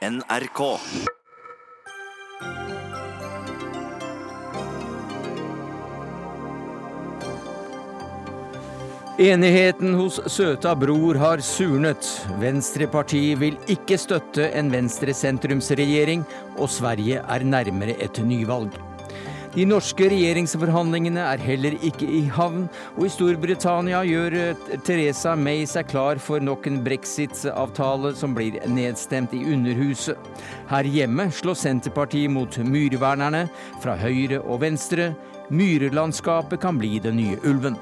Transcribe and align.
NRK. 0.00 0.78
Enigheten 9.18 9.94
hos 9.94 10.20
søta 10.26 10.72
bror 10.74 11.20
har 11.20 11.42
surnet. 11.44 12.08
Venstrepartiet 12.40 13.36
vil 13.42 13.58
ikke 13.68 14.00
støtte 14.00 14.48
en 14.56 14.72
venstre-sentrumsregjering, 14.72 16.24
og 16.56 16.72
Sverige 16.72 17.20
er 17.20 17.44
nærmere 17.44 18.00
et 18.00 18.24
nyvalg. 18.24 18.72
De 19.50 19.64
norske 19.66 20.06
regjeringsforhandlingene 20.12 21.24
er 21.26 21.40
heller 21.42 21.74
ikke 21.82 22.06
i 22.06 22.20
havn, 22.30 22.68
og 22.94 23.02
i 23.02 23.10
Storbritannia 23.10 24.04
gjør 24.06 24.36
eh, 24.38 24.76
Teresa 24.86 25.32
May 25.34 25.64
seg 25.66 25.88
klar 25.90 26.20
for 26.22 26.38
nok 26.38 26.68
en 26.70 26.78
brexit-avtale 26.86 28.14
som 28.14 28.36
blir 28.36 28.60
nedstemt 28.70 29.34
i 29.34 29.42
Underhuset. 29.50 30.14
Her 30.70 30.86
hjemme 30.86 31.26
slår 31.34 31.58
Senterpartiet 31.58 32.30
mot 32.30 32.62
myrvernerne 32.62 33.48
fra 33.82 33.98
høyre 33.98 34.38
og 34.44 34.62
venstre. 34.62 35.10
Myrlandskapet 35.50 36.62
kan 36.62 36.78
bli 36.78 37.00
den 37.02 37.18
nye 37.18 37.42
ulven. 37.42 37.74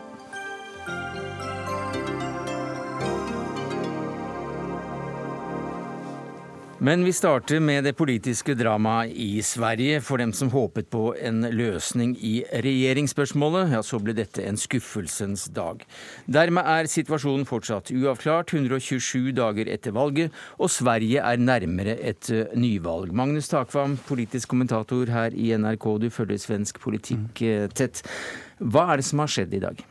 Men 6.79 7.03
vi 7.03 7.11
starter 7.11 7.59
med 7.59 7.83
det 7.89 7.97
politiske 7.99 8.55
dramaet 8.55 9.11
i 9.19 9.41
Sverige. 9.43 9.97
For 9.99 10.23
dem 10.23 10.31
som 10.31 10.53
håpet 10.53 10.87
på 10.93 11.09
en 11.19 11.43
løsning 11.51 12.13
i 12.23 12.45
regjeringsspørsmålet, 12.55 13.73
ja, 13.75 13.81
så 13.83 13.99
ble 13.99 14.15
dette 14.15 14.45
en 14.47 14.55
skuffelsens 14.55 15.49
dag. 15.57 15.83
Dermed 16.31 16.71
er 16.71 16.87
situasjonen 16.87 17.49
fortsatt 17.51 17.91
uavklart, 17.91 18.55
127 18.55 19.33
dager 19.35 19.73
etter 19.75 19.97
valget, 19.99 20.31
og 20.63 20.71
Sverige 20.71 21.19
er 21.19 21.43
nærmere 21.43 21.99
et 21.99 22.31
eh, 22.31 22.55
nyvalg. 22.55 23.11
Magnus 23.11 23.51
Takvam, 23.51 23.99
politisk 24.07 24.55
kommentator 24.55 25.11
her 25.11 25.35
i 25.35 25.51
NRK, 25.59 25.91
du 25.99 26.11
følger 26.15 26.39
svensk 26.47 26.79
politikk 26.87 27.43
eh, 27.43 27.67
tett. 27.75 28.07
Hva 28.63 28.93
er 28.93 29.03
det 29.03 29.11
som 29.11 29.27
har 29.27 29.35
skjedd 29.35 29.59
i 29.59 29.67
dag? 29.67 29.89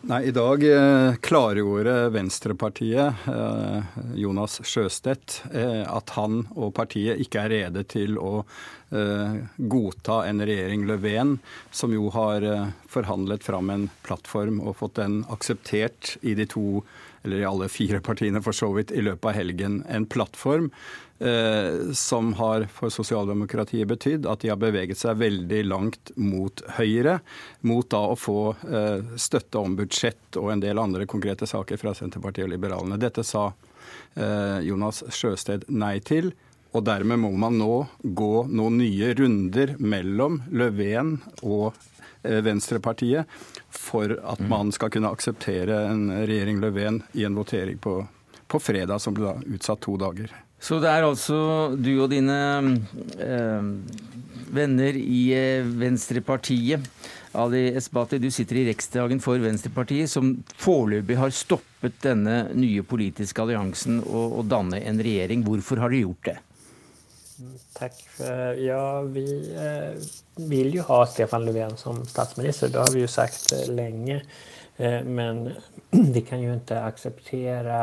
Nei, 0.00 0.24
I 0.24 0.30
dag 0.30 0.62
eh, 0.62 1.14
klargjorde 1.14 2.08
Venstrepartiet, 2.08 3.14
eh, 3.26 3.82
Jonas 4.14 4.60
Sjøstedt, 4.62 5.40
eh, 5.52 5.82
at 5.88 6.12
han 6.14 6.44
og 6.54 6.74
partiet 6.76 7.18
ikke 7.24 7.46
er 7.46 7.54
rede 7.54 7.86
til 7.88 8.18
å 8.20 8.38
godta 8.86 10.20
en 10.28 10.38
regjering 10.46 10.84
Löfven, 10.86 11.32
som 11.74 11.90
jo 11.90 12.06
har 12.14 12.44
forhandlet 12.86 13.42
fram 13.42 13.72
en 13.74 13.88
plattform 14.06 14.60
og 14.62 14.76
fått 14.78 15.00
den 15.00 15.16
akseptert 15.34 16.12
i 16.22 16.36
de 16.38 16.46
to 16.46 16.84
eller 17.26 17.42
i 17.42 17.48
alle 17.48 17.66
fire 17.66 17.98
partiene 17.98 18.38
for 18.46 18.54
så 18.54 18.70
vidt, 18.76 18.94
i 18.94 19.02
løpet 19.02 19.26
av 19.26 19.34
helgen. 19.34 19.80
En 19.90 20.06
plattform 20.06 20.70
som 21.96 22.34
har 22.36 22.66
for 22.68 22.92
sosialdemokratiet 22.92 23.88
betydd 23.88 24.26
at 24.28 24.42
de 24.42 24.50
har 24.52 24.58
beveget 24.60 24.98
seg 25.00 25.16
veldig 25.16 25.62
langt 25.64 26.10
mot 26.20 26.60
høyre, 26.76 27.18
mot 27.64 27.88
da 27.90 28.02
å 28.10 28.18
få 28.20 28.40
eh, 28.68 29.16
støtte 29.16 29.62
om 29.62 29.78
budsjett 29.78 30.36
og 30.36 30.52
en 30.52 30.64
del 30.64 30.80
andre 30.82 31.06
konkrete 31.08 31.48
saker 31.48 31.80
fra 31.80 31.94
Senterpartiet 31.96 32.44
og 32.44 32.52
Liberalene. 32.52 33.00
Dette 33.00 33.24
sa 33.24 33.48
eh, 33.48 34.60
Jonas 34.68 35.04
Sjøsted 35.08 35.68
nei 35.72 35.98
til. 36.04 36.34
Og 36.76 36.84
dermed 36.84 37.22
må 37.22 37.30
man 37.32 37.56
nå 37.56 37.86
gå 38.02 38.32
noen 38.52 38.76
nye 38.82 39.14
runder 39.16 39.76
mellom 39.80 40.42
Løven 40.52 41.14
og 41.40 41.70
eh, 42.20 42.42
Venstrepartiet 42.44 43.30
for 43.72 44.18
at 44.20 44.42
man 44.44 44.74
skal 44.76 44.92
kunne 44.92 45.12
akseptere 45.14 45.86
en 45.88 46.10
regjering 46.26 46.60
Løven 46.60 47.00
i 47.16 47.24
en 47.24 47.38
votering 47.38 47.80
på, 47.80 48.02
på 48.44 48.60
fredag, 48.60 49.00
som 49.00 49.16
ble 49.16 49.30
da 49.30 49.56
utsatt 49.56 49.86
to 49.86 49.96
dager. 50.00 50.34
Så 50.60 50.80
det 50.82 50.90
er 50.90 51.04
altså 51.06 51.38
du 51.76 51.92
og 52.00 52.10
dine 52.10 52.38
eh, 53.20 53.68
venner 54.56 54.98
i 54.98 55.22
eh, 55.36 55.68
Venstrepartiet. 55.80 56.88
Ali 57.36 57.66
Esbati, 57.76 58.16
du 58.16 58.30
sitter 58.32 58.62
i 58.62 58.64
Riksdagen 58.70 59.20
for 59.20 59.36
Venstrepartiet, 59.42 60.08
som 60.08 60.32
foreløpig 60.56 61.18
har 61.20 61.34
stoppet 61.36 61.98
denne 62.06 62.46
nye 62.56 62.80
politiske 62.86 63.44
alliansen 63.44 64.00
å 64.00 64.40
danne 64.48 64.80
en 64.80 65.02
regjering. 65.04 65.44
Hvorfor 65.44 65.84
har 65.84 65.92
de 65.92 66.00
gjort 66.06 66.30
det? 66.30 66.38
Takk. 67.76 67.98
Ja, 68.56 69.02
vi 69.12 69.26
eh, 69.52 69.98
vil 70.48 70.78
jo 70.78 70.86
ha 70.88 71.02
Stefan 71.10 71.44
Löfven 71.44 71.76
som 71.76 72.00
statsminister. 72.08 72.72
Det 72.72 72.80
har 72.80 72.94
vi 72.94 73.04
jo 73.04 73.10
sagt 73.12 73.52
lenge. 73.68 74.22
Eh, 74.76 75.04
men 75.04 75.52
vi 76.14 76.20
kan 76.24 76.42
jo 76.42 76.56
ikke 76.56 76.80
akseptere 76.88 77.80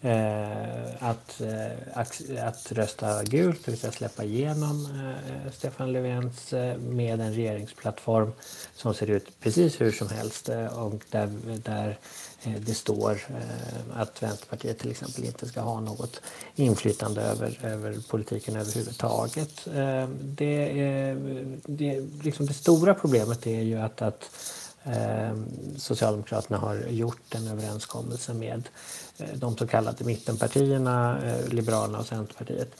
Eh, 0.00 1.08
att, 1.08 1.40
eh, 1.40 2.46
att 2.48 2.72
rösta 2.72 3.24
gult, 3.24 3.64
det 3.64 3.70
vill 3.70 3.80
säga 3.80 3.92
släppa 3.92 4.24
igenom 4.24 4.86
eh, 4.86 5.52
Stefan 5.52 5.92
Löfvens 5.92 6.52
med 6.78 7.20
en 7.20 7.34
regeringsplattform 7.34 8.32
som 8.74 8.94
ser 8.94 9.10
ut 9.10 9.40
precis 9.40 9.80
hur 9.80 9.92
som 9.92 10.08
helst 10.08 10.48
och 10.72 10.94
där, 11.10 11.30
där 11.64 11.98
det 12.58 12.74
står 12.74 13.20
att 13.94 14.22
Vänsterpartiet 14.22 14.78
till 14.78 14.90
exempel 14.90 15.24
inte 15.24 15.46
ska 15.46 15.60
ha 15.60 15.80
något 15.80 16.20
inflytande 16.54 17.22
över, 17.22 17.58
över 17.62 17.98
politiken 18.08 18.56
överhuvudtaget. 18.56 19.68
Det, 20.20 20.80
är, 20.80 21.16
det, 21.66 22.00
liksom 22.22 22.46
det 22.46 22.54
stora 22.54 22.94
problemet 22.94 23.46
är 23.46 23.62
ju 23.62 23.78
att, 23.78 24.02
att 24.02 24.30
Socialdemokraterna 25.76 26.58
har 26.58 26.76
gjort 26.88 27.34
en 27.34 27.48
överenskommelse 27.48 28.34
med 28.34 28.68
de 29.34 29.56
så 29.56 29.66
kallade 29.66 30.04
mittenpartierna, 30.04 31.18
eh, 31.24 31.48
Liberalerna 31.48 31.98
och 31.98 32.06
Centerpartiet, 32.06 32.70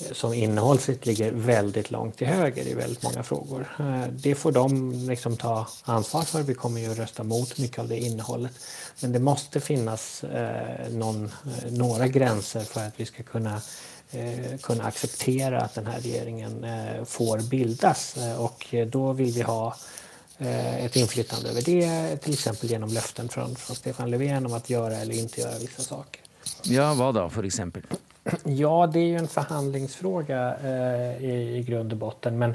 eh, 0.00 0.12
som 0.12 0.34
innehållsligt 0.34 1.06
ligger 1.06 1.32
väldigt 1.32 1.90
långt 1.90 2.16
till 2.16 2.26
höger 2.26 2.66
i 2.66 2.74
väldigt 2.74 3.02
många 3.02 3.22
frågor. 3.22 3.66
Det 4.10 4.34
får 4.34 4.52
de 4.52 4.92
liksom 5.08 5.36
ta 5.36 5.66
ansvar 5.84 6.22
för. 6.22 6.42
Vi 6.42 6.54
kommer 6.54 6.80
ju 6.80 6.90
att 6.90 6.98
rösta 6.98 7.22
mot 7.22 7.58
mycket 7.58 7.78
av 7.78 7.88
det 7.88 7.98
innehållet. 7.98 8.52
Men 9.00 9.12
det 9.12 9.18
måste 9.18 9.60
finnas 9.60 10.24
någon, 10.90 11.32
några 11.70 12.08
gränser 12.08 12.60
för 12.60 12.86
att 12.86 12.92
vi 12.96 13.06
ska 13.06 13.22
kunna 13.22 13.60
kunna 14.62 14.84
acceptera 14.84 15.60
att 15.60 15.74
den 15.74 15.86
här 15.86 16.00
regeringen 16.00 16.66
får 17.06 17.38
bildas. 17.38 18.14
Och 18.38 18.74
då 18.90 19.12
vill 19.12 19.32
vi 19.32 19.42
ha 19.42 19.76
Eh, 19.76 19.95
ett 20.38 20.96
inflytande 20.96 21.48
över 21.50 21.62
det, 21.62 22.16
till 22.16 22.32
exempel 22.32 22.70
genom 22.70 22.88
löften 22.88 23.28
från, 23.28 23.56
från 23.56 23.76
Stefan 23.76 24.10
Löfven 24.10 24.46
om 24.46 24.52
att 24.52 24.70
göra 24.70 24.96
eller 24.96 25.14
inte 25.14 25.40
göra 25.40 25.58
vissa 25.58 25.82
saker. 25.82 26.22
Ja, 26.62 26.94
vad 26.94 27.14
då 27.14 27.30
för 27.30 27.42
exempel? 27.42 27.82
Ja, 28.44 28.90
det 28.92 28.98
är 28.98 29.04
ju 29.04 29.16
en 29.16 29.28
förhandlingsfråga 29.28 30.56
eh, 30.64 31.24
i, 31.24 31.56
i 31.56 31.62
grund 31.62 31.92
och 31.92 31.98
botten. 31.98 32.38
Men 32.38 32.50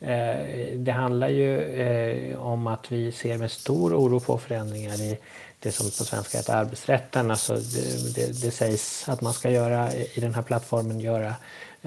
eh, 0.00 0.76
det 0.76 0.92
handlar 0.92 1.28
ju 1.28 1.60
eh, 1.60 2.38
om 2.38 2.66
att 2.66 2.92
vi 2.92 3.12
ser 3.12 3.38
med 3.38 3.50
stor 3.50 3.94
oro 3.94 4.20
på 4.20 4.38
förändringar 4.38 5.00
i 5.00 5.18
det 5.58 5.72
som 5.72 5.86
på 5.86 6.04
svenska 6.04 6.38
heter 6.38 6.54
arbetsrätten. 6.54 7.30
Alltså 7.30 7.54
det, 7.54 8.14
det, 8.14 8.42
det 8.42 8.50
sägs 8.50 9.08
att 9.08 9.20
man 9.20 9.32
ska 9.32 9.50
göra 9.50 9.92
i 9.92 10.20
den 10.20 10.34
här 10.34 10.42
plattformen 10.42 11.00
göra 11.00 11.34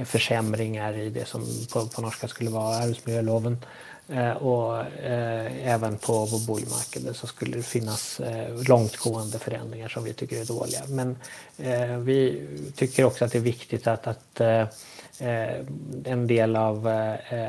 försämringar 0.05 0.97
i 0.97 1.09
det 1.09 1.25
som 1.25 1.45
på, 1.73 1.85
på 1.87 2.01
norska 2.01 2.27
skulle 2.27 2.49
vara 2.49 2.75
arbetsmiljöloven. 2.75 3.57
Eh, 4.07 4.31
och 4.31 4.79
eh, 4.81 5.67
även 5.73 5.97
på, 5.97 6.27
på 6.27 6.39
boligmarknaden 6.47 7.13
så 7.13 7.27
skulle 7.27 7.57
det 7.57 7.63
finnas 7.63 8.19
langtgående 8.19 8.63
långtgående 8.69 9.39
förändringar 9.39 9.87
som 9.87 10.03
vi 10.03 10.13
tycker 10.13 10.41
är 10.41 10.45
dåliga. 10.45 10.81
Men 10.87 11.17
vi 12.05 12.47
tycker 12.75 13.03
också 13.03 13.25
att 13.25 13.31
det 13.31 13.37
är 13.37 13.41
viktigt 13.41 13.87
att, 13.87 14.07
att 14.07 14.41
en 16.03 16.27
del 16.27 16.55
av 16.55 16.87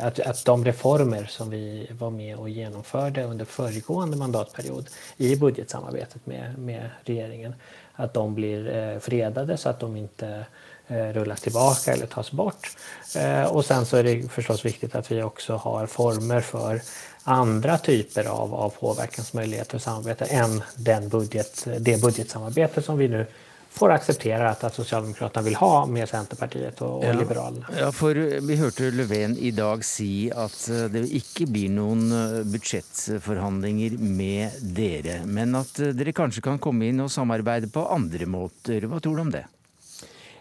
att, 0.00 0.20
att 0.20 0.44
de 0.44 0.64
reformer 0.64 1.24
som 1.24 1.50
vi 1.50 1.88
var 1.98 2.10
med 2.10 2.36
och 2.36 2.48
genomförde 2.48 3.24
under 3.24 3.44
föregående 3.44 4.16
mandatperiod 4.16 4.88
i 5.16 5.36
budgetsamarbetet 5.36 6.26
med, 6.26 6.58
med 6.58 6.90
regeringen, 7.04 7.54
att 7.92 8.14
de 8.14 8.34
blir 8.34 8.98
fredade 9.00 9.56
så 9.56 9.68
att 9.68 9.80
de 9.80 9.96
inte 9.96 10.26
Eh, 10.26 10.42
rullas 10.88 11.40
tillbaka 11.40 11.92
eller 11.92 12.06
tas 12.06 12.32
bort. 12.32 12.76
Eh, 13.16 13.44
och 13.44 13.64
sen 13.64 13.86
så 13.86 13.96
är 13.96 14.04
det 14.04 14.32
förstås 14.32 14.64
viktigt 14.64 14.94
att 14.94 15.12
vi 15.12 15.22
också 15.22 15.56
har 15.56 15.86
former 15.86 16.40
för 16.40 16.80
andra 17.24 17.78
typer 17.78 18.24
av, 18.24 18.54
av 18.54 18.70
påverkansmöjligheter 18.70 19.74
och 19.74 19.82
samarbete 19.82 20.24
än 20.24 20.62
den 20.76 21.08
budget, 21.08 21.66
det 21.80 22.00
budgetsamarbete 22.00 22.82
som 22.82 22.98
vi 22.98 23.08
nu 23.08 23.26
får 23.70 23.92
akseptere 23.92 24.50
at, 24.50 24.64
at 24.64 24.74
Socialdemokraterna 24.74 25.42
vil 25.44 25.56
ha 25.60 25.86
med 25.86 26.08
Senterpartiet 26.08 26.78
og, 26.80 27.02
og 27.02 27.04
ja, 27.04 27.16
Liberalene. 27.18 27.66
Ja, 27.76 27.90
for 27.92 28.16
Vi 28.48 28.56
hørte 28.56 28.88
Löfven 28.90 29.36
i 29.36 29.50
dag 29.50 29.84
si 29.84 30.30
at 30.32 30.56
eh, 30.72 30.86
det 30.92 31.02
ikke 31.18 31.48
blir 31.50 31.74
noen 31.74 32.06
budsjettforhandlinger 32.52 33.98
med 34.00 34.62
dere, 34.78 35.18
men 35.26 35.58
at 35.60 35.76
dere 35.98 36.16
kanskje 36.16 36.46
kan 36.46 36.62
komme 36.62 36.88
inn 36.88 37.04
og 37.04 37.12
samarbeide 37.12 37.68
på 37.74 37.84
andre 37.90 38.30
måter. 38.30 38.88
Hva 38.88 39.02
tror 39.02 39.18
du 39.18 39.26
om 39.26 39.34
det? 39.34 39.44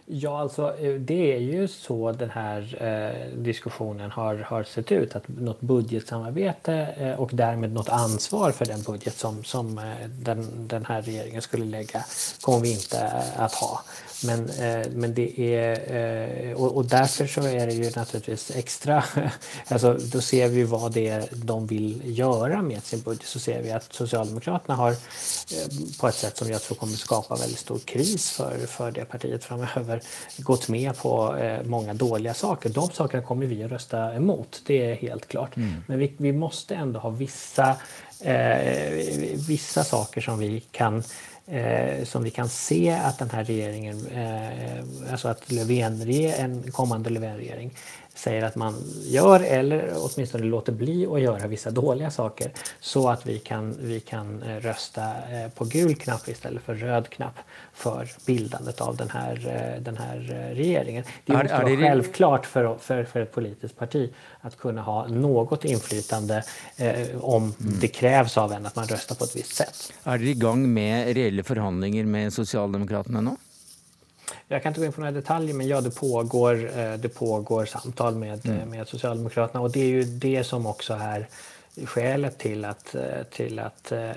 Ja, 0.08 0.40
alltså 0.40 0.78
eh, 0.80 0.94
det 0.94 1.34
är 1.34 1.40
ju 1.40 1.68
så 1.68 2.12
den 2.12 2.30
här 2.30 2.78
eh, 2.82 3.38
diskussionen 3.38 4.12
har, 4.12 4.36
har 4.36 4.64
sett 4.64 4.92
ut. 4.92 5.16
Att 5.16 5.28
något 5.28 5.62
budgetsamarbete 5.62 6.74
eh, 6.98 7.20
och 7.20 7.30
därmed 7.34 7.74
något 7.74 7.90
ansvar 7.90 8.52
för 8.52 8.66
den 8.66 8.82
budget 8.82 9.18
som, 9.18 9.44
som 9.44 9.78
eh, 9.78 10.10
den, 10.10 10.68
den 10.68 10.86
här 10.86 11.02
regeringen 11.02 11.42
skulle 11.42 11.66
lägga 11.66 12.06
kommer 12.42 12.60
vi 12.60 12.72
inte 12.72 12.98
eh, 12.98 13.42
att 13.42 13.54
ha. 13.54 13.82
Men, 14.24 14.50
eh, 14.50 14.88
men 14.92 15.14
det 15.14 15.40
är, 15.40 16.54
och, 16.56 16.78
och, 16.78 16.86
därför 16.86 17.28
så 17.28 17.42
är 17.42 17.68
det 17.68 17.74
ju 17.74 17.92
naturligtvis 17.96 18.52
extra, 18.56 19.04
alltså 19.68 19.94
då 20.12 20.22
ser 20.22 20.50
vi 20.50 20.64
vad 20.64 20.92
det 20.92 21.08
är 21.08 21.28
de 21.32 21.68
vill 21.68 22.02
göra 22.18 22.62
med 22.62 22.84
sin 22.84 23.02
budget. 23.02 23.28
Så 23.28 23.40
ser 23.40 23.62
vi 23.62 23.72
att 23.72 23.94
Socialdemokraterna 23.94 24.76
har 24.76 24.96
på 26.00 26.08
ett 26.08 26.16
sätt 26.16 26.38
som 26.38 26.50
jag 26.50 26.62
tror 26.62 26.78
kommer 26.78 26.94
skapa 26.94 27.36
väldigt 27.36 27.60
stor 27.60 27.80
kris 27.80 28.32
för, 28.32 28.58
för 28.68 28.92
det 28.92 29.06
partiet 29.06 29.44
framöver 29.44 30.02
gått 30.38 30.68
med 30.68 30.98
på 30.98 31.36
eh, 31.36 31.64
många 31.64 31.94
dåliga 31.94 32.34
saker. 32.34 32.70
De 32.70 32.90
sakerna 32.90 33.24
kommer 33.24 33.46
vi 33.46 33.64
att 33.64 33.72
rösta 33.72 34.16
emot, 34.16 34.62
det 34.66 34.92
är 34.92 34.96
helt 34.96 35.28
klart. 35.28 35.58
Mm. 35.58 35.74
Men 35.88 36.00
vi, 36.00 36.14
vi, 36.18 36.32
måste 36.32 36.76
ändå 36.76 37.00
ha 37.00 37.10
vissa, 37.10 37.76
eh, 38.22 38.90
vissa 39.48 39.84
saker 39.84 40.22
som 40.22 40.40
vi 40.40 40.60
kan 40.72 41.04
Eh, 41.48 42.04
som 42.06 42.24
vi 42.24 42.30
kan 42.30 42.50
se 42.50 42.92
at 42.92 43.20
den 43.20 43.30
här 43.30 43.44
regeringen, 43.44 44.08
eh, 44.08 45.12
alltså 45.12 45.28
att 45.28 45.52
Löfven, 45.52 46.10
en 46.38 46.72
kommande 46.72 47.10
Löfvenregering 47.10 47.72
säger 48.16 48.44
att 48.44 48.56
man 48.56 48.76
gör 49.04 49.40
eller 49.40 49.94
åtminstone 49.98 50.44
låter 50.44 50.72
bli 50.72 51.06
att 51.06 51.22
göra 51.22 51.48
vissa 51.48 51.72
dåliga 51.72 52.12
saker 52.12 52.52
så 52.80 53.10
att 53.10 53.26
vi 53.26 53.40
kan, 53.40 53.76
vi 53.80 54.00
kan 54.00 54.44
eh, 54.44 54.56
rösta 54.56 55.02
eh, 55.04 55.50
på 55.56 55.66
gul 55.66 55.96
knapp 55.96 56.28
istället 56.28 56.64
för 56.64 56.76
röd 56.76 57.10
knapp 57.10 57.36
för 57.74 58.12
bildandet 58.26 58.82
av 58.82 58.96
den 58.96 59.10
här, 59.10 59.34
eh, 59.34 59.82
den 59.82 59.98
här 59.98 60.18
regeringen. 60.54 61.04
Det 61.26 61.34
måste 61.34 61.54
är, 61.54 61.64
vara 61.64 61.76
det 61.76 61.78
självklart 61.78 62.46
för, 62.46 62.78
för, 62.78 63.04
för 63.04 63.20
ett 63.20 63.32
politiskt 63.32 63.78
parti 63.78 64.14
att 64.42 64.58
kunna 64.58 64.82
ha 64.82 65.08
något 65.08 65.66
inflytande 65.66 66.44
eh, 66.78 66.94
om 67.22 67.44
mm. 67.44 67.54
det 67.82 67.88
krävs 67.88 68.38
av 68.38 68.52
en 68.52 68.66
att 68.66 68.76
man 68.76 68.88
röstar 68.88 69.16
på 69.16 69.24
ett 69.24 69.36
visst 69.36 69.56
sätt. 69.56 69.94
dere 70.04 70.24
i 70.24 70.34
gang 70.34 70.74
med 70.74 71.14
reelle 71.16 71.44
forhandlinger 71.44 72.06
med 72.06 72.34
Sosialdemokratene 72.34 73.22
nu? 73.22 73.32
Jag 74.48 74.64
kan 74.64 74.70
inte 74.70 74.80
gå 74.80 74.86
in 74.86 74.92
på 74.92 75.02
några 75.02 75.12
detaljer 75.12 75.54
men 75.54 75.68
ja, 75.68 75.82
det 75.82 75.92
pågår, 75.92 76.80
eh, 76.80 76.94
det 76.94 77.10
pågår 77.10 77.66
samtal 77.66 78.16
med, 78.16 78.46
mm. 78.46 78.70
med 78.70 78.88
Socialdemokraterna 78.88 79.62
och 79.62 79.72
det 79.72 79.80
är 79.80 79.88
ju 79.88 80.04
det 80.04 80.44
som 80.44 80.66
också 80.66 80.94
är 80.94 81.28
skälet 81.86 82.38
till 82.38 82.66
att, 82.66 82.96
eh, 82.96 83.24
till 83.32 83.60
att 83.60 83.92
eh, 83.92 84.10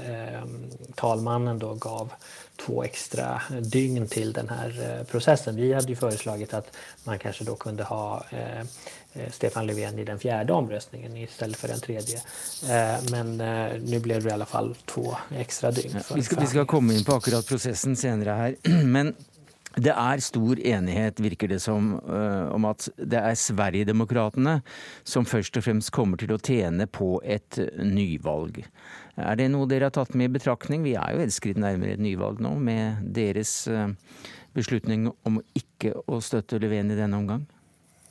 talmannen 0.94 1.58
då 1.58 1.74
gav 1.74 2.12
två 2.56 2.82
extra 2.84 3.42
dygn 3.60 4.08
till 4.08 4.32
den 4.32 4.48
här 4.48 5.04
processen. 5.10 5.56
Vi 5.56 5.72
hade 5.72 5.88
ju 5.88 5.96
föreslagit 5.96 6.54
att 6.54 6.76
man 7.04 7.18
kanske 7.18 7.44
då 7.44 7.54
kunde 7.56 7.84
ha 7.84 8.24
eh, 8.30 8.66
Stefan 9.30 9.66
Löfven 9.66 9.98
i 9.98 10.04
den 10.04 10.18
fjärde 10.18 10.52
omröstningen 10.52 11.16
istället 11.16 11.56
för 11.56 11.68
den 11.68 11.80
tredje. 11.80 12.16
Eh, 12.62 13.10
men 13.10 13.40
eh, 13.40 13.80
nu 13.80 14.00
blev 14.00 14.22
det 14.22 14.28
i 14.28 14.32
alla 14.32 14.46
fall 14.46 14.76
två 14.84 15.16
extra 15.36 15.70
dygn. 15.70 15.90
Ja, 15.94 16.14
vi, 16.14 16.22
ska, 16.22 16.40
vi 16.40 16.46
ska 16.46 16.66
komma 16.66 16.92
in 16.92 17.04
på 17.04 17.14
akkurat 17.14 17.46
processen 17.46 17.96
senare 17.96 18.30
här. 18.30 18.56
Men 18.84 19.14
det 19.82 19.94
er 19.94 20.22
stor 20.24 20.60
enighet, 20.60 21.20
virker 21.22 21.50
det 21.50 21.60
som, 21.62 21.94
uh, 22.06 22.48
om 22.54 22.66
at 22.68 22.88
det 22.98 23.20
er 23.20 23.38
Sverigedemokraterna 23.38 24.58
som 25.06 25.28
først 25.28 25.58
og 25.60 25.66
fremst 25.66 25.92
kommer 25.94 26.20
til 26.20 26.34
å 26.34 26.40
tjene 26.40 26.88
på 26.90 27.16
et 27.24 27.60
nyvalg. 27.78 28.64
Er 29.18 29.38
det 29.38 29.50
noe 29.52 29.68
dere 29.70 29.88
har 29.88 29.96
tatt 29.96 30.14
med 30.18 30.30
i 30.30 30.36
betraktning? 30.38 30.84
Vi 30.86 30.96
er 30.98 31.14
jo 31.14 31.22
et 31.24 31.34
skritt 31.34 31.60
nærmere 31.60 31.96
et 31.96 32.02
nyvalg 32.02 32.42
nå, 32.44 32.54
med 32.58 33.06
deres 33.16 33.60
uh, 33.70 33.90
beslutning 34.56 35.10
om 35.28 35.40
ikke 35.58 35.94
å 36.06 36.22
støtte 36.24 36.60
Löfven 36.62 36.94
i 36.94 36.98
denne 36.98 37.22
omgang? 37.22 37.46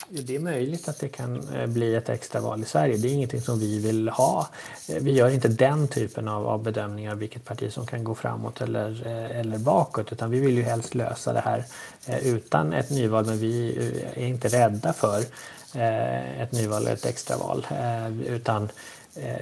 Det 0.10 0.36
är 0.36 0.40
möjligt 0.40 0.88
att 0.88 1.00
det 1.00 1.08
kan 1.08 1.56
eh, 1.56 1.68
bli 1.68 1.96
ett 1.96 2.10
extraval 2.10 2.62
i 2.62 2.66
Sverige. 2.66 2.98
Det 2.98 3.08
är 3.08 3.14
ingenting 3.14 3.42
som 3.42 3.60
vi 3.60 3.80
vill 3.80 4.10
ha. 4.10 4.48
Eh, 4.90 4.96
vi 5.00 5.12
gör 5.12 5.30
inte 5.30 5.48
den 5.48 5.88
typen 5.88 6.28
av, 6.28 6.48
av 6.48 6.64
bedömningar 6.64 7.12
av 7.12 7.18
vilket 7.18 7.46
parti 7.46 7.74
som 7.74 7.88
kan 7.88 8.04
gå 8.04 8.16
framåt 8.16 8.62
eller, 8.62 9.08
eh, 9.08 9.40
eller 9.40 9.58
bakåt 9.58 10.12
utan 10.12 10.32
vi 10.32 10.40
vill 10.40 10.58
ju 10.58 10.64
helst 10.64 10.96
lösa 10.96 11.34
det 11.34 11.40
här 11.40 11.66
utan 12.22 12.74
ett 12.74 12.90
nyval 12.90 13.26
men 13.26 13.38
vi 13.38 13.78
är 14.16 14.26
inte 14.26 14.48
rädda 14.48 14.94
för 14.94 15.24
ett 16.40 16.52
nyval 16.52 16.82
eller 16.82 16.94
ett 16.94 17.06
extraval 17.06 17.68
utan 18.26 18.70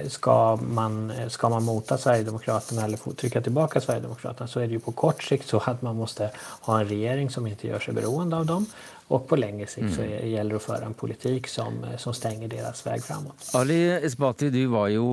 Ska 0.08 0.56
man, 0.56 1.12
ska 1.28 1.48
man 1.48 1.62
mota 1.62 1.98
Sverigedemokraterna 1.98 2.84
eller 2.84 3.14
trycka 3.14 3.40
tillbaka 3.40 3.80
Sverigedemokraterna 3.80 4.48
så 4.48 4.60
är 4.60 4.66
det 4.66 4.72
ju 4.72 4.80
på 4.80 4.92
kort 4.92 5.22
sikt 5.22 5.48
så 5.48 5.62
att 5.66 5.82
man 5.82 5.96
måste 5.96 6.30
ha 6.60 6.80
en 6.80 6.88
regering 6.88 7.30
som 7.30 7.46
inte 7.46 7.66
gör 7.66 7.78
sig 7.78 7.94
beroende 7.94 8.36
av 8.36 8.46
dem 8.46 8.66
och 9.08 9.28
på 9.28 9.36
längre 9.36 9.66
sikt 9.66 9.94
så 9.94 10.02
gjelder 10.02 10.56
det 10.56 10.58
å 10.58 10.62
føre 10.64 10.88
en 10.88 10.94
politikk 10.98 11.46
som, 11.50 11.78
som 11.98 12.14
stenger 12.16 12.50
deres 12.50 12.82
vei 12.86 12.96
framover. 12.98 13.38
Ali 13.54 13.78
Esbati, 14.02 14.50
du 14.50 14.64
var 14.72 14.88
jo 14.90 15.06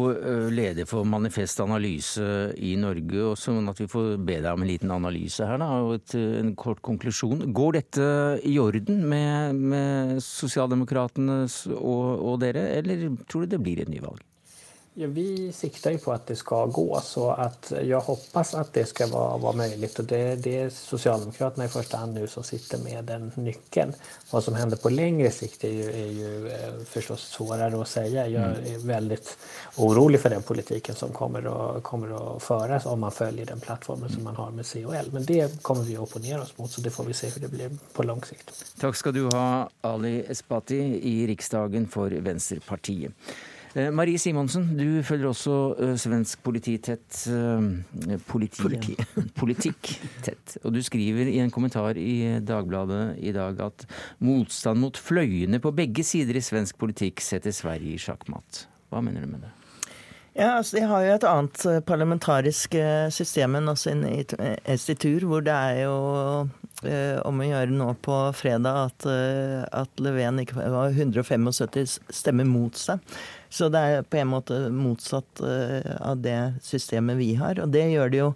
leder 0.50 0.86
for 0.86 1.04
för 1.04 1.04
Manifest 1.04 1.60
Analyse 1.60 2.54
i 2.58 2.76
Norge, 2.76 3.22
og 3.22 3.38
så 3.38 3.54
at 3.70 3.82
vi 3.82 3.88
får 3.88 4.18
be 4.18 4.40
deg 4.42 4.52
om 4.54 4.66
en 4.66 4.68
liten 4.68 4.92
analyse 4.92 5.46
her 5.46 5.62
da, 5.62 5.70
og 5.86 5.96
et, 6.00 6.16
en 6.16 6.56
kort 6.56 6.82
konklusjon. 6.82 7.46
Går 7.54 7.74
dette 7.78 8.10
i 8.44 8.58
orden 8.60 9.06
med, 9.10 9.56
med 9.56 10.22
Socialdemokraterna 10.24 11.44
og, 11.78 12.06
og 12.18 12.40
dere, 12.42 12.70
eller 12.80 13.10
tror 13.30 13.46
du 13.46 13.54
det 13.54 13.62
blir 13.62 13.84
et 13.84 13.92
nyval? 13.94 14.18
Ja, 14.96 15.08
vi 15.08 15.52
sikter 15.52 15.92
ju 15.92 15.98
på 15.98 16.12
att 16.12 16.28
det 16.28 16.36
ska 16.36 16.66
gå 16.66 17.02
så 17.04 17.30
att 17.30 17.74
jag 17.84 18.02
hoppas 18.02 18.54
att 18.54 18.74
det 18.74 18.86
ska 18.86 19.08
vara, 19.08 19.38
vara 19.38 19.54
möjligt 19.54 20.00
och 20.00 20.06
det, 20.06 20.36
det 20.36 20.58
är 20.58 20.70
Socialdemokraterna 20.70 21.66
i 21.66 21.68
första 21.68 21.98
hand 21.98 22.14
nu 22.14 22.28
som 22.28 22.44
sitter 22.44 22.78
med 22.78 23.04
den 23.04 23.32
nyckeln. 23.36 23.94
Vad 24.32 24.44
som 24.44 24.56
händer 24.56 24.78
på 24.78 24.90
längre 24.90 25.32
sikt 25.32 25.64
är 25.64 25.70
ju, 25.70 25.92
är 25.92 26.12
ju 26.12 26.48
eh, 26.48 26.84
förstås 26.86 27.22
svårare 27.22 27.82
att 27.82 27.88
säga. 27.88 28.28
Jag 28.28 28.44
mm. 28.44 28.76
är 28.76 28.88
väldigt 28.88 29.38
orolig 29.78 30.20
för 30.20 30.30
den 30.30 30.44
politiken 30.44 30.96
som 30.96 31.10
kommer 31.10 31.76
att, 31.78 31.84
kommer 31.84 32.36
att 32.36 32.44
föras 32.44 32.86
om 32.86 33.00
man 33.00 33.12
följer 33.12 33.46
den 33.46 33.60
plattformen 33.60 34.10
som 34.10 34.24
man 34.24 34.36
har 34.36 34.52
med 34.52 34.72
COL. 34.72 35.12
Men 35.12 35.26
det 35.26 35.62
kommer 35.62 35.84
vi 35.84 35.96
att 35.96 36.02
opponera 36.02 36.42
oss 36.42 36.58
mot 36.58 36.72
så 36.72 36.82
det 36.82 36.90
får 36.90 37.04
vi 37.04 37.14
se 37.14 37.30
hur 37.30 37.42
det 37.42 37.48
blir 37.48 37.72
på 37.94 38.04
lång 38.04 38.24
sikt. 38.24 38.66
Tack 38.80 38.96
ska 38.96 39.12
du 39.12 39.26
ha 39.26 39.70
Ali 39.82 40.26
Esbati 40.30 41.00
i 41.04 41.28
riksdagen 41.28 41.88
för 41.88 42.12
Vänsterpartiet. 42.12 43.12
Eh, 43.74 43.90
Marie 43.90 44.20
Simonsen, 44.22 44.68
du 44.78 45.02
følger 45.06 45.32
også 45.32 45.54
eh, 45.82 45.94
svensk 45.98 46.44
politi 46.46 46.76
tett. 46.78 47.24
Eh, 47.26 48.20
politi, 48.30 48.62
politi. 48.62 48.98
politikk 49.42 49.90
tett. 50.26 50.60
Og 50.62 50.76
du 50.76 50.82
skriver 50.86 51.32
i 51.32 51.40
en 51.42 51.52
kommentar 51.54 51.98
i 51.98 52.38
Dagbladet 52.46 53.18
i 53.18 53.34
dag 53.34 53.58
at 53.66 53.88
motstand 54.22 54.84
mot 54.84 55.00
fløyene 55.00 55.62
på 55.64 55.74
begge 55.74 56.06
sider 56.06 56.38
i 56.38 56.46
svensk 56.46 56.78
politikk 56.78 57.24
setter 57.26 57.56
Sverige 57.56 57.98
i 57.98 58.02
sjakkmatt. 58.02 58.68
Hva 58.94 59.02
mener 59.02 59.26
du 59.26 59.34
med 59.34 59.48
det? 59.48 59.54
Ja, 60.34 60.56
altså 60.58 60.80
De 60.80 60.88
har 60.90 61.04
jo 61.06 61.14
et 61.14 61.26
annet 61.30 61.64
parlamentarisk 61.86 62.74
system 63.14 63.58
enn 63.60 63.70
oss 63.70 63.86
i 63.86 63.94
Estitur, 64.74 65.28
hvor 65.30 65.46
det 65.46 65.54
er 65.54 65.84
jo 65.84 65.98
eh, 66.90 67.20
om 67.22 67.42
å 67.42 67.46
gjøre 67.46 67.74
nå 67.74 67.92
på 68.06 68.18
fredag 68.38 68.80
at, 68.88 69.06
at 69.70 70.02
Löfven 70.02 70.42
ikke 70.42 70.58
var 70.58 70.90
175 70.90 72.02
stemmer 72.10 72.50
mot 72.50 72.78
seg. 72.78 73.02
Så 73.54 73.70
det 73.70 73.80
er 73.86 74.06
på 74.10 74.18
en 74.18 74.32
måte 74.32 74.58
motsatt 74.74 75.44
uh, 75.46 75.94
av 76.02 76.22
det 76.26 76.56
systemet 76.66 77.20
vi 77.20 77.34
har. 77.38 77.62
Og 77.62 77.70
det 77.74 77.86
gjør 77.92 78.14
det 78.14 78.22
jo 78.24 78.30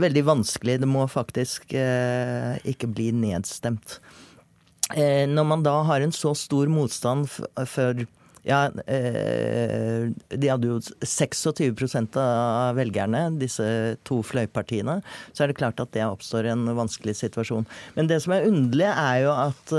veldig 0.00 0.24
vanskelig. 0.30 0.78
Det 0.80 0.88
må 0.88 1.04
faktisk 1.10 1.74
uh, 1.76 2.56
ikke 2.64 2.88
bli 2.88 3.10
nedstemt. 3.12 3.98
Uh, 4.94 5.24
når 5.28 5.48
man 5.50 5.64
da 5.66 5.78
har 5.90 6.04
en 6.04 6.14
så 6.16 6.32
stor 6.38 6.72
motstand 6.72 7.28
for 7.28 8.06
ja, 8.44 8.66
De 8.68 10.48
hadde 10.50 10.68
jo 10.68 10.74
26 11.00 12.18
av 12.20 12.74
velgerne, 12.76 13.22
disse 13.40 13.64
to 14.04 14.18
fløypartiene. 14.20 14.98
Så 15.32 15.46
er 15.46 15.48
det 15.48 15.56
klart 15.56 15.80
at 15.80 15.94
det 15.96 16.04
oppstår 16.04 16.50
en 16.52 16.66
vanskelig 16.76 17.14
situasjon. 17.22 17.64
Men 17.96 18.10
det 18.10 18.18
som 18.20 18.34
er 18.36 18.44
underlig, 18.50 18.90
er 18.90 19.22
jo 19.22 19.32
at 19.32 19.72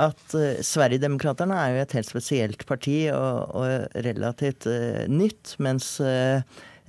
at 0.00 0.36
uh, 0.36 0.60
Sverigedemokraterna 0.64 1.58
er 1.62 1.74
jo 1.74 1.82
et 1.84 1.96
helt 1.98 2.08
spesielt 2.08 2.64
parti 2.68 2.98
og, 3.12 3.54
og 3.58 4.00
relativt 4.06 4.68
uh, 4.70 5.04
nytt. 5.10 5.56
Mens 5.62 5.96
uh, 6.02 6.40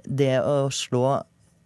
det 0.05 0.35
å 0.41 0.69
slå 0.73 1.19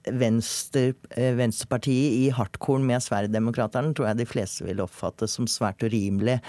Venstre, 0.04 0.98
Venstrepartiet 1.16 2.18
i 2.26 2.32
hardkorn 2.36 2.84
med 2.88 3.04
Sverigedemokraterna 3.06 3.94
tror 3.96 4.10
jeg 4.10 4.20
de 4.20 4.28
fleste 4.28 4.66
vil 4.68 4.82
oppfatte 4.84 5.30
som 5.32 5.48
svært 5.48 5.86
urimelig. 5.86 6.42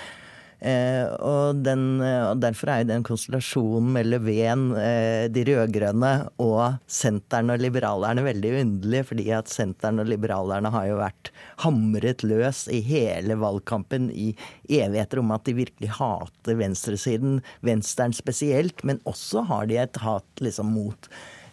Eh, 0.61 1.05
og, 1.19 1.61
den, 1.65 2.01
eh, 2.01 2.23
og, 2.31 2.39
Derfor 2.43 2.71
er 2.71 2.83
jo 2.83 2.89
den 2.93 3.05
konstellasjonen 3.07 3.91
med 3.97 4.09
Löfven, 4.09 4.65
eh, 4.79 5.27
de 5.33 5.45
rød-grønne 5.49 6.13
og 6.43 6.79
Senteren 6.87 7.53
og 7.53 7.61
liberalerne 7.61 8.25
veldig 8.25 8.55
underlig. 8.63 9.05
Fordi 9.11 9.29
at 9.37 9.53
Senteren 9.53 10.01
og 10.03 10.09
liberalerne 10.11 10.73
har 10.75 10.89
jo 10.89 11.01
vært 11.03 11.33
hamret 11.65 12.25
løs 12.25 12.65
i 12.73 12.81
hele 12.85 13.39
valgkampen 13.41 14.11
i 14.13 14.33
evigheter 14.69 15.23
om 15.23 15.35
at 15.37 15.45
de 15.49 15.59
virkelig 15.61 15.93
hater 15.99 16.59
venstresiden, 16.61 17.41
venstren 17.67 18.17
spesielt. 18.17 18.85
Men 18.85 19.03
også 19.09 19.45
har 19.51 19.71
de 19.71 19.81
et 19.83 20.03
hat 20.05 20.45
liksom 20.45 20.73
mot 20.77 21.11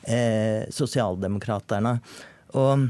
eh, 0.08 0.68
sosialdemokraterne. 0.72 1.98
Og 2.58 2.90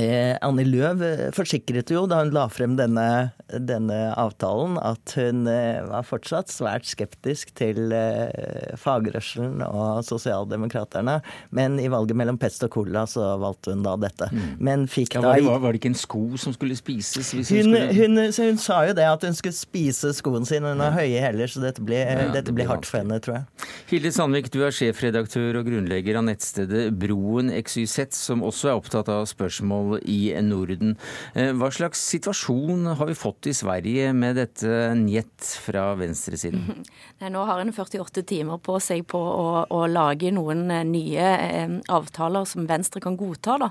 Eh, 0.00 0.34
Annie 0.42 0.66
Løv 0.66 1.02
eh, 1.04 1.28
forsikret 1.34 1.90
jo 1.92 2.04
da 2.10 2.20
hun 2.22 2.32
la 2.34 2.46
frem 2.50 2.74
denne, 2.78 3.06
denne 3.46 3.98
avtalen, 4.18 4.76
at 4.82 5.14
hun 5.18 5.44
eh, 5.50 5.84
var 5.86 6.06
fortsatt 6.06 6.50
svært 6.50 6.88
skeptisk 6.88 7.52
til 7.58 7.94
eh, 7.94 8.74
fagrørselen 8.80 9.62
og 9.66 10.02
sosialdemokraterne. 10.06 11.20
Men 11.54 11.78
i 11.82 11.90
valget 11.92 12.18
mellom 12.18 12.38
pest 12.40 12.64
og 12.66 12.72
cola 12.74 13.04
så 13.10 13.34
valgte 13.40 13.74
hun 13.74 13.84
da 13.86 13.94
dette. 14.00 14.30
Mm. 14.32 14.48
Men 14.58 14.86
fikk 14.90 15.18
ja, 15.18 15.24
var, 15.24 15.38
det, 15.38 15.46
var, 15.46 15.70
det, 15.70 15.82
ikke 15.82 15.92
en 15.92 16.00
sko 16.00 16.24
som 16.40 16.56
skulle 16.56 16.78
spises? 16.78 17.30
Hun, 17.34 17.44
hun, 17.44 17.70
skulle... 17.78 17.84
hun, 18.00 18.24
hun, 18.50 18.60
sa 18.64 18.80
jo 18.88 18.96
det, 18.98 19.06
at 19.06 19.28
hun 19.28 19.38
skulle 19.38 19.56
spise 19.56 20.14
skoen 20.18 20.48
sin. 20.48 20.66
Hun 20.66 20.82
har 20.82 20.96
høye 20.98 21.22
hæler, 21.22 21.50
så 21.50 21.62
dette 21.62 21.84
blir, 21.84 22.02
ja, 22.02 22.28
dette 22.34 22.54
blir 22.54 22.70
hardt 22.70 22.88
for 22.88 23.02
henne, 23.02 23.20
tror 23.22 23.38
jeg. 23.38 23.70
Hilde 23.92 24.14
Sandvik, 24.14 24.50
du 24.50 24.60
er 24.66 24.74
sjefredaktør 24.74 25.60
og 25.60 25.68
grunnlegger 25.68 26.18
av 26.18 26.26
nettstedet 26.26 26.88
Broen 26.98 27.52
XYZ, 27.54 28.10
som 28.16 28.42
også 28.46 28.72
er 28.72 28.80
opptatt 28.80 29.10
av 29.12 29.26
spørsmål 29.30 29.83
spørsmål 29.84 30.00
i 30.04 30.34
Norden. 30.42 30.96
Eh, 31.34 31.52
hva 31.52 31.70
slags 31.72 32.00
situasjon 32.10 32.96
har 32.98 33.06
vi 33.06 33.14
fått 33.14 33.46
i 33.46 33.54
Sverige 33.54 34.12
med 34.12 34.36
dette 34.36 34.94
njet 34.94 35.44
fra 35.64 35.94
venstresiden? 35.94 36.84
Nei, 37.20 37.30
nå 37.30 37.44
har 37.44 37.60
en 37.60 37.72
48 37.72 38.22
timer 38.22 38.58
på 38.58 38.78
seg 38.80 39.06
på 39.06 39.18
å, 39.18 39.66
å 39.68 39.86
lage 39.86 40.32
noen 40.32 40.70
eh, 40.70 40.84
nye 40.84 41.28
eh, 41.36 41.76
avtaler 41.88 42.44
som 42.44 42.66
Venstre 42.66 43.00
kan 43.00 43.16
godta. 43.16 43.58
Da. 43.58 43.70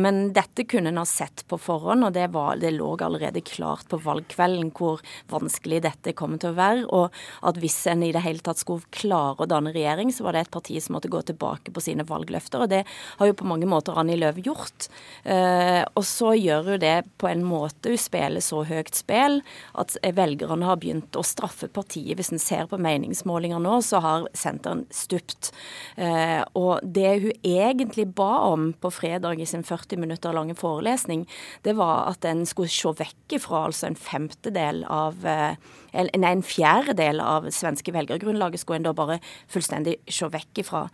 Men 0.00 0.32
dette 0.34 0.64
kunne 0.68 0.90
en 0.90 1.00
ha 1.00 1.04
sett 1.06 1.42
på 1.48 1.58
forhånd, 1.60 2.04
og 2.06 2.14
det, 2.14 2.28
var, 2.32 2.56
det 2.60 2.72
lå 2.74 2.88
allerede 3.00 3.42
klart 3.44 3.88
på 3.90 3.98
valgkvelden 4.02 4.70
hvor 4.76 5.02
vanskelig 5.30 5.82
dette 5.84 6.14
kommer 6.16 6.40
til 6.40 6.52
å 6.52 6.58
være. 6.58 6.84
Og 6.88 7.16
at 7.46 7.60
hvis 7.60 7.78
en 7.90 8.04
i 8.06 8.12
det 8.14 8.22
hele 8.24 8.42
tatt 8.44 8.60
skulle 8.60 8.86
klare 8.94 9.44
å 9.44 9.48
danne 9.50 9.72
regjering, 9.74 10.12
så 10.14 10.26
var 10.26 10.36
det 10.36 10.46
et 10.46 10.54
parti 10.54 10.78
som 10.82 10.96
måtte 10.96 11.10
gå 11.12 11.22
tilbake 11.28 11.74
på 11.74 11.84
sine 11.84 12.06
valgløfter. 12.08 12.64
Og 12.64 12.72
det 12.72 12.82
har 13.20 13.30
jo 13.30 13.36
på 13.36 13.48
mange 13.48 13.68
måter 13.70 13.98
Annie 14.00 14.20
Løv 14.20 14.40
gjort. 14.44 14.90
Uh, 15.24 15.84
og 15.98 16.04
så 16.08 16.32
gjør 16.38 16.70
hun 16.72 16.80
det 16.80 16.94
på 17.20 17.28
en 17.28 17.42
måte 17.44 17.90
Hun 17.92 18.00
spiller 18.00 18.40
så 18.40 18.62
høyt 18.64 18.94
spill 18.96 19.42
at 19.78 19.96
velgerne 20.16 20.64
har 20.64 20.78
begynt 20.80 21.16
å 21.18 21.24
straffe 21.26 21.68
partiet. 21.68 22.16
Hvis 22.16 22.32
en 22.32 22.40
ser 22.40 22.70
på 22.70 22.80
meningsmålinger 22.80 23.60
nå, 23.60 23.80
så 23.84 24.00
har 24.04 24.28
senteren 24.36 24.86
stupt. 24.94 25.52
Uh, 25.98 26.40
og 26.56 26.80
det 26.84 27.12
hun 27.26 27.44
egentlig 27.46 28.08
ba 28.16 28.46
om 28.48 28.70
på 28.72 28.92
fredag 28.94 29.42
i 29.42 29.48
sin 29.48 29.66
40 29.66 30.00
minutter 30.00 30.34
lange 30.36 30.56
forelesning, 30.58 31.26
det 31.66 31.76
var 31.78 32.08
at 32.14 32.24
en 32.28 32.46
skulle 32.48 32.72
se 32.72 32.94
vekk 33.00 33.38
ifra 33.40 33.66
altså 33.68 33.90
en 33.90 33.98
femtedel 33.98 34.84
av 34.88 35.20
uh, 35.26 35.54
nei, 35.94 36.32
en 36.32 36.44
fjerdedel 36.46 37.22
av 37.24 37.48
svenske 37.54 37.94
velgergrunnlaget 37.94 38.62
skulle 38.62 38.80
en 38.82 38.88
da 38.88 38.94
bare 38.96 39.18
fullstendig 39.50 39.98
se 40.10 40.28
vekk 40.30 40.62
ifra. 40.64 40.84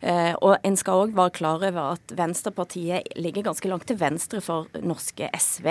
Eh, 0.00 0.32
og 0.40 0.56
en 0.66 0.78
skal 0.80 1.06
òg 1.06 1.14
være 1.16 1.36
klar 1.40 1.66
over 1.66 1.92
at 1.96 2.16
Venstrepartiet 2.16 3.12
ligger 3.20 3.48
ganske 3.50 3.70
langt 3.70 3.88
til 3.90 4.00
venstre 4.00 4.42
for 4.44 4.70
norske 4.82 5.30
SV. 5.36 5.70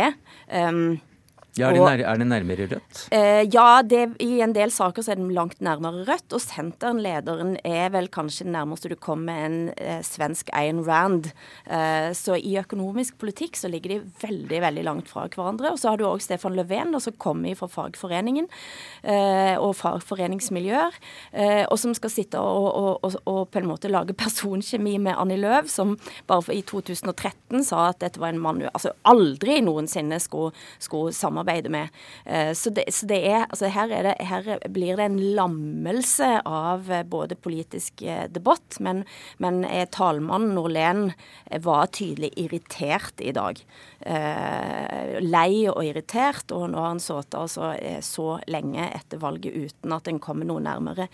Um, 0.51 1.01
ja, 1.55 1.69
er, 1.69 1.77
det 1.77 1.83
nær, 1.85 2.01
er 2.03 2.23
nærmere 2.27 2.65
Rødt? 2.67 3.01
Eh, 3.15 3.45
ja, 3.47 3.79
det, 3.79 4.01
i 4.19 4.41
en 4.43 4.51
del 4.55 4.73
saker 4.75 5.05
så 5.05 5.13
er 5.13 5.19
den 5.21 5.31
langt 5.35 5.61
nærmere 5.63 6.03
Rødt. 6.03 6.33
Og 6.35 6.41
Senteren-lederen 6.43 7.53
er 7.63 7.93
vel 7.93 8.09
kanskje 8.11 8.43
den 8.43 8.57
nærmeste 8.57 8.91
du 8.91 8.97
kommer 8.99 9.45
en 9.45 9.57
eh, 9.79 10.01
svensk 10.03 10.51
Ayn 10.51 10.81
Rand. 10.83 11.29
Eh, 11.63 12.09
så 12.17 12.35
i 12.35 12.57
økonomisk 12.59 13.15
politikk 13.21 13.55
så 13.55 13.71
ligger 13.71 13.93
de 13.93 13.99
veldig 14.25 14.59
veldig 14.65 14.83
langt 14.83 15.11
fra 15.11 15.29
hverandre. 15.31 15.71
Og 15.71 15.79
så 15.79 15.93
har 15.93 16.01
du 16.01 16.03
òg 16.09 16.25
Stefan 16.25 16.57
Löfven, 16.59 16.91
som 16.99 17.15
kommer 17.15 17.55
fra 17.55 17.71
fagforeningen 17.71 18.51
eh, 19.07 19.55
og 19.55 19.77
fagforeningsmiljøer. 19.79 20.99
Eh, 21.31 21.63
og 21.69 21.79
som 21.79 21.95
skal 21.95 22.11
sitte 22.11 22.43
og, 22.43 22.67
og, 22.67 22.91
og, 22.99 23.17
og, 23.23 23.41
på 23.55 23.63
en 23.63 23.71
måte 23.71 23.91
lage 23.91 24.17
personkjemi 24.17 24.97
med 25.07 25.15
Annie 25.15 25.39
Løv, 25.39 25.71
som 25.71 25.95
bare 26.27 26.59
i 26.59 26.65
2013 26.67 27.63
sa 27.63 27.87
at 27.93 28.03
dette 28.03 28.19
var 28.19 28.35
en 28.35 28.43
mann 28.43 28.63
altså 28.65 28.91
aldri 29.07 29.61
noensinne 29.63 30.19
skulle, 30.19 30.51
skulle 30.83 31.15
samarbeide 31.15 31.44
samarbeide 31.45 31.69
med. 31.69 31.89
Eh, 32.25 32.53
så 32.53 32.69
det, 32.69 32.85
så 32.91 33.05
det 33.05 33.25
er, 33.27 33.45
altså 33.49 33.67
her, 33.67 33.91
er 33.91 34.03
det, 34.03 34.15
her, 34.25 34.59
blir 34.69 34.97
det 34.97 35.05
en 35.05 35.19
lammelse 35.35 36.41
av 36.45 36.91
eh, 36.91 37.03
både 37.03 37.35
politisk 37.35 38.01
eh, 38.01 38.27
debatt, 38.29 38.79
men, 38.79 39.05
men 39.37 39.65
talmannen 39.91 40.55
Norlén 40.55 41.11
var 41.61 41.87
tydelig 41.87 42.33
irritert 42.37 43.19
i 43.21 43.31
dag. 43.31 43.59
Lei 45.21 45.67
og 45.69 45.83
irritert, 45.85 46.51
og 46.51 46.69
nå 46.71 46.79
har 46.79 46.91
han 46.93 47.01
sittet 47.01 47.37
altså 47.37 47.73
så 48.01 48.39
lenge 48.47 48.89
etter 48.93 49.21
valget 49.21 49.55
uten 49.55 49.95
at 49.95 50.07
en 50.07 50.19
kommer 50.21 50.45
noe 50.45 50.61
nærmere. 50.63 51.07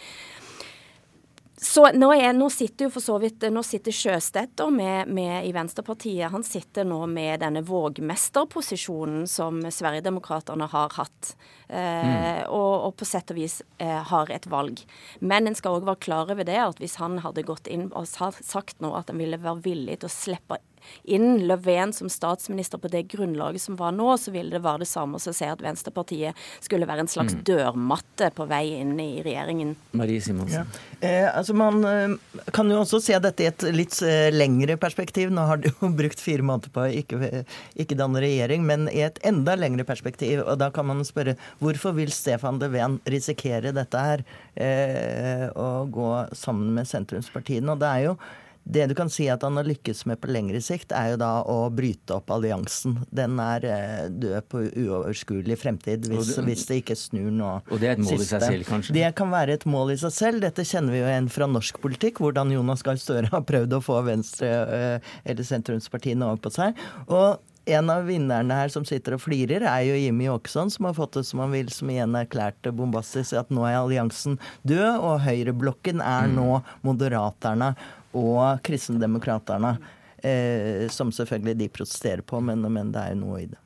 Så 1.64 1.84
nå, 1.94 2.08
er, 2.18 2.32
nå, 2.34 2.48
sitter 2.50 2.88
jo 2.88 2.92
for 2.96 3.06
så 3.06 3.20
vidt 3.22 3.44
nå 3.54 3.62
sitter 3.62 3.94
Sjøstedt 3.94 4.64
med, 4.74 5.12
med, 5.14 5.46
i 5.46 5.52
Venstrepartiet. 5.54 6.32
Han 6.34 6.42
sitter 6.42 6.88
nå 6.90 7.04
med 7.06 7.44
denne 7.44 7.62
vågmesterposisjonen 7.62 9.28
som 9.30 9.60
Sverigedemokraterna 9.70 10.66
har 10.72 10.90
hatt. 10.98 11.36
Eh, 11.68 11.78
mm. 11.78 12.50
og, 12.50 12.74
og, 12.88 12.96
på 12.98 13.06
sett 13.06 13.30
og 13.30 13.38
vis 13.38 13.60
eh, 13.78 14.02
har 14.10 14.34
et 14.34 14.50
valg. 14.50 14.82
Men 15.22 15.46
en 15.46 15.58
skal 15.58 15.78
òg 15.78 15.86
være 15.92 16.02
klar 16.08 16.34
over 16.34 16.50
det 16.50 16.58
at 16.64 16.82
hvis 16.82 16.98
han 16.98 17.22
hadde 17.22 17.46
gått 17.46 17.70
inn 17.70 17.92
og 17.94 18.10
sagt 18.10 18.82
nå 18.82 18.96
at 18.98 19.14
han 19.14 19.22
ville 19.22 19.38
være 19.38 19.62
villig 19.70 20.02
til 20.02 20.10
å 20.10 20.16
slippe 20.18 20.58
inn 21.04 21.46
Löfven 21.48 21.94
som 21.94 22.10
statsminister 22.12 22.82
på 22.82 22.92
det 22.92 23.04
grunnlaget 23.12 23.62
som 23.62 23.78
var 23.80 23.96
nå, 23.96 24.10
så 24.18 24.34
ville 24.34 24.54
det 24.56 24.64
være 24.64 24.84
det 24.84 24.90
samme 24.92 25.20
som 25.22 25.34
å 25.34 25.38
si 25.38 25.48
at 25.48 25.64
Venstrepartiet 25.64 26.38
skulle 26.60 26.88
være 26.90 27.06
en 27.06 27.12
slags 27.12 27.36
mm. 27.38 27.44
dørmatte 27.48 28.32
på 28.36 28.48
vei 28.50 28.64
inn 28.80 28.96
i 29.02 29.10
regjeringen. 29.26 29.76
Marie 29.98 30.22
Simonsen. 30.24 30.66
Ja. 30.66 31.08
Eh, 31.08 31.28
altså 31.30 31.56
man 31.58 31.84
eh, 31.88 32.16
kan 32.56 32.70
jo 32.72 32.82
også 32.84 33.02
se 33.04 33.18
dette 33.22 33.46
i 33.46 33.50
et 33.50 33.68
litt 33.76 33.98
eh, 34.06 34.30
lengre 34.34 34.78
perspektiv. 34.82 35.34
Nå 35.34 35.46
har 35.50 35.62
du 35.62 35.70
jo 35.72 35.92
brukt 36.02 36.22
fire 36.22 36.46
måneder 36.46 36.74
på 36.74 36.86
å 36.86 36.92
ikke, 37.02 37.46
ikke 37.80 38.00
danne 38.00 38.24
regjering, 38.24 38.66
men 38.68 38.88
i 38.92 39.04
et 39.06 39.22
enda 39.28 39.58
lengre 39.60 39.86
perspektiv. 39.88 40.44
Og 40.46 40.60
da 40.62 40.72
kan 40.74 40.88
man 40.90 41.06
spørre 41.08 41.38
hvorfor 41.62 41.96
vil 41.98 42.14
Stefan 42.16 42.62
Löfven 42.62 43.00
risikere 43.10 43.74
dette 43.76 44.06
her? 44.06 44.26
Eh, 44.56 45.48
å 45.56 45.86
gå 45.92 46.12
sammen 46.38 46.76
med 46.76 46.90
sentrumspartiene. 46.90 47.72
Og 47.74 47.82
det 47.82 47.90
er 47.90 48.08
jo 48.10 48.16
det 48.64 48.86
du 48.88 48.96
kan 48.96 49.10
si 49.10 49.26
at 49.32 49.44
han 49.44 49.58
har 49.58 49.68
lykkes 49.68 50.06
med 50.10 50.20
på 50.22 50.30
lengre 50.32 50.62
sikt, 50.64 50.94
er 50.96 51.14
jo 51.14 51.20
da 51.22 51.32
å 51.50 51.58
bryte 51.74 52.16
opp 52.16 52.32
alliansen. 52.34 53.00
Den 53.10 53.40
er 53.42 53.66
eh, 53.68 54.06
død 54.12 54.48
på 54.52 54.64
uoverskuelig 54.70 55.58
fremtid 55.60 56.08
hvis, 56.12 56.36
det, 56.36 56.46
hvis 56.48 56.66
det 56.70 56.82
ikke 56.84 56.98
snur 57.00 57.30
nå. 57.34 57.52
Og 57.72 57.82
det 57.82 57.92
er 57.92 57.98
et 57.98 58.04
mål 58.06 58.22
i 58.22 58.30
seg 58.30 58.46
selv, 58.46 58.68
kanskje? 58.70 58.96
Det 58.96 59.12
kan 59.18 59.34
være 59.34 59.58
et 59.60 59.68
mål 59.70 59.96
i 59.96 60.00
seg 60.02 60.16
selv. 60.16 60.44
Dette 60.46 60.66
kjenner 60.68 60.96
vi 60.96 61.02
jo 61.02 61.10
igjen 61.10 61.30
fra 61.34 61.50
norsk 61.50 61.82
politikk, 61.84 62.22
hvordan 62.24 62.54
Jonas 62.54 62.86
Gahr 62.86 63.02
Støre 63.02 63.32
har 63.34 63.46
prøvd 63.48 63.78
å 63.78 63.84
få 63.84 64.02
Venstre 64.08 64.52
eh, 64.52 65.14
eller 65.26 65.48
sentrumspartiene 65.48 66.28
over 66.28 66.44
på 66.46 66.54
seg. 66.54 66.78
Og 67.10 67.42
en 67.66 67.90
av 67.94 68.08
vinnerne 68.08 68.56
her 68.58 68.72
som 68.74 68.86
sitter 68.88 69.16
og 69.16 69.22
flirer, 69.22 69.62
er 69.70 69.86
jo 69.86 69.98
Jimmy 70.00 70.28
Åkesson, 70.32 70.72
som 70.74 70.88
har 70.88 70.96
fått 70.98 71.20
det 71.20 71.26
som 71.28 71.44
han 71.44 71.54
vil, 71.54 71.70
som 71.70 71.92
igjen 71.94 72.18
erklærte 72.18 72.74
bombastisk 72.74 73.38
at 73.38 73.52
nå 73.54 73.68
er 73.70 73.78
alliansen 73.78 74.40
død, 74.68 74.98
og 74.98 75.22
høyreblokken 75.28 76.02
er 76.02 76.30
mm. 76.32 76.40
nå 76.40 76.62
Moderaterna 76.88 77.76
og 78.18 78.62
Kristendemokraterne. 78.66 79.76
Eh, 80.22 80.86
som 80.94 81.10
selvfølgelig 81.10 81.56
de 81.58 81.68
protesterer 81.74 82.22
på, 82.22 82.38
men, 82.46 82.62
men 82.70 82.92
det 82.94 83.02
er 83.02 83.16
jo 83.16 83.22
noe 83.24 83.40
i 83.42 83.48
det. 83.50 83.58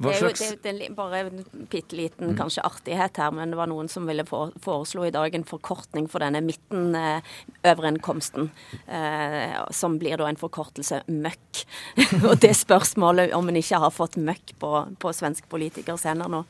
Hva 0.00 0.10
det 0.10 0.16
er 0.16 0.22
jo 0.24 0.28
det, 0.64 0.72
er 0.86 0.94
bare 0.96 1.18
en 1.28 1.44
bitte 1.70 1.96
liten 1.96 2.28
mm. 2.32 2.36
kanskje 2.38 2.64
artighet 2.66 3.16
her, 3.20 3.30
men 3.34 3.50
det 3.52 3.58
var 3.60 3.68
noen 3.70 3.88
som 3.92 4.06
ville 4.08 4.24
foreslå 4.26 5.04
i 5.06 5.14
dag 5.14 5.34
en 5.36 5.44
forkortning 5.46 6.06
for 6.10 6.18
denne 6.24 6.40
midten-overenskomsten. 6.44 8.50
Eh, 8.88 9.56
som 9.70 9.98
blir 10.00 10.16
da 10.18 10.28
en 10.30 10.40
forkortelse 10.40 11.02
møkk. 11.12 11.64
og 12.28 12.34
det 12.42 12.54
spørsmålet 12.58 13.34
om 13.36 13.48
en 13.48 13.56
ikke 13.60 13.82
har 13.84 13.92
fått 13.94 14.16
møkk 14.18 14.46
på, 14.62 14.70
på 14.98 15.08
svensk 15.16 15.42
politikers 15.52 16.04
hender 16.08 16.28
nå. 16.32 16.40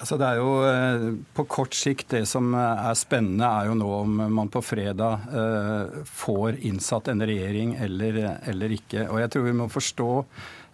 Altså 0.00 0.16
det 0.16 0.28
er 0.28 0.38
jo 0.40 0.52
eh, 0.64 1.06
På 1.36 1.44
kort 1.50 1.76
sikt 1.76 2.14
det 2.14 2.24
som 2.28 2.54
er 2.56 2.96
spennende, 2.98 3.48
er 3.48 3.68
jo 3.68 3.76
nå 3.78 3.88
om 4.00 4.20
man 4.32 4.52
på 4.52 4.62
fredag 4.64 5.26
eh, 5.28 5.98
får 6.08 6.62
innsatt 6.66 7.10
en 7.12 7.24
regjering 7.28 7.76
eller, 7.84 8.20
eller 8.48 8.76
ikke. 8.78 9.06
Og 9.10 9.20
jeg 9.20 9.32
tror 9.32 9.44
vi 9.48 9.58
må 9.60 9.68
forstå 9.72 10.12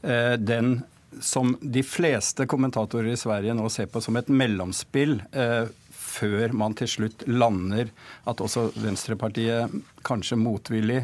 eh, 0.06 0.36
den 0.38 0.78
som 1.22 1.54
de 1.62 1.80
fleste 1.86 2.44
kommentatorer 2.50 3.14
i 3.14 3.18
Sverige 3.18 3.54
nå 3.56 3.70
ser 3.72 3.88
på 3.88 4.02
som 4.04 4.18
et 4.20 4.28
mellomspill 4.28 5.14
før 5.96 6.52
man 6.52 6.74
til 6.76 6.90
slutt 6.92 7.22
lander 7.30 7.88
at 8.28 8.42
også 8.44 8.66
Venstrepartiet 8.82 9.72
kanskje 10.04 10.36
motvillig 10.36 10.98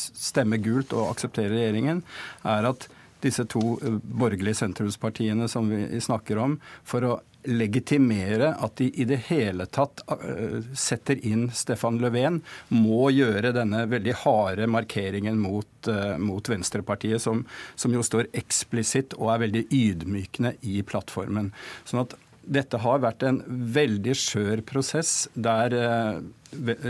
stemmer 0.00 0.62
gult 0.64 0.94
og 0.96 1.10
aksepterer 1.10 1.52
regjeringen, 1.52 2.00
er 2.40 2.70
at 2.70 2.88
disse 3.20 3.44
to 3.52 3.76
borgerlige 4.00 4.62
sentrumspartiene 4.62 5.50
som 5.52 5.68
vi 5.68 6.00
snakker 6.00 6.40
om, 6.40 6.56
for 6.88 7.04
å 7.04 7.18
legitimere 7.44 8.52
at 8.60 8.76
de 8.80 8.90
i 9.00 9.06
det 9.08 9.20
hele 9.30 9.66
tatt 9.72 10.02
uh, 10.10 10.60
setter 10.76 11.20
inn 11.26 11.48
Stefan 11.56 12.00
Löfven, 12.02 12.40
må 12.68 13.10
gjøre 13.14 13.54
denne 13.56 13.84
veldig 13.90 14.16
harde 14.24 14.68
markeringen 14.70 15.38
mot, 15.40 15.70
uh, 15.88 16.16
mot 16.20 16.50
Venstrepartiet, 16.52 17.22
som, 17.22 17.44
som, 17.74 17.94
jo 17.94 18.04
står 18.06 18.30
eksplisitt 18.36 19.16
og 19.18 19.32
er 19.34 19.44
veldig 19.46 19.64
ydmykende 19.68 20.56
i 20.68 20.80
plattformen. 20.86 21.52
Sånn 21.88 22.04
at 22.04 22.18
dette 22.50 22.80
har 22.82 23.02
vært 23.04 23.24
en 23.28 23.42
veldig 23.46 24.14
skjør 24.16 24.64
prosess 24.66 25.28
der 25.34 25.76
uh, 25.76 26.20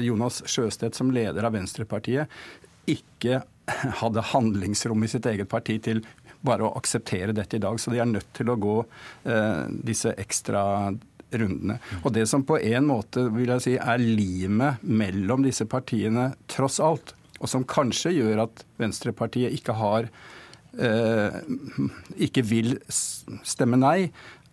Jonas 0.01 0.43
Sjøstedt 0.49 0.97
som 0.97 1.11
leder 1.15 1.47
av 1.47 1.57
Venstrepartiet 1.57 2.31
ikke 2.91 3.43
hadde 4.01 4.25
handlingsrom 4.33 5.05
i 5.05 5.11
sitt 5.11 5.27
eget 5.31 5.51
parti 5.51 5.79
til 5.83 6.03
bare 6.47 6.67
å 6.67 6.75
akseptere 6.79 7.35
dette 7.37 7.59
i 7.59 7.63
dag. 7.63 7.79
Så 7.81 7.93
de 7.93 8.01
er 8.01 8.09
nødt 8.09 8.31
til 8.37 8.51
å 8.51 8.59
gå 8.61 8.77
eh, 8.81 9.65
disse 9.87 10.15
ekstra 10.21 10.63
rundene. 11.31 11.79
Og 12.03 12.13
det 12.15 12.27
som 12.31 12.45
på 12.47 12.59
en 12.59 12.89
måte 12.89 13.29
vil 13.35 13.53
jeg 13.55 13.67
si, 13.67 13.77
er 13.79 14.03
limet 14.03 14.83
mellom 14.83 15.45
disse 15.47 15.67
partiene, 15.71 16.33
tross 16.51 16.81
alt, 16.83 17.15
og 17.41 17.49
som 17.49 17.65
kanskje 17.65 18.13
gjør 18.19 18.45
at 18.45 18.65
Venstrepartiet 18.81 19.55
ikke 19.57 19.77
har 19.79 20.11
eh, 20.77 21.39
ikke 22.21 22.45
vil 22.45 22.75
stemme 22.91 23.79
nei, 23.81 24.11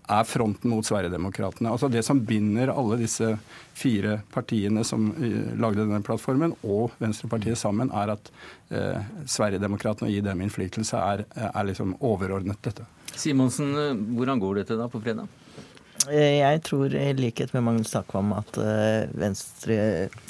er 0.08 0.28
fronten 0.28 0.72
mot 0.72 0.86
Sverigedemokraterna. 0.86 1.74
Altså 1.76 1.90
det 1.92 2.04
som 2.06 2.22
binder 2.26 2.72
alle 2.74 3.00
disse 3.02 3.34
fire 3.78 4.22
partiene 4.34 4.84
som 4.88 5.10
uh, 5.18 5.56
lagde 5.60 5.84
denne 5.84 6.04
plattformen, 6.06 6.56
og 6.64 6.96
Venstrepartiet 7.02 7.60
sammen, 7.60 7.92
er 7.94 8.16
at 8.16 8.32
eh, 8.70 9.10
Sverigedemokraterna, 9.30 10.10
og 10.10 10.14
gi 10.14 10.24
dem 10.24 10.46
innflytelse, 10.46 11.00
er, 11.00 11.26
er 11.50 11.68
liksom 11.68 11.96
overordnet 12.06 12.62
dette. 12.66 12.88
Simonsen, 13.18 13.76
eh, 13.76 14.00
hvordan 14.18 14.42
går 14.42 14.64
dette 14.64 14.80
da 14.80 14.88
på 14.92 15.02
fredag? 15.04 15.28
Jeg 16.08 16.62
tror 16.64 16.94
i 16.96 17.08
likhet 17.18 17.52
med 17.56 17.66
Magnus 17.66 17.90
Takvam 17.92 18.30
at 18.38 18.56
Venstre 19.18 19.78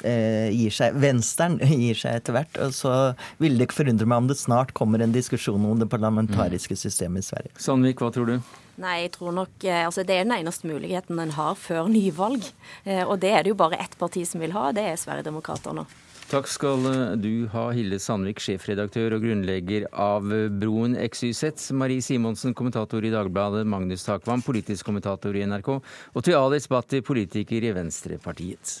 eh, 0.02 0.48
gir 0.50 0.74
seg 0.74 0.96
Venstren 0.98 1.58
gir 1.60 1.98
seg 1.98 2.18
etter 2.18 2.34
hvert. 2.34 2.58
Og 2.64 2.72
så 2.74 2.94
vil 3.38 3.54
det 3.58 3.68
ikke 3.68 3.84
forundre 3.84 4.08
meg 4.08 4.24
om 4.24 4.30
det 4.30 4.40
snart 4.40 4.72
kommer 4.74 5.04
en 5.04 5.14
diskusjon 5.14 5.68
om 5.68 5.78
det 5.78 5.90
parlamentariske 5.92 6.74
systemet 6.80 7.22
i 7.22 7.28
Sverige. 7.28 7.54
Sandvik, 7.62 8.02
hva 8.02 8.10
tror 8.14 8.32
du? 8.32 8.40
Nei, 8.78 8.98
jeg 9.04 9.14
tror 9.16 9.34
nok 9.34 9.64
eh, 9.66 9.84
altså 9.84 10.04
Det 10.06 10.14
er 10.14 10.26
den 10.26 10.36
eneste 10.38 10.68
muligheten 10.70 11.18
en 11.18 11.34
har 11.34 11.56
før 11.58 11.88
nyvalg. 11.90 12.44
Eh, 12.84 13.02
og 13.02 13.18
det 13.22 13.32
er 13.34 13.42
det 13.42 13.54
jo 13.54 13.58
bare 13.58 13.80
ett 13.82 13.96
parti 13.98 14.22
som 14.28 14.42
vil 14.42 14.54
ha, 14.54 14.70
det 14.72 14.84
er 14.92 15.00
Sverigedemokraterna. 15.00 15.86
Takk 16.28 16.46
skal 16.50 16.86
eh, 16.86 17.16
du 17.18 17.48
ha, 17.54 17.68
Hilde 17.74 17.98
Sandvik, 18.02 18.38
sjefredaktør 18.44 19.16
og 19.16 19.26
grunnlegger 19.26 19.88
av 19.90 20.30
Broen 20.60 20.94
XYZ. 21.08 21.72
Marie 21.74 22.04
Simonsen, 22.04 22.54
kommentator 22.54 23.02
i 23.02 23.12
Dagbladet. 23.14 23.64
Magnus 23.66 24.06
Takvam, 24.06 24.44
politisk 24.46 24.86
kommentator 24.86 25.34
i 25.34 25.42
NRK. 25.48 25.74
Og 26.14 26.22
til 26.22 26.38
Alice 26.38 26.70
Bhatti, 26.70 27.02
politiker 27.02 27.66
i 27.66 27.74
Venstrepartiet. 27.74 28.78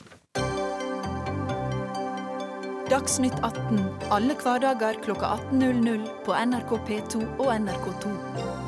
Dagsnytt 2.88 3.34
18 3.44 3.82
alle 4.14 4.38
hverdager 4.38 5.02
klokka 5.04 5.34
18.00 5.50 6.08
på 6.24 6.38
NRK 6.54 6.72
P2 6.88 7.26
og 7.36 7.52
NRK2. 7.58 8.67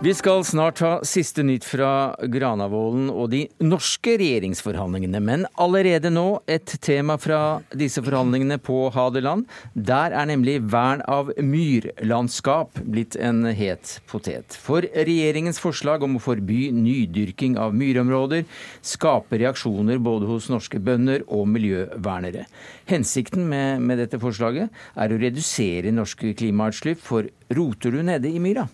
Vi 0.00 0.14
skal 0.16 0.40
snart 0.48 0.80
ha 0.80 0.90
siste 1.04 1.42
nytt 1.44 1.66
fra 1.68 2.14
Granavolden 2.32 3.10
og 3.12 3.26
de 3.34 3.42
norske 3.60 4.14
regjeringsforhandlingene. 4.16 5.20
Men 5.20 5.44
allerede 5.60 6.08
nå 6.08 6.38
et 6.48 6.72
tema 6.80 7.18
fra 7.20 7.40
disse 7.76 8.00
forhandlingene 8.00 8.56
på 8.64 8.78
Hadeland. 8.94 9.44
Der 9.76 10.16
er 10.16 10.30
nemlig 10.30 10.56
vern 10.72 11.04
av 11.04 11.28
myrlandskap 11.36 12.80
blitt 12.80 13.18
en 13.20 13.44
het 13.44 13.98
potet. 14.08 14.56
For 14.56 14.88
regjeringens 14.88 15.60
forslag 15.60 16.08
om 16.08 16.16
å 16.16 16.24
forby 16.30 16.70
nydyrking 16.72 17.60
av 17.60 17.76
myrområder 17.76 18.48
skaper 18.80 19.44
reaksjoner 19.44 20.00
både 20.00 20.32
hos 20.32 20.48
norske 20.48 20.80
bønder 20.80 21.28
og 21.28 21.44
miljøvernere. 21.52 22.48
Hensikten 22.88 23.44
med, 23.52 23.84
med 23.84 24.00
dette 24.00 24.24
forslaget 24.24 24.72
er 24.96 25.12
å 25.12 25.22
redusere 25.28 25.92
norske 25.92 26.32
klimautslipp, 26.40 27.04
for 27.04 27.28
roter 27.52 27.92
du 27.92 28.00
nede 28.00 28.32
i 28.32 28.40
myra? 28.40 28.70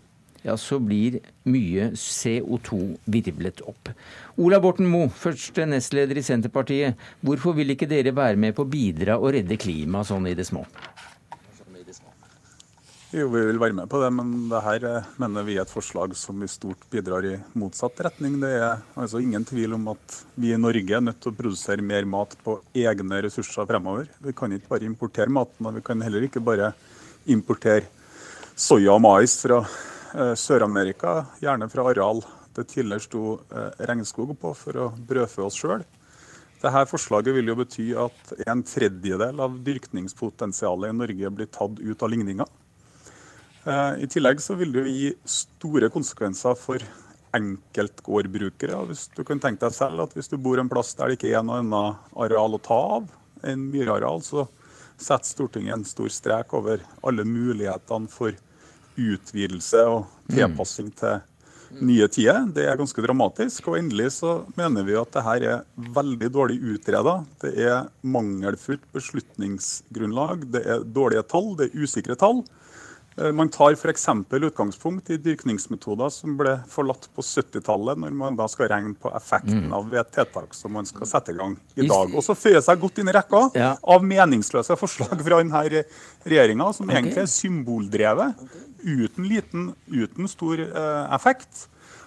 Ja, 0.47 0.55
så 0.57 0.79
blir 0.83 1.19
mye 1.50 1.91
CO2 1.99 2.79
virvlet 3.11 3.65
opp. 3.67 3.91
Ola 4.38 4.61
Borten 4.62 4.87
Moe, 4.91 5.11
første 5.11 5.67
nestleder 5.67 6.21
i 6.21 6.25
Senterpartiet. 6.26 6.95
Hvorfor 7.26 7.57
vil 7.59 7.75
ikke 7.75 7.91
dere 7.91 8.15
være 8.15 8.38
med 8.38 8.55
på 8.55 8.62
å 8.62 8.71
bidra 8.71 9.19
og 9.19 9.35
redde 9.35 9.59
klimaet 9.59 10.12
sånn 10.12 10.31
i 10.31 10.37
det 10.38 10.47
små? 10.49 10.62
Jo, 13.15 13.29
Vi 13.31 13.41
vil 13.49 13.59
være 13.59 13.73
med 13.73 13.88
på 13.88 14.00
det, 14.03 14.09
men 14.12 14.33
det 14.50 14.61
her 14.61 14.85
eh, 14.85 15.11
mener 15.23 15.45
vi 15.47 15.55
er 15.57 15.62
et 15.62 15.71
forslag 15.73 16.12
som 16.19 16.43
i 16.43 16.49
stort 16.50 16.83
bidrar 16.91 17.25
i 17.25 17.37
motsatt 17.57 18.03
retning. 18.03 18.35
Det 18.43 18.50
er 18.59 18.83
altså 18.99 19.23
ingen 19.23 19.47
tvil 19.47 19.76
om 19.79 19.87
at 19.95 20.17
vi 20.35 20.50
i 20.53 20.59
Norge 20.61 20.99
er 20.99 21.05
nødt 21.07 21.23
til 21.23 21.33
å 21.33 21.38
produsere 21.38 21.87
mer 21.87 22.05
mat 22.05 22.35
på 22.45 22.59
egne 22.76 23.23
ressurser 23.25 23.69
fremover. 23.71 24.11
Vi 24.21 24.35
kan 24.37 24.53
ikke 24.53 24.75
bare 24.75 24.91
importere 24.91 25.33
maten, 25.33 25.71
og 25.71 25.79
vi 25.79 25.85
kan 25.87 26.03
heller 26.03 26.26
ikke 26.26 26.43
bare 26.45 26.75
importere 27.31 27.87
soya 28.59 28.99
og 28.99 29.05
mais 29.07 29.38
fra 29.41 29.62
Sør-Amerika, 30.17 31.19
gjerne 31.43 31.69
fra 31.69 31.85
areal 31.91 32.23
det 32.57 32.69
tidligere 32.71 33.05
sto 33.05 33.23
eh, 33.53 33.87
regnskog 33.89 34.35
på 34.41 34.53
for 34.57 34.81
å 34.81 34.91
brødfø 35.09 35.47
oss 35.47 35.59
sjøl. 35.61 35.85
Dette 36.63 36.85
forslaget 36.89 37.37
vil 37.37 37.50
jo 37.50 37.59
bety 37.59 37.87
at 38.00 38.33
en 38.49 38.63
tredjedel 38.67 39.43
av 39.45 39.59
dyrkningspotensialet 39.67 40.93
i 40.93 40.97
Norge 40.97 41.33
blir 41.39 41.50
tatt 41.52 41.81
ut 41.83 42.05
av 42.05 42.13
ligninga. 42.13 42.47
Eh, 43.67 44.05
I 44.07 44.09
tillegg 44.11 44.41
så 44.43 44.57
vil 44.59 44.73
det 44.75 44.87
gi 44.89 45.11
store 45.29 45.91
konsekvenser 45.93 46.57
for 46.59 46.83
enkeltgårdbrukere. 47.37 48.79
Hvis 48.89 49.09
du 49.13 49.23
kan 49.26 49.43
tenke 49.43 49.67
deg 49.67 49.76
selv 49.76 50.07
at 50.07 50.17
hvis 50.17 50.33
du 50.33 50.39
bor 50.41 50.61
en 50.61 50.71
plass 50.73 50.95
der 50.97 51.13
det 51.13 51.19
ikke 51.19 51.35
er 51.37 51.45
noe 51.45 51.61
annet 51.61 52.13
areal 52.17 52.57
å 52.57 52.63
ta 52.63 52.79
av 53.00 53.11
enn 53.47 53.69
myrareal, 53.69 54.23
så 54.25 54.47
setter 54.97 55.29
Stortinget 55.29 55.75
en 55.75 55.85
stor 55.85 56.09
strek 56.09 56.55
over 56.57 56.81
alle 57.05 57.26
mulighetene 57.29 58.09
for 58.09 58.33
utvidelse 58.97 59.82
og 59.89 60.06
tilpassing 60.32 60.93
til 60.97 61.23
nye 61.82 62.06
tider. 62.13 62.45
Det 62.54 62.67
er 62.67 62.78
ganske 62.78 63.02
dramatisk. 63.04 63.69
Og 63.71 63.78
endelig 63.80 64.13
så 64.19 64.39
mener 64.59 64.87
vi 64.87 64.97
at 64.99 65.13
det 65.15 65.25
her 65.26 65.47
er 65.50 65.65
veldig 65.97 66.30
dårlig 66.32 66.59
utreda. 66.75 67.19
Det 67.43 67.52
er 67.67 67.89
mangelfullt 68.06 68.87
beslutningsgrunnlag. 68.97 70.47
Det 70.52 70.63
er 70.65 70.87
dårlige 70.87 71.26
tall, 71.30 71.52
det 71.59 71.71
er 71.71 71.85
usikre 71.85 72.19
tall. 72.19 72.45
Eh, 73.17 73.33
man 73.33 73.49
tar 73.49 73.73
f.eks. 73.73 74.09
utgangspunkt 74.31 75.11
i 75.11 75.17
dyrkningsmetoder 75.17 76.11
som 76.13 76.35
ble 76.37 76.59
forlatt 76.69 77.09
på 77.17 77.25
70-tallet, 77.25 77.97
når 78.02 78.17
man 78.17 78.37
da 78.37 78.49
skal 78.50 78.69
regne 78.73 78.93
på 79.00 79.13
effekten 79.17 79.67
mm. 79.67 79.76
av 79.76 79.95
et 80.02 80.11
tiltak 80.13 80.57
som 80.57 80.75
man 80.76 80.89
skal 80.89 81.09
sette 81.09 81.33
i 81.33 81.39
gang 81.39 81.57
i 81.76 81.87
dag. 81.89 82.13
Og 82.13 82.25
så 82.25 82.37
føyer 82.37 82.61
seg 82.65 82.83
godt 82.83 83.00
inn 83.00 83.09
i 83.09 83.17
rekka 83.17 83.47
ja. 83.57 83.71
av 83.81 84.05
meningsløse 84.05 84.76
forslag 84.76 85.17
fra 85.17 85.41
denne 85.41 85.87
regjeringa, 86.26 86.69
som 86.76 86.93
egentlig 86.93 87.25
er 87.25 87.33
symboldrevet, 87.33 88.45
uten, 88.85 89.31
liten, 89.31 89.71
uten 89.89 90.29
stor 90.31 90.61
eh, 90.67 91.17
effekt. 91.17 91.67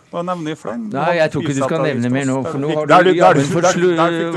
Hva 0.10 0.24
nevne 0.26 0.56
i 0.56 0.58
fleng? 0.58 0.88
Nei, 0.89 1.19
jeg 1.19 1.32
tror 1.34 1.43
ikke 1.45 1.56
du 1.60 1.62
skal 1.62 1.84
nevne 1.86 2.10
mer 2.10 2.26
nå, 2.26 2.38
for 2.48 2.62
nå 2.62 2.69
har 2.74 3.06
du 3.06 3.12
jammen 3.13 3.50
fått 3.52 3.67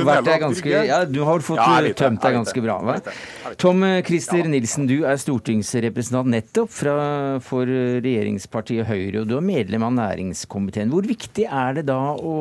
vært 0.04 0.26
deg 0.26 0.42
ganske 0.42 0.82
Ja, 0.90 0.98
du 1.08 1.22
har 1.24 1.44
fått 1.44 1.62
tømt 1.96 2.20
deg 2.20 2.36
ganske 2.36 2.64
bra. 2.64 2.76
Hva? 2.84 2.96
Tom 3.60 3.84
Christer 4.04 4.48
Nilsen, 4.52 4.84
du 4.90 5.06
er 5.08 5.16
stortingsrepresentant 5.20 6.28
nettopp 6.32 6.72
fra, 6.76 6.96
for 7.44 7.68
regjeringspartiet 7.68 8.88
Høyre, 8.88 9.22
og 9.22 9.30
du 9.30 9.36
er 9.38 9.46
medlem 9.46 9.86
av 9.88 9.94
næringskomiteen. 9.96 10.92
Hvor 10.92 11.08
viktig 11.08 11.48
er 11.48 11.78
det 11.78 11.86
da 11.88 11.98
å, 12.16 12.36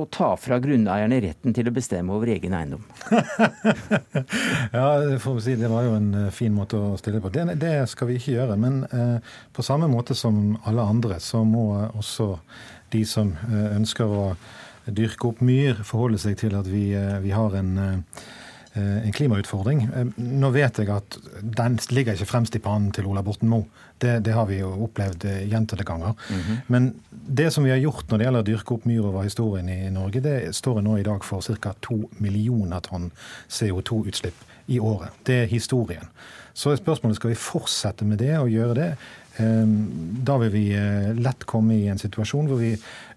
å 0.00 0.02
ta 0.12 0.32
fra 0.40 0.56
grunneierne 0.62 1.20
retten 1.24 1.56
til 1.56 1.68
å 1.68 1.74
bestemme 1.76 2.16
over 2.16 2.32
egen 2.32 2.56
eiendom? 2.56 2.88
ja, 4.76 4.86
for 5.20 5.36
å 5.36 5.44
si, 5.44 5.58
det 5.60 5.70
var 5.72 5.86
jo 5.88 5.96
en 5.98 6.10
eh, 6.24 6.32
fin 6.34 6.52
måte 6.56 6.80
å 6.80 6.96
stille 7.00 7.20
på. 7.20 7.32
Det, 7.34 7.46
det 7.60 7.76
skal 7.92 8.10
vi 8.10 8.18
ikke 8.20 8.36
gjøre. 8.38 8.58
Men 8.60 8.82
eh, 8.88 9.32
på 9.52 9.64
samme 9.66 9.90
måte 9.92 10.16
som 10.18 10.56
alle 10.68 10.88
andre, 10.94 11.20
så 11.20 11.44
må 11.44 11.66
også 11.92 12.32
de 12.92 13.02
som 13.08 13.34
eh, 13.48 13.72
ønsker 13.76 14.10
å 14.10 14.26
dyrke 14.86 15.30
opp 15.30 15.42
myr, 15.44 15.82
forholde 15.86 16.20
seg 16.22 16.38
til 16.42 16.56
at 16.58 16.68
vi, 16.70 16.90
eh, 16.98 17.18
vi 17.22 17.32
har 17.34 17.54
en, 17.58 17.72
eh, 17.78 18.24
en, 18.74 19.12
klimautfordring. 19.12 19.84
Nå 20.16 20.50
vet 20.54 20.80
jeg 20.80 20.88
at 20.90 21.18
den 21.42 21.78
ligger 21.92 22.16
ikke 22.16 22.30
fremst 22.30 22.56
i 22.56 22.62
pannen 22.62 22.92
til 22.94 23.06
Ola 23.10 23.22
Borten 23.22 23.50
Moe. 23.52 23.68
Det, 24.00 24.24
det, 24.24 24.32
har 24.34 24.46
vi 24.48 24.62
jo 24.62 24.70
opplevd 24.86 25.26
gjentatte 25.46 25.84
ganger. 25.84 26.14
Mm 26.30 26.40
-hmm. 26.40 26.56
Men 26.66 26.94
det 27.10 27.52
som 27.52 27.64
vi 27.64 27.70
har 27.70 27.78
gjort 27.78 28.10
når 28.10 28.18
det 28.18 28.24
gjelder 28.24 28.40
å 28.40 28.50
dyrke 28.50 28.74
opp 28.74 28.84
myr 28.84 29.04
over 29.04 29.22
historien 29.22 29.68
i 29.68 29.90
Norge, 29.90 30.20
det 30.20 30.54
står 30.54 30.80
nå 30.82 30.98
i 30.98 31.02
dag 31.02 31.24
for 31.24 31.40
ca. 31.40 31.74
2 31.80 32.08
millioner 32.18 32.80
tonn 32.80 33.10
CO2-utslipp 33.48 34.34
i 34.66 34.78
året. 34.78 35.10
Det 35.24 35.42
er 35.42 35.46
historien. 35.46 36.08
Så 36.54 36.70
er 36.70 36.76
spørsmålet 36.76 37.16
skal 37.16 37.30
vi 37.30 37.40
fortsette 37.40 38.04
med 38.04 38.18
det 38.18 38.38
og 38.38 38.50
gjøre 38.52 38.74
det. 38.74 38.90
Ehm, 39.40 40.20
da 40.24 40.36
vil 40.42 40.52
vi 40.52 40.64
eh, 40.76 41.12
lett 41.16 41.46
komme 41.48 41.76
i 41.78 41.88
en 41.88 42.00
situasjon 42.00 42.50
hvor 42.50 42.60
vi 42.60 42.72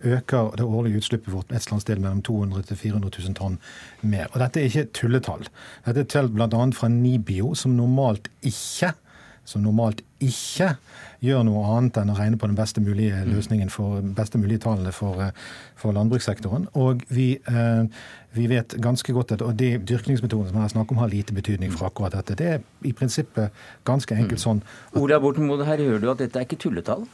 øker 0.06 0.54
det 0.56 0.67
årlige 0.67 1.01
utslippet 1.01 1.34
vårt 1.34 1.51
et 1.51 1.65
eller 1.67 1.84
sted 1.84 1.99
mellom 1.99 2.21
200 2.23 2.62
000 2.62 2.67
til 2.69 2.80
400 2.84 3.23
000 3.28 3.38
tonn 3.39 3.58
mer. 4.01 4.30
Og 4.32 4.39
dette 4.43 4.62
er 4.62 4.69
ikke 4.69 4.91
tulletall. 5.01 5.47
Dette 5.88 6.06
er 6.06 6.12
telt 6.15 6.36
bl.a. 6.36 6.62
fra 6.78 6.91
Nibio, 6.91 7.54
som 7.58 7.75
normalt 7.75 8.30
ikke 8.45 8.93
som 9.45 9.63
normalt 9.63 10.01
ikke 10.23 10.71
gjør 11.25 11.43
noe 11.45 11.63
annet 11.75 11.99
enn 12.01 12.12
å 12.12 12.17
regne 12.17 12.39
på 12.41 12.49
den 12.49 12.58
beste 12.58 12.81
mulige 12.84 13.21
mm. 13.21 13.31
løsningen 13.34 13.71
for 13.73 14.01
beste 14.17 14.39
mulige 14.41 14.63
tallene 14.65 14.93
for, 14.95 15.21
eh, 15.21 15.45
for 15.79 15.95
landbrukssektoren. 15.95 16.67
Og 16.81 17.05
vi, 17.13 17.27
eh, 17.38 17.84
vi, 18.36 18.47
vet 18.51 18.77
ganske 18.81 19.15
godt 19.15 19.36
at 19.38 19.45
og 19.45 19.55
de 19.60 19.75
dyrkningsmetodene 19.77 20.51
som 20.51 20.62
jeg 20.63 20.75
snakk 20.75 20.91
om, 20.91 21.01
har 21.03 21.13
lite 21.13 21.36
betydning 21.38 21.73
for 21.73 21.89
akkurat 21.89 22.17
dette. 22.17 22.38
Det 22.41 22.49
er 22.55 22.65
i 22.86 22.93
prinsippet 22.97 23.53
ganske 23.88 24.17
enkelt 24.17 24.41
mm. 24.41 24.45
sånn. 24.47 24.65
Ola 25.01 25.21
Borten 25.23 25.47
Moe, 25.47 25.65
her 25.67 25.81
hører 25.81 26.03
du 26.03 26.12
at 26.13 26.21
dette 26.23 26.41
er 26.41 26.49
ikke 26.49 26.62
tulletall? 26.65 27.05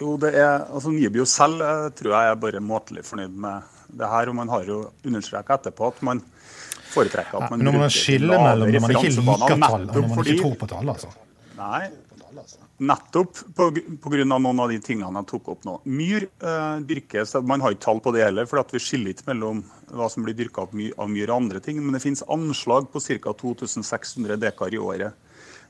Jo, 0.00 0.16
det 0.18 0.32
er, 0.34 0.64
altså 0.72 0.90
Nibio 0.90 1.26
selv 1.28 1.62
tror 1.98 2.16
jeg 2.16 2.30
er 2.32 2.40
bare 2.40 2.62
måtelig 2.64 3.04
fornøyd 3.06 3.34
med 3.44 3.74
det 3.92 4.08
her. 4.08 4.30
og 4.30 4.38
Man 4.38 4.50
har 4.50 4.66
jo 4.66 4.84
understreket 5.06 5.60
etterpå 5.60 5.92
at 5.92 6.02
man 6.02 6.22
foretrekker 6.92 7.40
at 7.40 7.52
man 7.52 7.66
Nei, 7.66 7.74
man 7.76 7.92
skiller 7.92 8.40
mellom 8.40 8.72
når 8.72 8.86
man 8.86 8.96
ikke 8.96 9.12
liker 9.18 9.60
tall 9.66 9.86
og 9.88 9.98
når 9.98 10.08
man 10.14 10.24
ikke 10.24 10.40
tror 10.44 10.56
på 10.62 10.70
tall, 10.72 10.94
altså. 10.94 11.12
Nei, 11.58 11.84
Nettopp 12.82 13.36
pga. 13.54 14.24
noen 14.24 14.60
av 14.60 14.70
de 14.72 14.78
tingene 14.82 15.20
jeg 15.20 15.28
tok 15.30 15.50
opp 15.52 15.66
nå. 15.68 15.76
Myr 15.86 16.24
eh, 16.26 16.78
dyrkes, 16.88 17.36
man 17.46 17.62
har 17.62 17.74
ikke 17.74 17.84
tall 17.84 18.00
på 18.02 18.12
det 18.16 18.24
heller, 18.24 18.48
for 18.50 18.62
vi 18.72 18.80
skiller 18.82 19.12
ikke 19.12 19.28
mellom 19.30 19.62
hva 19.92 20.08
som 20.10 20.24
blir 20.26 20.36
dyrka 20.38 20.64
av 20.64 20.72
myr 20.74 21.30
og 21.30 21.36
andre 21.36 21.60
ting. 21.62 21.78
Men 21.82 21.94
det 21.94 22.02
finnes 22.02 22.24
anslag 22.32 22.88
på 22.92 23.02
ca. 23.04 23.34
2600 23.44 24.40
dekar 24.40 24.74
i 24.74 24.80
året. 24.80 25.14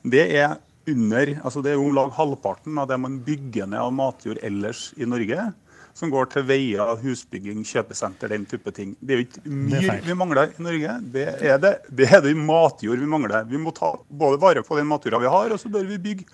Det 0.01 0.25
er 0.39 0.57
under, 0.89 1.35
altså 1.43 1.61
det 1.63 1.73
er 1.73 1.81
om 1.81 1.93
lag 1.95 2.11
halvparten 2.17 2.79
av 2.81 2.89
det 2.89 2.97
man 2.99 3.21
bygger 3.23 3.69
ned 3.69 3.79
av 3.79 3.93
matjord 3.95 4.41
ellers 4.43 4.89
i 4.97 5.07
Norge. 5.07 5.51
Som 5.93 6.09
går 6.09 6.25
til 6.33 6.45
veier, 6.49 6.95
husbygging, 7.03 7.59
kjøpesenter, 7.69 8.31
den 8.33 8.47
type 8.49 8.71
ting. 8.73 8.95
Det 8.99 9.13
er 9.13 9.19
jo 9.21 9.25
ikke 9.27 9.43
myr 9.45 9.99
vi 10.01 10.15
mangler 10.17 10.53
i 10.55 10.65
Norge. 10.65 10.95
Det 11.13 11.27
er 11.45 11.59
det. 11.61 11.73
Det 11.93 12.07
er 12.09 12.23
det 12.25 12.33
matjord 12.39 13.03
vi 13.03 13.09
mangler. 13.09 13.45
Vi 13.49 13.61
må 13.61 13.73
ta 13.77 13.93
både 14.09 14.41
vare 14.41 14.65
på 14.65 14.79
den 14.79 14.89
matjorda 14.89 15.21
vi 15.21 15.29
har, 15.35 15.53
og 15.53 15.61
så 15.61 15.69
bør 15.73 15.85
vi 15.91 16.01
bygge 16.01 16.25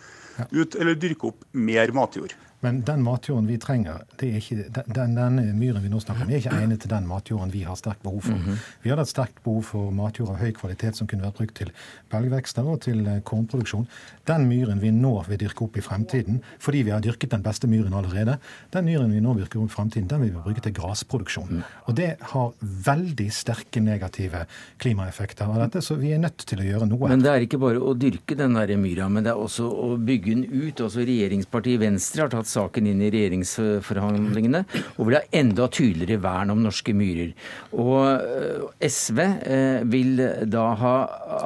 ut 0.56 0.78
eller 0.80 0.96
dyrke 0.96 1.34
opp 1.34 1.44
mer 1.52 1.92
matjord. 1.96 2.36
Men 2.60 2.82
den 2.84 3.04
matjorden 3.04 3.48
vi 3.48 3.56
trenger, 3.62 4.02
ikke, 4.20 4.66
den, 4.92 5.16
den, 5.16 5.40
myren 5.56 5.84
vi 5.84 5.92
nå 5.92 6.02
snakker 6.04 6.26
om, 6.26 6.32
er 6.32 6.42
ikke 6.42 6.58
egnet 6.58 6.82
til 6.84 6.92
den 6.92 7.06
matjorden 7.08 7.54
vi 7.54 7.62
har 7.64 7.78
sterkt 7.80 8.04
behov 8.04 8.22
for. 8.22 8.36
Mm 8.36 8.44
-hmm. 8.46 8.58
Vi 8.84 8.90
hadde 8.90 9.02
et 9.02 9.08
sterkt 9.08 9.44
behov 9.44 9.64
for 9.64 9.92
matjord 9.92 10.30
av 10.30 10.38
høy 10.38 10.52
kvalitet 10.52 10.96
som 10.96 11.08
kunne 11.08 11.24
vært 11.24 11.38
brukt 11.38 11.56
til 11.56 11.72
belgvekster 12.12 12.68
og 12.68 12.82
til 12.82 13.08
eh, 13.08 13.22
kornproduksjon. 13.22 13.88
Den 14.26 14.48
myren 14.48 14.82
vi 14.82 14.92
nå 14.92 15.24
vil 15.28 15.40
dyrke 15.40 15.64
opp 15.64 15.78
i 15.78 15.82
fremtiden, 15.82 16.42
fordi 16.60 16.84
vi 16.84 16.92
har 16.92 17.00
dyrket 17.00 17.32
den 17.32 17.44
beste 17.44 17.68
myren 17.68 17.94
allerede, 17.94 18.38
den 18.72 18.86
myren 18.86 19.12
vi 19.12 19.22
nå 19.22 19.34
dyrker 19.34 19.60
opp 19.60 19.72
i 19.72 19.74
fremtiden, 19.74 20.08
den 20.08 20.22
vil 20.22 20.32
vi 20.32 20.44
bruke 20.44 20.62
til 20.62 20.74
grasproduksjon. 20.74 21.50
Mm. 21.50 21.64
Og 21.86 21.96
det 21.96 22.18
har 22.22 22.54
veldig 22.62 23.32
sterke 23.32 23.80
negative 23.80 24.46
klimaeffekter 24.78 25.46
av 25.46 25.56
dette, 25.64 25.82
så 25.82 25.96
vi 25.96 26.12
er 26.12 26.20
nødt 26.20 26.46
til 26.46 26.60
å 26.60 26.68
gjøre 26.68 26.90
noe. 26.90 27.10
Men 27.10 27.24
det 27.24 27.32
er 27.32 27.46
ikke 27.46 27.62
bare 27.62 27.80
å 27.80 27.94
dyrke 27.94 28.36
den 28.36 28.54
der 28.54 28.76
myra, 28.78 29.08
men 29.10 29.24
det 29.24 29.32
er 29.32 29.40
også 29.40 29.70
å 29.70 29.98
bygge 29.98 30.36
den 30.36 30.46
ut. 30.68 30.82
Også 30.82 31.06
regjeringspartiet 31.08 31.80
Venstre 31.80 32.26
har 32.26 32.34
tatt 32.34 32.49
saken 32.50 32.90
inn 32.90 33.04
i 33.06 33.12
regjeringsforhandlingene, 33.14 34.64
og 34.98 35.10
vil 35.10 35.20
ha 35.20 35.24
enda 35.42 35.70
tydeligere 35.72 36.22
vern 36.24 36.54
om 36.54 36.64
norske 36.64 36.96
myrer. 36.98 37.32
Og 37.78 38.04
eh, 38.10 38.90
SV 38.90 39.22
eh, 39.26 39.80
vil 39.90 40.24
da 40.50 40.66
ha, 40.82 40.96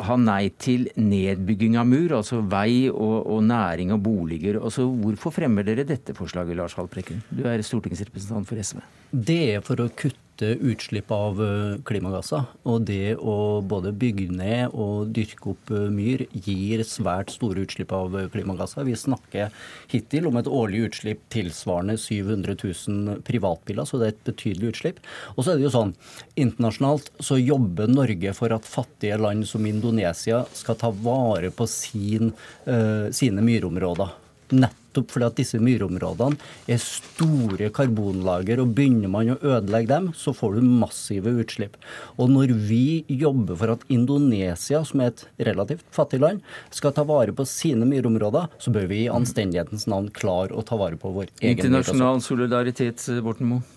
ha 0.08 0.20
nei 0.20 0.48
til 0.62 0.88
nedbygging 1.00 1.78
av 1.82 1.89
mur, 1.89 2.18
altså 2.20 2.42
vei 2.48 2.89
og, 2.89 3.16
og 3.36 3.46
næring 3.50 3.94
og 3.96 4.04
boliger. 4.06 4.62
Altså, 4.63 4.88
hvorfor 4.88 5.36
fremmer 5.36 5.68
dere 5.68 5.88
dette 5.88 6.16
forslaget, 6.18 6.58
Lars 6.58 6.78
Haltbrekken? 6.80 7.24
Du 7.34 7.46
er 7.50 7.63
stortingsrepresentant 7.66 8.50
for 8.50 8.60
SV. 8.60 8.84
Det 9.13 9.42
er 9.58 9.66
for 9.66 9.84
å 9.84 9.92
kutte 9.92 10.22
kutte 10.43 10.65
utslipp 10.65 11.12
av 11.12 11.41
eh, 11.41 11.82
klimagasser. 11.86 12.43
Og 12.63 12.84
det 12.88 13.15
å 13.17 13.62
både 13.62 13.91
bygge 13.91 14.32
ned 14.32 14.73
og 14.73 15.12
dyrke 15.13 15.53
opp 15.53 15.71
eh, 15.71 15.89
myr 15.89 16.25
gir 16.32 16.84
svært 16.84 17.32
store 17.32 17.63
utslipp 17.63 17.91
av 17.91 18.15
eh, 18.17 18.29
klimagasser. 18.29 18.84
Vi 18.86 18.95
snakker 18.95 19.51
hittil 19.91 20.27
om 20.27 20.38
et 20.38 20.47
årlig 20.47 20.89
utslipp 20.89 21.23
tilsvarende 21.34 21.97
700 21.97 22.56
000 22.63 23.23
privatbiler, 23.23 23.86
så 23.86 23.99
det 23.99 24.08
er 24.08 24.15
et 24.15 24.27
betydelig 24.27 24.73
utslipp. 24.73 25.01
Og 25.36 25.43
så 25.43 25.53
er 25.53 25.60
det 25.60 25.67
jo 25.67 25.73
sånn, 25.73 25.95
internasjonalt 26.36 27.12
så 27.23 27.39
jobber 27.39 27.91
Norge 27.91 28.34
for 28.36 28.53
at 28.56 28.67
fattige 28.67 29.19
land 29.21 29.47
som 29.47 29.65
Indonesia 29.65 30.43
skal 30.53 30.79
ta 30.79 30.91
vare 30.93 31.51
på 31.53 31.67
sin, 31.69 32.34
uh, 32.67 33.10
sine 33.13 33.43
myrområder. 33.45 34.15
Nettopp 34.53 34.83
nettopp 34.93 35.12
fordi 35.12 35.25
at 35.27 35.38
disse 35.38 35.60
myrområdene 35.60 36.38
er 36.67 36.79
store 36.82 37.69
karbonlager. 37.73 38.62
og 38.62 38.73
Begynner 38.75 39.10
man 39.10 39.34
å 39.34 39.39
ødelegge 39.41 39.89
dem, 39.89 40.13
så 40.13 40.34
får 40.34 40.56
du 40.56 40.62
massive 40.62 41.34
utslipp. 41.41 41.77
Og 42.17 42.29
når 42.29 42.53
vi 42.53 43.03
jobber 43.08 43.56
for 43.56 43.73
at 43.73 43.86
Indonesia, 43.89 44.84
som 44.84 45.01
er 45.01 45.13
et 45.13 45.25
relativt 45.39 45.86
fattig 45.91 46.21
land, 46.21 46.41
skal 46.71 46.93
ta 46.93 47.03
vare 47.03 47.34
på 47.34 47.45
sine 47.45 47.86
myrområder, 47.86 48.49
så 48.60 48.71
bør 48.73 48.88
vi 48.88 49.06
i 49.06 49.12
anstendighetens 49.12 49.88
navn 49.88 50.12
klare 50.13 50.53
å 50.53 50.63
ta 50.65 50.77
vare 50.77 50.97
på 50.97 51.12
vår 51.13 51.32
egen 51.41 51.58
Internasjonal 51.58 52.21
solidaritet, 52.21 53.01
Borten 53.23 53.49
Moe. 53.49 53.72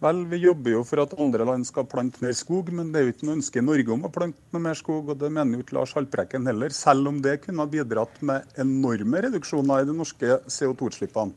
Vel, 0.00 0.22
vi 0.30 0.38
jobber 0.40 0.72
jo 0.72 0.80
for 0.88 1.02
at 1.02 1.12
andre 1.20 1.44
land 1.44 1.66
skal 1.68 1.84
plante 1.84 2.22
mer 2.24 2.32
skog, 2.32 2.70
men 2.72 2.88
det 2.88 3.00
er 3.00 3.04
jo 3.04 3.12
ikke 3.12 3.26
noe 3.28 3.36
ønske 3.36 3.60
i 3.60 3.64
Norge 3.66 3.92
om 3.92 4.06
å 4.08 4.12
plante 4.12 4.62
mer 4.64 4.78
skog. 4.78 5.10
og 5.12 5.18
Det 5.20 5.28
mener 5.28 5.58
jo 5.58 5.64
ikke 5.66 5.76
Lars 5.76 5.92
Haltbrekken 5.92 6.48
heller, 6.48 6.72
selv 6.72 7.10
om 7.10 7.18
det 7.20 7.42
kunne 7.42 7.66
ha 7.66 7.68
bidratt 7.68 8.16
med 8.24 8.60
enorme 8.64 9.20
reduksjoner 9.26 9.82
i 9.82 9.88
de 9.90 9.96
norske 9.98 10.38
CO2-utslippene. 10.48 11.36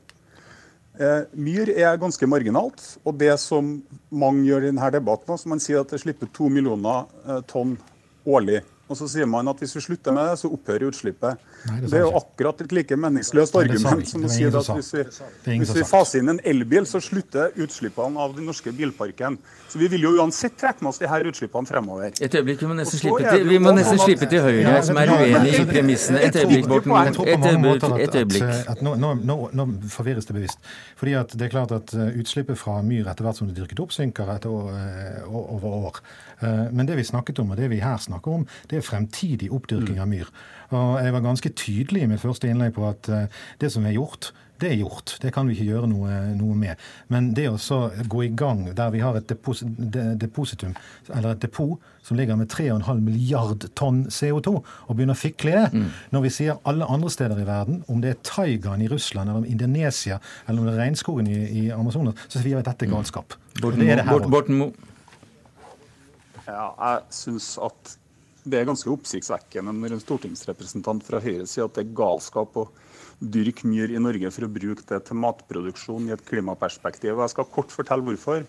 Eh, 0.94 1.26
myr 1.36 1.74
er 1.74 2.00
ganske 2.00 2.28
marginalt, 2.30 2.86
og 3.04 3.18
det 3.20 3.34
som 3.42 3.76
mange 4.14 4.46
gjør 4.48 4.64
i 4.64 4.72
denne 4.72 4.92
debatten, 4.96 5.36
som 5.42 5.52
man 5.58 5.64
sier 5.64 5.82
at 5.82 5.92
det 5.92 6.00
slipper 6.06 6.32
to 6.32 6.48
millioner 6.54 7.10
eh, 7.28 7.42
tonn 7.50 7.76
årlig 8.24 8.62
og 8.92 8.98
så 9.00 9.08
sier 9.08 9.28
man 9.30 9.48
at 9.48 9.62
hvis 9.64 9.74
vi 9.78 9.82
slutter 9.86 10.16
med 10.16 10.28
det, 10.28 10.40
så 10.42 10.50
opphører 10.52 10.90
utslippet. 10.90 11.40
Nei, 11.70 11.78
det, 11.80 11.90
det, 11.90 12.00
er 12.02 12.04
jo 12.04 12.12
akkurat 12.20 12.64
et 12.66 12.74
like 12.76 12.98
meningsløst 13.00 13.56
argument 13.56 14.10
som 14.10 14.26
å 14.28 14.32
si 14.32 14.44
at 14.50 14.72
hvis 14.74 14.90
vi, 14.98 15.04
hvis 15.62 15.72
vi 15.78 15.86
faser 15.88 16.20
inn 16.20 16.34
en 16.34 16.42
elbil, 16.52 16.84
så 16.90 17.00
slutter 17.04 17.56
utslippene 17.64 18.20
av 18.20 18.36
den 18.36 18.50
norske 18.50 18.74
bilparken. 18.76 19.38
Så 19.72 19.80
vi 19.80 19.88
vil 19.90 20.04
jo 20.06 20.12
uansett 20.20 20.58
trekke 20.60 20.84
med 20.84 20.92
oss 20.92 21.00
de 21.02 21.08
her 21.10 21.24
utslippene 21.32 21.70
fremover. 21.70 22.12
Et 22.20 22.36
øyeblikk, 22.36 22.60
Vi 22.62 22.68
må 22.70 22.76
nesten 22.78 23.00
slippe 23.00 23.24
til, 23.24 23.48
vi 23.50 23.62
må 23.64 23.72
nesten 23.78 24.02
slippe 24.04 24.28
til 24.30 24.44
Høyre, 24.44 24.76
som 24.86 25.00
er 25.02 25.14
uenig 25.16 25.56
i 25.62 25.64
premissene. 25.72 26.26
Et 26.28 26.42
øyeblikk, 26.44 26.68
Borten. 26.70 26.94
Et 27.00 27.48
øyeblikk. 27.48 27.88
Et 28.04 28.20
øyeblikk. 28.20 28.84
Nå, 28.84 28.94
nå, 29.00 29.14
nå, 29.24 29.40
nå, 29.56 29.68
forvirres 29.96 30.28
det 30.28 30.36
bevisst. 30.38 30.60
Fordi 31.00 31.16
at 31.24 31.34
det 31.40 31.48
er 31.48 31.56
klart 31.56 31.74
at 31.74 31.96
eh, 31.96 32.20
Utslippet 32.20 32.60
fra 32.60 32.78
myr 32.86 33.08
etter 33.10 33.26
hvert 33.26 33.40
som 33.40 33.50
det 33.50 33.58
dyrket 33.58 33.82
opp, 33.82 33.96
synker 33.96 34.30
etter 34.36 34.54
år, 34.54 34.70
eh, 34.76 35.34
over 35.34 35.80
år. 35.88 36.00
Eh, 36.44 36.68
men 36.72 36.86
det 36.86 36.98
vi 37.00 37.08
snakket 37.08 37.40
om, 37.44 37.52
og 37.54 37.60
det 37.60 37.70
vi 37.72 37.82
her 37.84 37.98
snakker 38.02 38.38
om, 38.38 38.46
det 38.74 38.82
er 38.82 38.88
fremtidig 38.88 39.52
oppdyrking 39.54 40.02
av 40.02 40.10
myr. 40.10 40.30
Og 40.74 41.04
Jeg 41.04 41.14
var 41.14 41.22
ganske 41.22 41.50
tydelig 41.54 42.04
i 42.04 42.10
mitt 42.10 42.24
første 42.24 42.50
innlegg 42.50 42.74
på 42.74 42.88
at 42.90 43.10
eh, 43.14 43.44
det 43.62 43.70
som 43.72 43.86
er 43.86 43.94
gjort, 43.94 44.32
det 44.62 44.70
er 44.72 44.80
gjort. 44.80 45.18
Det 45.22 45.32
kan 45.34 45.48
vi 45.48 45.56
ikke 45.56 45.68
gjøre 45.74 45.90
noe, 45.92 46.18
noe 46.38 46.56
med. 46.58 46.80
Men 47.12 47.32
det 47.36 47.50
å 47.52 47.80
gå 48.10 48.24
i 48.26 48.32
gang 48.38 48.66
der 48.76 48.94
vi 48.94 49.02
har 49.04 49.18
et 49.18 49.28
depositum, 49.30 50.76
eller 51.10 51.34
et 51.34 51.42
depot 51.44 51.82
som 52.04 52.18
ligger 52.20 52.38
med 52.40 52.52
3,5 52.52 53.02
milliard 53.04 53.68
tonn 53.80 54.04
CO2, 54.12 54.54
og 54.60 54.96
begynner 54.96 55.18
å 55.18 55.20
fikle 55.20 55.56
det, 55.56 55.66
mm. 55.74 55.90
når 56.16 56.26
vi 56.26 56.34
sier 56.38 56.62
alle 56.70 56.88
andre 56.90 57.12
steder 57.14 57.44
i 57.44 57.48
verden, 57.48 57.82
om 57.92 58.02
det 58.04 58.14
er 58.14 58.24
taigaen 58.28 58.84
i 58.84 58.90
Russland 58.92 59.30
eller 59.30 59.44
om 59.44 59.50
Indonesia 59.50 60.20
eller 60.48 60.62
om 60.62 60.70
det 60.70 60.76
er 60.76 60.82
regnskogen 60.86 61.30
i, 61.32 61.40
i 61.64 61.66
Amazonas, 61.76 62.26
så 62.28 62.40
sier 62.40 62.54
vi 62.54 62.60
at 62.62 62.72
dette 62.72 62.88
er 62.88 62.94
galskap. 62.94 63.38
Mm. 63.60 64.32
Borten 64.32 64.60
Moe. 64.60 64.90
Ja, 66.44 66.74
jeg 66.76 67.04
syns 67.16 67.54
at 67.64 67.98
det 68.44 68.60
er 68.60 68.68
ganske 68.68 68.92
oppsiktsvekkende 68.92 69.74
når 69.78 69.96
en 69.96 70.04
stortingsrepresentant 70.04 71.06
fra 71.08 71.22
Høyre 71.24 71.46
sier 71.48 71.68
at 71.68 71.78
det 71.78 71.86
er 71.86 71.96
galskap 71.96 72.58
å 72.60 72.68
dyrke 73.24 73.70
myr 73.70 73.94
i 73.94 74.02
Norge 74.02 74.32
for 74.36 74.48
å 74.48 74.52
bruke 74.52 74.84
det 74.90 75.00
til 75.08 75.20
matproduksjon 75.24 76.10
i 76.10 76.16
et 76.16 76.26
klimaperspektiv. 76.28 77.16
Jeg 77.16 77.34
skal 77.34 77.50
kort 77.54 77.72
fortelle 77.72 78.04
hvorfor. 78.04 78.44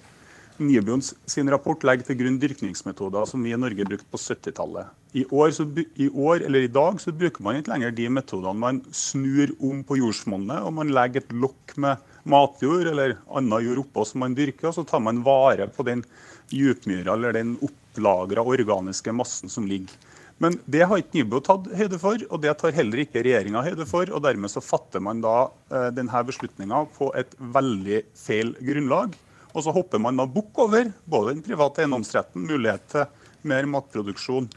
Nibions 0.55 1.09
sin 1.27 1.51
rapport 1.51 1.83
legger 1.83 2.07
til 2.07 2.19
grunn 2.21 2.37
dyrkningsmetoder 2.39 3.27
som 3.27 3.43
vi 3.43 3.51
i 3.55 3.59
Norge 3.59 3.87
brukte 3.89 4.07
på 4.11 4.21
70-tallet. 4.23 4.91
I, 5.15 5.25
I, 5.25 6.09
år, 6.11 6.45
eller 6.47 6.63
i 6.63 6.71
dag 6.71 7.01
så 7.03 7.15
bruker 7.15 7.43
man 7.43 7.59
ikke 7.59 7.73
lenger 7.73 7.95
de 7.95 8.07
metodene. 8.19 8.63
Man 8.63 8.83
snur 8.95 9.51
om 9.59 9.83
på 9.87 9.99
jordsmonnet 9.99 10.63
og 10.63 10.77
man 10.79 10.93
legger 10.95 11.25
et 11.25 11.35
lokk 11.35 11.75
med 11.83 12.03
matjord 12.31 12.91
eller 12.91 13.17
annen 13.27 13.67
jord 13.67 13.83
oppå 13.83 14.07
som 14.07 14.23
man 14.25 14.35
dyrker, 14.39 14.71
og 14.71 14.79
så 14.79 14.87
tar 14.87 15.03
man 15.03 15.23
vare 15.27 15.67
på 15.71 15.87
den 15.87 16.07
djupmyra 16.55 17.17
eller 17.19 17.35
den 17.35 17.57
opplagra 17.95 18.43
organiske 18.43 19.13
massen 19.13 19.49
som 19.49 19.67
ligger. 19.67 19.95
Men 20.39 20.59
det 20.67 20.83
har 20.83 20.99
ikke 20.99 21.21
Nybø 21.21 21.41
tatt 21.47 21.69
høyde 21.79 21.99
for, 21.99 22.19
og 22.29 22.41
det 22.43 22.57
tar 22.59 22.75
heller 22.75 23.05
ikke 23.05 23.23
regjeringa 23.23 23.63
høyde 23.63 23.87
for. 23.87 24.11
og 24.11 24.23
Dermed 24.25 24.51
så 24.51 24.61
fatter 24.61 25.01
man 25.01 25.23
da 25.23 25.51
eh, 25.71 25.91
denne 25.95 26.25
beslutninga 26.27 26.87
på 26.97 27.13
et 27.15 27.37
veldig 27.39 28.03
feil 28.19 28.55
grunnlag. 28.59 29.15
Og 29.55 29.63
så 29.63 29.71
hopper 29.71 30.03
man 30.03 30.19
da 30.19 30.27
bukk 30.27 30.59
over 30.59 30.91
både 31.07 31.37
den 31.37 31.45
private 31.47 31.85
eiendomsretten, 31.85 32.49
mulighet 32.51 32.89
til 32.91 33.07
mer 33.47 33.69
matproduksjon 33.71 34.51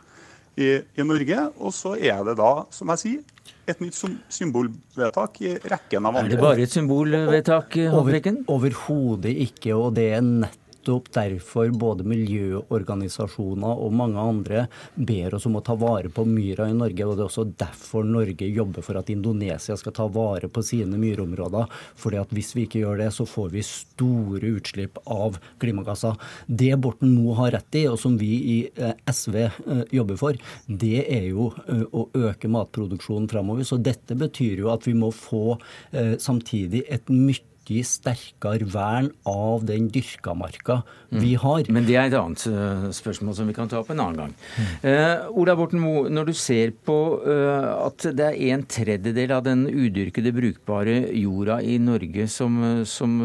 i, 0.57 0.81
i, 0.81 1.03
Norge, 1.05 1.43
og 1.61 1.73
så 1.75 1.93
er 1.93 2.23
det 2.25 2.39
da, 2.39 2.51
som 2.73 2.89
jeg 2.95 3.03
sier, 3.03 3.51
et 3.69 3.81
nytt 3.83 3.99
symbolvedtak 4.33 5.37
i 5.45 5.51
rekken 5.69 6.07
av 6.07 6.15
andre. 6.15 6.31
Er 6.31 6.33
det 6.33 6.41
bare 6.41 6.65
et 6.65 6.73
symbolvedtak, 6.73 7.77
Håbrekken? 7.93 8.41
Over, 8.47 8.73
Overhodet 8.73 9.35
ikke, 9.45 9.75
og 9.77 9.91
det 9.99 10.07
er 10.17 10.25
nett 10.25 10.66
nettopp 10.87 11.11
derfor 11.13 11.69
både 11.71 12.05
miljøorganisasjoner 12.07 13.79
og 13.83 13.93
mange 13.93 14.19
andre 14.19 14.67
ber 14.95 15.35
oss 15.35 15.45
om 15.45 15.57
å 15.57 15.61
ta 15.61 15.75
vare 15.75 16.09
på 16.09 16.23
myra 16.25 16.69
i 16.69 16.75
Norge. 16.75 17.05
og 17.05 17.17
Det 17.17 17.23
er 17.23 17.27
også 17.27 17.45
derfor 17.57 18.03
Norge 18.03 18.47
jobber 18.47 18.81
for 18.81 18.97
at 18.97 19.09
Indonesia 19.09 19.75
skal 19.77 19.91
ta 19.93 20.07
vare 20.07 20.47
på 20.47 20.63
sine 20.63 20.97
myrområder. 20.97 21.67
fordi 21.95 22.17
at 22.17 22.29
Hvis 22.29 22.55
vi 22.55 22.65
ikke 22.65 22.79
gjør 22.79 22.97
det, 22.97 23.13
så 23.13 23.25
får 23.25 23.49
vi 23.49 23.61
store 23.61 24.47
utslipp 24.57 24.97
av 25.05 25.37
klimagasser. 25.59 26.15
Det 26.47 26.79
Borten 26.79 27.13
Moe 27.15 27.35
har 27.35 27.51
rett 27.51 27.75
i, 27.75 27.87
og 27.87 27.99
som 27.99 28.17
vi 28.17 28.33
i 28.57 28.69
eh, 28.75 28.93
SV 29.05 29.35
eh, 29.35 29.83
jobber 29.91 30.15
for, 30.15 30.33
det 30.67 31.05
er 31.07 31.27
jo 31.29 31.51
eh, 31.67 31.83
å 31.91 32.09
øke 32.13 32.47
matproduksjonen 32.47 33.27
framover. 33.27 33.63
Så 33.63 33.77
dette 33.77 34.15
betyr 34.15 34.59
jo 34.59 34.71
at 34.71 34.87
vi 34.87 34.93
må 34.93 35.11
få 35.11 35.57
samtidig 36.19 36.83
et 36.89 37.09
mye 37.09 37.56
mye 37.67 37.85
sterkere 37.85 38.67
vern 38.71 39.09
av 39.27 39.65
den 39.67 39.87
dyrka 39.91 40.33
marka 40.33 40.81
mm. 41.11 41.19
vi 41.21 41.35
har. 41.35 41.67
Men 41.73 41.85
det 41.87 41.95
er 41.97 42.09
et 42.09 42.17
annet 42.17 42.43
uh, 42.47 42.87
spørsmål 42.95 43.35
som 43.37 43.47
vi 43.49 43.55
kan 43.55 43.69
ta 43.69 43.81
opp 43.81 43.91
en 43.91 44.01
annen 44.03 44.21
gang. 44.21 44.35
Mm. 44.57 44.69
Uh, 44.83 45.39
Ola 45.41 45.55
Borten 45.57 45.81
Moe, 45.81 46.07
når 46.09 46.29
du 46.29 46.33
ser 46.37 46.73
på 46.87 46.97
uh, 47.23 47.87
at 47.87 48.07
det 48.17 48.29
er 48.29 48.55
en 48.55 48.65
tredjedel 48.67 49.33
av 49.35 49.45
den 49.47 49.65
udyrkede, 49.67 50.33
brukbare 50.37 50.99
jorda 51.17 51.59
i 51.63 51.77
Norge 51.81 52.27
som, 52.29 52.59
som 52.85 53.15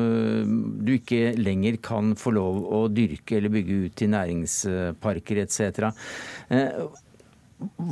du 0.81 0.95
ikke 0.95 1.35
lenger 1.37 1.77
kan 1.83 2.15
få 2.17 2.33
lov 2.33 2.63
å 2.73 2.85
dyrke 2.93 3.37
eller 3.37 3.53
bygge 3.53 3.79
ut 3.87 3.97
til 3.99 4.13
næringsparker 4.13 5.43
etc. 5.43 5.91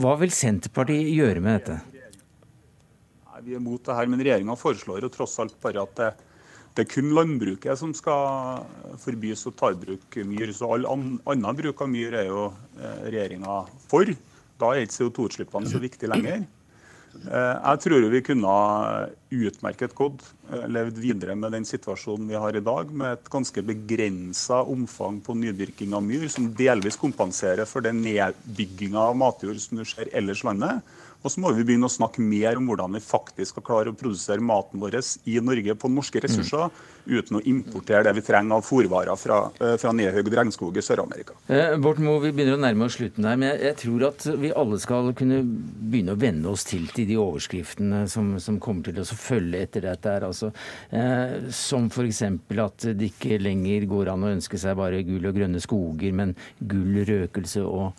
Hva 0.00 0.14
vil 0.22 0.32
Senterpartiet 0.32 1.10
gjøre 1.12 1.42
med 1.44 1.58
dette? 1.58 1.76
Nei, 3.28 3.42
vi 3.44 3.58
er 3.58 3.62
mot 3.64 3.82
det 3.84 3.98
her, 3.98 4.08
men 4.10 4.22
regjeringa 4.22 4.56
foreslår 4.58 5.04
jo 5.04 5.12
tross 5.12 5.36
alt 5.42 5.58
bare 5.62 5.84
at 5.84 6.02
det, 6.74 6.85
er 6.85 6.90
kun 6.90 7.11
landbruket 7.16 7.78
som 7.78 7.92
skal 7.96 8.62
forbys 9.02 9.46
å 9.48 9.54
ta 9.56 9.72
i 9.72 9.78
bruk 9.78 10.20
myr. 10.26 10.52
Så 10.56 10.70
all 10.70 10.87
annen 10.87 11.59
bruk 11.59 11.83
av 11.83 11.90
myr 11.90 12.16
er 12.22 12.30
jo 12.30 12.46
eh, 12.78 13.02
regjeringa 13.11 13.61
for. 13.90 14.14
Da 14.61 14.72
er 14.74 14.87
ikke 14.87 14.98
CO2-utslippene 14.98 15.70
så 15.70 15.80
viktig 15.83 16.11
lenger. 16.11 16.46
Eh, 17.11 17.56
jeg 17.59 17.80
tror 17.85 18.04
vi 18.12 18.20
kunne 18.22 18.50
utmerket 19.35 19.94
godt 19.98 20.22
eh, 20.52 20.66
levd 20.70 21.00
videre 21.02 21.35
med 21.38 21.52
den 21.56 21.66
situasjonen 21.66 22.28
vi 22.30 22.38
har 22.38 22.56
i 22.56 22.62
dag, 22.64 22.92
med 22.94 23.16
et 23.16 23.30
ganske 23.33 23.64
begrensa 23.66 24.61
omfang 24.62 25.18
på 25.24 25.35
nydyrking 25.38 25.96
av 25.96 26.04
myr, 26.06 26.28
som 26.33 26.50
delvis 26.56 26.98
kompenserer 27.00 27.66
for 27.68 27.85
den 27.85 28.02
nedbygginga 28.04 29.11
av 29.11 29.18
matjord 29.18 29.59
som 29.62 29.80
du 29.80 29.87
ser 29.88 30.12
ellers 30.14 30.44
i 30.44 30.50
landet. 30.50 30.96
Og 31.20 31.33
så 31.33 31.42
må 31.42 31.52
vi 31.52 31.64
begynne 31.68 31.88
å 31.88 31.92
snakke 31.92 32.22
mer 32.24 32.56
om 32.56 32.68
hvordan 32.70 32.96
vi 32.96 33.02
faktisk 33.04 33.54
skal 33.54 33.64
klare 33.66 33.92
å 33.92 33.96
produsere 33.96 34.40
maten 34.40 34.80
vår 34.80 34.96
i 35.28 35.37
Norge 35.44 35.74
på 35.76 35.90
norske 35.92 36.22
ressurser, 36.24 36.70
mm. 36.70 37.18
uten 37.18 37.38
å 37.38 37.42
importere 37.50 38.06
det 38.06 38.14
vi 38.16 38.24
trenger 38.24 38.56
av 38.56 38.64
fòrvarer 38.64 39.20
fra, 39.20 39.40
eh, 39.61 39.76
fra 39.80 39.92
nedhøyd 39.96 40.30
regnskog 40.40 40.76
i 40.80 40.85
Sør-Amerika. 40.85 41.37
Eh, 41.52 41.76
Borten 41.83 42.06
Moe, 42.09 42.22
vi 42.24 42.33
begynner 42.33 42.56
å 42.56 42.62
nærme 42.62 42.88
oss 42.88 42.96
slutten 42.96 43.28
her, 43.28 43.37
men 43.40 43.61
jeg 43.61 43.76
tror 43.83 44.06
at 44.09 44.26
vi 44.40 44.52
alle 44.56 44.80
skal 44.80 45.12
kunne 45.18 45.42
begynne 45.44 46.16
å 46.16 46.20
venne 46.20 46.54
oss 46.54 46.64
til 46.68 46.88
til 46.94 47.09
de 47.11 47.18
overskriftene 47.20 48.06
som, 48.11 48.33
som 48.40 48.61
kommer 48.62 48.88
til 48.88 49.02
å 49.02 49.06
følge 49.06 49.61
etter 49.61 49.85
dette 49.85 50.16
her. 50.16 50.24
Altså, 50.30 50.52
eh, 50.88 51.50
som 51.54 51.90
f.eks. 51.92 52.24
at 52.24 52.88
det 52.96 53.12
ikke 53.12 53.40
lenger 53.42 53.85
går 53.90 54.14
an 54.14 54.24
å 54.24 54.33
ønske 54.33 54.61
seg 54.61 54.78
bare 54.80 55.04
gull 55.04 55.28
og 55.28 55.37
grønne 55.37 55.61
skoger, 55.61 56.16
men 56.16 56.35
gull, 56.64 57.02
røkelse 57.04 57.64
og 57.66 57.92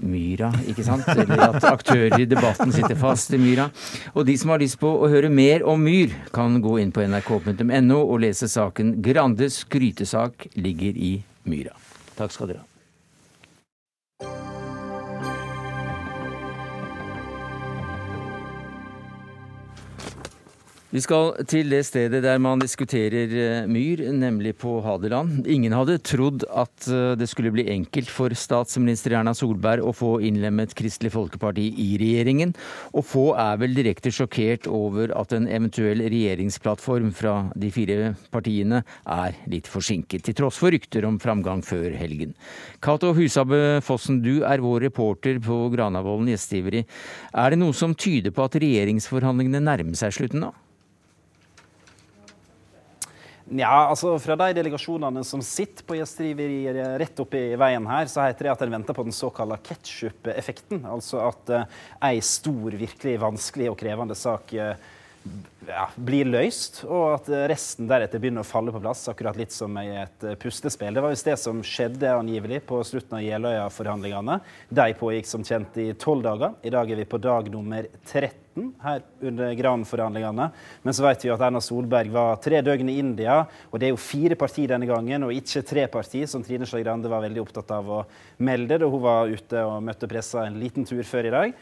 myra, 0.00 0.52
ikke 0.68 0.84
sant? 0.86 1.06
Eller 1.12 1.44
at 1.48 1.66
aktører 1.68 2.18
i 2.20 2.28
debatten 2.28 2.72
sitter 2.74 2.96
fast 2.98 3.32
i 3.34 3.40
myra. 3.40 3.68
Og 4.14 4.26
de 4.28 4.36
som 4.40 4.54
har 4.54 4.62
lyst 4.62 4.80
på 4.80 4.88
å 4.88 5.10
høre 5.12 5.30
mer 5.32 5.66
om 5.68 5.82
myr, 5.82 6.14
kan 6.34 6.60
gå 6.64 6.78
inn 6.82 6.92
på 6.94 7.04
nrk.no 7.06 8.00
og 8.02 8.20
lese 8.24 8.48
saken 8.48 8.98
'Grandes 9.02 9.62
skrytesak 9.66 10.48
ligger 10.54 10.96
i 10.96 11.14
myra'. 11.46 11.76
Takk 12.16 12.32
skal 12.32 12.52
dere 12.52 12.62
ha. 12.64 12.71
Vi 20.92 21.00
skal 21.00 21.38
til 21.48 21.70
det 21.72 21.86
stedet 21.88 22.18
der 22.20 22.40
man 22.44 22.60
diskuterer 22.60 23.30
eh, 23.32 23.64
myr, 23.64 24.02
nemlig 24.12 24.50
på 24.60 24.74
Hadeland. 24.84 25.46
Ingen 25.48 25.72
hadde 25.72 25.94
trodd 26.04 26.42
at 26.52 26.84
eh, 26.84 27.14
det 27.16 27.30
skulle 27.30 27.48
bli 27.54 27.64
enkelt 27.72 28.10
for 28.12 28.34
statsminister 28.36 29.14
Erna 29.16 29.32
Solberg 29.32 29.86
å 29.88 29.94
få 29.96 30.10
innlemmet 30.20 30.74
Kristelig 30.76 31.14
Folkeparti 31.14 31.64
i 31.80 31.86
regjeringen, 31.96 32.52
og 32.92 33.06
få 33.08 33.22
er 33.40 33.56
vel 33.62 33.72
direkte 33.72 34.12
sjokkert 34.12 34.68
over 34.68 35.14
at 35.16 35.32
en 35.32 35.46
eventuell 35.48 36.02
regjeringsplattform 36.12 37.08
fra 37.16 37.38
de 37.56 37.70
fire 37.72 38.10
partiene 38.34 38.82
er 39.08 39.38
litt 39.48 39.70
forsinket, 39.72 40.26
til 40.26 40.36
tross 40.42 40.58
for 40.60 40.76
rykter 40.76 41.06
om 41.08 41.16
framgang 41.22 41.64
før 41.64 41.96
helgen. 41.96 42.34
Cato 42.84 43.14
Husabø 43.16 43.78
Fossen, 43.80 44.20
du 44.20 44.44
er 44.44 44.60
vår 44.60 44.84
reporter 44.90 45.40
på 45.40 45.56
Granavolden 45.72 46.28
gjestgiveri. 46.34 46.84
Er 47.32 47.56
det 47.56 47.60
noe 47.64 47.72
som 47.72 47.96
tyder 47.96 48.36
på 48.36 48.44
at 48.44 48.60
regjeringsforhandlingene 48.60 49.64
nærmer 49.70 49.96
seg 49.96 50.20
slutten 50.20 50.44
nå? 50.44 50.52
Ja, 53.52 53.88
altså 53.90 54.14
Fra 54.22 54.36
de 54.40 54.54
delegasjonene 54.56 55.20
som 55.28 55.42
sitter 55.44 55.84
på 55.84 55.98
gjestgiveriet 55.98 56.78
rett 57.02 57.20
oppi 57.20 57.42
veien 57.60 57.84
her, 57.90 58.08
så 58.08 58.24
heter 58.24 58.48
det 58.48 58.52
at 58.54 58.64
en 58.64 58.72
venter 58.72 58.96
på 58.96 59.04
den 59.04 59.12
såkalte 59.12 59.58
ketsjup-effekten. 59.66 60.86
Altså 60.88 61.20
at 61.26 61.52
uh, 61.52 61.82
ei 62.08 62.22
stor, 62.24 62.72
virkelig 62.72 63.18
vanskelig 63.20 63.68
og 63.72 63.76
krevende 63.82 64.16
sak 64.16 64.54
uh, 64.56 64.72
ja, 65.68 65.86
blir 65.96 66.28
løst, 66.28 66.82
og 66.86 67.16
at 67.16 67.30
resten 67.50 67.88
deretter 67.90 68.20
begynner 68.22 68.44
å 68.44 68.48
falle 68.48 68.74
på 68.74 68.80
plass, 68.82 69.04
akkurat 69.10 69.38
litt 69.38 69.54
som 69.54 69.76
i 69.80 69.88
et 70.02 70.26
eh, 70.26 70.36
pustespill. 70.40 70.94
Det 70.94 71.04
var 71.04 71.14
visst 71.14 71.28
det 71.28 71.38
som 71.40 71.62
skjedde 71.66 72.14
angivelig 72.16 72.62
på 72.68 72.80
slutten 72.86 73.18
av 73.18 73.24
Jeløya-forhandlingene. 73.24 74.38
De 74.68 74.88
pågikk 74.98 75.28
som 75.30 75.44
kjent 75.46 75.78
i 75.82 75.92
tolv 75.98 76.24
dager. 76.26 76.56
I 76.66 76.72
dag 76.74 76.90
er 76.90 77.02
vi 77.02 77.08
på 77.08 77.20
dag 77.22 77.50
nummer 77.52 77.86
13 78.02 78.72
her 78.82 79.04
under 79.24 79.54
Gran-forhandlingene. 79.56 80.48
Men 80.82 80.96
så 80.96 81.06
vet 81.06 81.24
vi 81.24 81.32
at 81.32 81.44
Erna 81.46 81.62
Solberg 81.64 82.10
var 82.12 82.40
tre 82.44 82.60
døgn 82.64 82.90
i 82.92 82.98
India, 83.00 83.38
og 83.70 83.80
det 83.80 83.88
er 83.88 83.94
jo 83.94 84.02
fire 84.02 84.36
partier 84.38 84.74
denne 84.74 84.88
gangen, 84.90 85.28
og 85.28 85.36
ikke 85.36 85.64
tre 85.68 85.86
partier, 85.92 86.26
som 86.28 86.44
Trine 86.44 86.68
Skei 86.68 86.82
Grande 86.84 87.10
var 87.12 87.24
veldig 87.24 87.44
opptatt 87.44 87.70
av 87.72 87.88
å 87.88 88.02
melde 88.42 88.82
da 88.82 88.90
hun 88.90 89.04
var 89.04 89.30
ute 89.30 89.62
og 89.68 89.78
møtte 89.86 90.10
pressa 90.10 90.48
en 90.48 90.58
liten 90.60 90.88
tur 90.88 91.04
før 91.06 91.30
i 91.30 91.36
dag. 91.36 91.56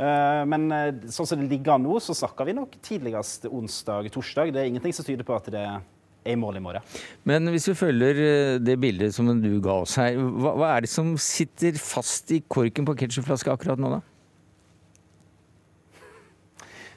Eh, 0.00 0.42
men 0.48 0.68
eh, 0.72 1.08
sånn 1.12 1.28
som 1.28 1.40
det 1.40 1.50
ligger 1.50 1.76
an 1.76 1.84
nå, 1.86 1.96
så 2.02 2.16
snakker 2.16 2.48
vi 2.48 2.56
nok 2.56 2.78
tidligst 2.84 3.48
onsdag-torsdag. 3.50 4.54
Det 4.54 4.62
er 4.62 4.70
ingenting 4.70 4.94
som 4.96 5.06
tyder 5.06 5.26
på 5.28 5.36
at 5.36 5.50
det 5.52 5.64
er 5.66 5.82
i 6.28 6.36
mål 6.38 6.60
i 6.60 6.62
morgen. 6.62 6.86
Men 7.28 7.50
hvis 7.52 7.68
vi 7.70 7.76
følger 7.78 8.22
eh, 8.22 8.60
det 8.62 8.78
bildet 8.82 9.14
som 9.14 9.28
du 9.42 9.50
ga 9.62 9.80
oss 9.82 9.98
her, 10.00 10.16
hva, 10.16 10.54
hva 10.58 10.72
er 10.76 10.86
det 10.86 10.92
som 10.92 11.14
sitter 11.20 11.76
fast 11.80 12.30
i 12.34 12.42
korken 12.46 12.88
på 12.88 12.96
ketsjupflaska 13.02 13.56
akkurat 13.56 13.82
nå, 13.82 13.96
da? 13.98 14.02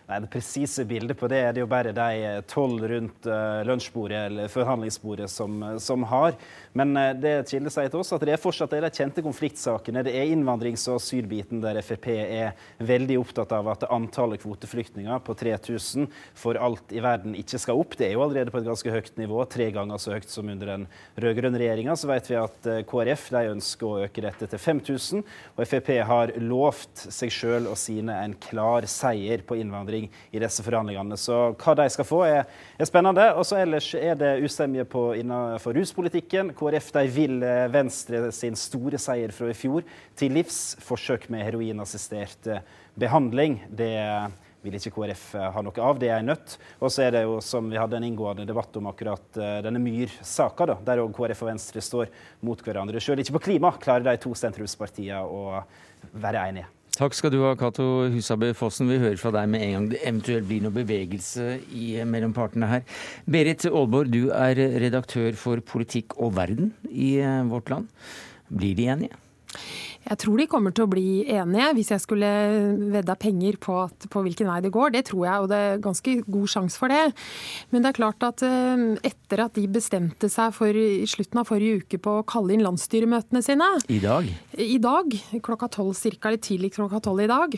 Nei, 0.06 0.20
Det 0.22 0.30
presise 0.30 0.84
bildet 0.86 1.18
på 1.18 1.26
det 1.32 1.39
er 1.41 1.54
det 1.56 1.63
jo 1.63 1.70
bare 1.70 1.89
de 1.96 2.41
tolv 2.46 2.84
rundt 2.91 3.26
uh, 3.26 3.63
lunsjbordet 3.65 4.20
eller 4.28 4.52
forhandlingsbordet 4.54 5.26
som, 5.34 5.63
som 5.82 6.04
har. 6.12 6.36
Men 6.78 6.91
uh, 6.94 7.10
det 7.18 7.48
Kilde 7.50 7.72
sier 7.74 7.89
til 7.89 8.04
oss, 8.04 8.13
at 8.13 8.22
det 8.22 8.36
er 8.36 8.41
fortsatt 8.41 8.76
de 8.76 8.91
kjente 8.94 9.24
konfliktsakene. 9.26 10.04
Det 10.06 10.13
er 10.13 10.30
innvandrings- 10.30 10.86
og 10.91 11.00
asylbiten 11.00 11.63
der 11.63 11.80
Frp 11.82 12.06
er 12.13 12.54
veldig 12.86 13.18
opptatt 13.24 13.56
av 13.58 13.72
at 13.74 13.88
antallet 13.89 14.44
kvoteflyktninger 14.44 15.24
på 15.26 15.38
3000 15.41 16.06
for 16.38 16.62
alt 16.62 16.94
i 16.94 17.02
verden 17.02 17.34
ikke 17.41 17.62
skal 17.65 17.82
opp. 17.82 17.98
Det 17.98 18.12
er 18.12 18.13
jo 18.13 18.24
allerede 18.28 18.54
på 18.54 18.62
et 18.62 18.70
ganske 18.70 18.94
høyt 18.94 19.18
nivå, 19.18 19.41
tre 19.50 19.72
ganger 19.74 20.02
så 20.02 20.13
høyt 20.13 20.30
som 20.30 20.54
under 20.54 20.70
den 20.76 20.86
rød-grønne 21.18 21.63
regjeringa. 21.63 21.98
Så 21.98 22.12
vet 22.13 22.30
vi 22.30 22.38
at 22.44 22.72
KrF 22.91 23.26
de 23.34 23.44
ønsker 23.56 23.89
å 23.89 24.06
øke 24.06 24.28
dette 24.28 24.52
til 24.54 24.62
5000, 24.62 25.26
og 25.58 25.65
Frp 25.65 25.91
har 26.06 26.38
lovt 26.46 27.08
seg 27.10 27.34
sjøl 27.34 27.72
og 27.74 27.78
sine 27.80 28.22
en 28.22 28.38
klar 28.46 28.86
seier 28.91 29.41
på 29.48 29.58
innvandring 29.58 29.94
utfordring 29.95 30.12
i 30.31 30.39
disse 30.39 30.63
forhandlingene. 30.63 31.17
Så 31.17 31.55
hva 31.55 31.75
de 31.75 31.89
skal 31.89 32.05
få, 32.05 32.23
er, 32.25 32.45
er 32.77 32.86
spennende. 32.86 33.34
Og 33.36 33.45
så 33.45 33.62
ellers 33.62 33.93
er 33.95 34.15
det 34.15 34.43
usemje 34.43 34.86
innenfor 35.19 35.73
ruspolitikken. 35.75 36.53
KrF 36.55 36.91
de 36.93 37.05
vil 37.08 37.43
eh, 37.43 37.67
Venstre 37.71 38.31
sin 38.31 38.55
store 38.55 38.97
seier 38.97 39.31
fra 39.31 39.49
i 39.49 39.55
fjor 39.55 39.84
til 40.15 40.34
livs. 40.34 40.77
Forsøk 40.84 41.29
med 41.29 41.45
heroinassistert 41.45 42.47
eh, 42.47 42.63
behandling. 42.95 43.62
Det 43.69 43.93
vil 44.65 44.75
ikke 44.77 44.93
KrF 44.95 45.25
eh, 45.36 45.49
ha 45.55 45.63
noe 45.63 45.81
av. 45.81 45.99
Det 45.99 46.12
er 46.12 46.19
en 46.19 46.31
nødt. 46.34 46.58
Og 46.79 46.91
så 46.91 47.05
er 47.08 47.15
det 47.15 47.25
jo, 47.25 47.39
som 47.41 47.69
vi 47.71 47.79
hadde 47.79 47.97
en 47.99 48.08
inngående 48.08 48.47
debatt 48.47 48.75
om 48.77 48.91
akkurat 48.91 49.41
denne 49.65 49.81
Myhr-saka, 49.81 50.73
der 50.86 51.03
òg 51.03 51.13
KrF 51.15 51.45
og 51.45 51.53
Venstre 51.53 51.84
står 51.84 52.13
mot 52.45 52.62
hverandre. 52.62 53.01
Sjøl 53.03 53.23
ikke 53.23 53.39
på 53.39 53.47
klima 53.51 53.75
klarer 53.79 54.08
de 54.10 54.17
to 54.21 54.34
sentrumspartiene 54.38 55.23
å 55.23 55.62
være 56.13 56.49
enige. 56.49 56.75
Takk 56.95 57.12
skal 57.17 57.31
du 57.34 57.41
ha, 57.43 57.49
Cato 57.60 58.05
Husabø 58.13 58.53
Fossen. 58.55 58.88
Vi 58.88 59.01
hører 59.01 59.19
fra 59.19 59.34
deg 59.36 59.49
med 59.51 59.65
en 59.65 59.73
gang 59.75 59.88
det 59.91 59.99
eventuelt 59.99 60.45
blir 60.47 60.62
noe 60.63 60.71
bevegelse 60.71 61.58
i, 61.75 61.89
mellom 62.08 62.31
partene 62.36 62.69
her. 62.71 62.86
Berit 63.27 63.65
Aalborg, 63.67 64.13
du 64.13 64.29
er 64.31 64.62
redaktør 64.79 65.36
for 65.39 65.60
Politikk 65.60 66.15
og 66.15 66.38
verden 66.38 66.71
i 66.88 67.17
eh, 67.19 67.41
Vårt 67.51 67.73
Land. 67.73 67.91
Blir 68.47 68.79
de 68.79 68.88
enige? 68.93 69.19
Jeg 70.06 70.20
tror 70.22 70.38
de 70.38 70.48
kommer 70.50 70.74
til 70.76 70.86
å 70.86 70.91
bli 70.91 71.26
enige, 71.34 71.72
hvis 71.78 71.91
jeg 71.96 72.04
skulle 72.04 72.30
vedda 72.94 73.15
penger 73.18 73.58
på, 73.62 73.78
at, 73.88 74.08
på, 74.12 74.22
hvilken 74.26 74.50
vei 74.52 74.60
det 74.62 74.74
går. 74.76 74.94
Det 74.94 75.06
tror 75.10 75.24
jeg, 75.26 75.46
og 75.46 75.50
det 75.50 75.62
er 75.62 75.84
ganske 75.84 76.15
god 76.28 76.52
sjanse 76.52 76.82
for 76.82 76.94
det. 76.94 77.04
Men 77.74 77.86
det 77.86 77.91
er 77.91 78.00
klart 78.00 78.26
at 78.28 78.46
eh, 78.46 78.86
etter 79.10 79.46
at 79.48 79.58
de 79.58 79.65
bestemte 79.72 80.30
seg 80.32 80.54
for 80.56 80.78
i 80.78 81.08
slutten 81.10 81.41
av 81.41 81.50
forrige 81.50 81.86
uke 81.86 82.02
på 82.02 82.20
å 82.20 82.28
kalle 82.28 82.54
inn 82.54 82.65
landsstyremøtene 82.65 83.41
sine 83.46 83.72
I 83.89 84.02
dag? 84.04 84.30
I 84.62 84.78
dag, 84.82 85.18
klokka 85.46 85.72
tolv 85.80 85.98
cirka, 85.98 86.34
Litt 86.36 86.46
tidlig 86.46 86.76
klokka 86.76 87.02
tolv 87.06 87.26
i 87.26 87.32
dag 87.32 87.58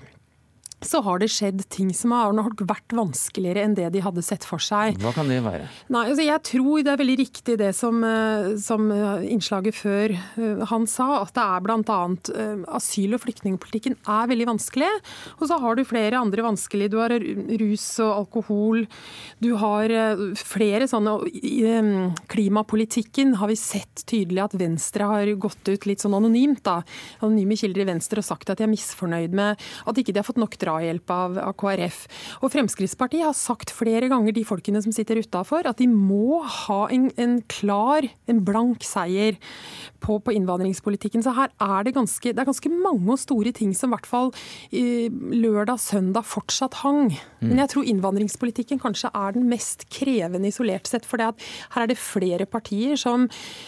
så 0.85 0.99
har 1.01 1.17
det 1.17 1.29
skjedd 1.33 1.63
ting 1.73 1.89
som 1.95 2.13
har 2.13 2.35
vært 2.37 2.93
vanskeligere 2.93 3.63
enn 3.65 3.73
det 3.77 3.87
de 3.95 4.01
hadde 4.05 4.21
sett 4.21 4.43
for 4.45 4.61
seg. 4.61 4.99
Hva 5.01 5.09
kan 5.15 5.29
det 5.29 5.39
være? 5.41 5.65
Nei, 5.93 6.03
altså 6.11 6.25
Jeg 6.27 6.43
tror 6.45 6.83
det 6.85 6.91
er 6.93 6.99
veldig 7.01 7.17
riktig 7.17 7.55
det 7.57 7.71
som, 7.73 8.03
eh, 8.05 8.53
som 8.61 8.85
innslaget 9.25 9.73
før 9.73 10.13
eh, 10.13 10.61
han 10.69 10.85
sa, 10.89 11.23
at 11.23 11.33
det 11.33 11.45
er 11.45 11.63
bl.a. 11.65 11.97
Eh, 12.29 12.61
asyl- 12.77 13.17
og 13.17 13.23
flyktningpolitikken 13.23 13.97
er 14.05 14.29
veldig 14.29 14.47
vanskelig. 14.51 14.91
Og 15.39 15.47
så 15.49 15.57
har 15.63 15.79
du 15.79 15.83
flere 15.87 16.21
andre 16.21 16.45
vanskelige. 16.45 16.93
Du 16.93 16.99
har 17.01 17.15
rus 17.17 17.87
og 18.05 18.13
alkohol. 18.21 18.85
Du 19.41 19.55
har 19.57 19.89
flere 20.37 20.85
sånne 20.89 21.17
Klimapolitikken 22.29 23.35
har 23.41 23.49
vi 23.49 23.57
sett 23.57 24.03
tydelig 24.09 24.43
at 24.45 24.55
Venstre 24.59 25.09
har 25.09 25.33
gått 25.41 25.69
ut 25.69 25.89
litt 25.89 26.03
sånn 26.03 26.15
anonymt, 26.17 26.61
da. 26.67 26.81
Anonyme 27.23 27.57
kilder 27.57 27.83
i 27.83 27.89
Venstre 27.89 28.21
og 28.21 28.27
sagt 28.27 28.51
at 28.51 28.61
de 28.61 28.67
er 28.67 28.71
misfornøyd 28.71 29.33
med 29.37 29.67
at 29.87 29.99
ikke 29.99 30.13
de 30.13 30.21
har 30.21 30.27
fått 30.27 30.41
nok 30.41 30.57
drahjelp 30.67 31.13
av, 31.13 31.39
av 31.41 31.55
KrF. 31.57 32.03
Og 32.43 32.51
Fremskrittspartiet 32.53 33.25
har 33.25 33.35
sagt 33.37 33.73
flere 33.73 34.09
ganger, 34.11 34.35
de 34.35 34.45
folkene 34.47 34.81
som 34.83 34.93
sitter 34.95 35.21
utafor, 35.23 35.67
at 35.67 35.79
de 35.81 35.87
må 35.89 36.41
ha 36.43 36.81
en, 36.93 37.09
en, 37.19 37.39
klar, 37.51 38.07
en 38.29 38.43
blank 38.45 38.85
seier 38.85 39.37
på, 40.03 40.19
på, 40.23 40.33
innvandringspolitikken. 40.35 41.23
Så 41.25 41.33
her 41.37 41.51
er 41.63 41.87
det 41.87 41.95
ganske, 41.97 42.33
det 42.33 42.43
er 42.43 42.49
ganske 42.49 42.71
mange 42.73 43.15
og 43.15 43.21
store 43.21 43.53
ting 43.55 43.73
som 43.77 43.91
i 43.91 43.95
hvert 43.95 44.09
fall 44.09 44.31
lørdag, 44.73 45.79
søndag 45.81 46.27
fortsatt 46.27 46.81
hang. 46.83 47.15
Mm. 47.39 47.49
Men 47.49 47.63
jeg 47.63 47.73
tror 47.73 47.89
innvandringspolitikken 47.91 48.81
kanskje 48.83 49.11
er 49.15 49.37
den 49.37 49.47
mest 49.49 49.87
krevende 49.93 50.51
isolert 50.51 50.89
sett. 50.89 51.07
For 51.07 51.21
her 51.21 51.33
er 51.81 51.91
det 51.91 51.99
flere 52.01 52.47
partier 52.49 52.99
som, 52.99 53.27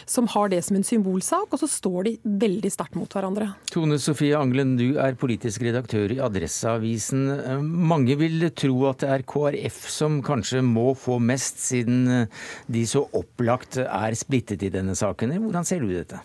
som 0.10 0.30
har 0.36 0.52
det 0.54 0.62
som 0.68 0.78
en 0.80 0.86
symbolsak, 0.86 1.50
og 1.50 1.62
så 1.62 1.70
står 1.70 2.10
de 2.10 2.16
veldig 2.46 2.74
sterkt 2.74 2.98
mot 3.00 3.12
hverandre. 3.14 3.52
Tone 3.74 4.00
Sofie 4.02 4.38
Anglen, 4.38 4.76
du 4.80 5.00
er 5.02 5.18
politisk 5.20 5.64
redaktør 5.66 6.12
i 6.14 6.22
Adressa. 6.24 6.76
avisen. 6.78 6.89
Eh, 6.96 7.62
mange 7.62 8.18
vil 8.20 8.50
tro 8.58 8.88
at 8.90 9.04
det 9.04 9.12
er 9.14 9.28
KrF 9.28 9.84
som 9.92 10.20
kanskje 10.26 10.64
må 10.66 10.92
få 10.98 11.20
mest, 11.22 11.62
siden 11.70 12.02
eh, 12.08 12.42
de 12.68 12.86
så 12.90 13.06
opplagt 13.18 13.80
er 13.84 14.18
splittet 14.18 14.66
i 14.66 14.74
denne 14.74 14.98
saken. 14.98 15.38
Hvordan 15.46 15.68
ser 15.68 15.84
du 15.84 15.94
dette? 15.94 16.22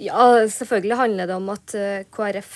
Ja, 0.00 0.46
selvfølgelig 0.48 0.96
handler 0.96 1.28
det 1.28 1.34
om 1.36 1.50
at 1.52 1.74
eh, 1.76 2.06
KrF 2.14 2.54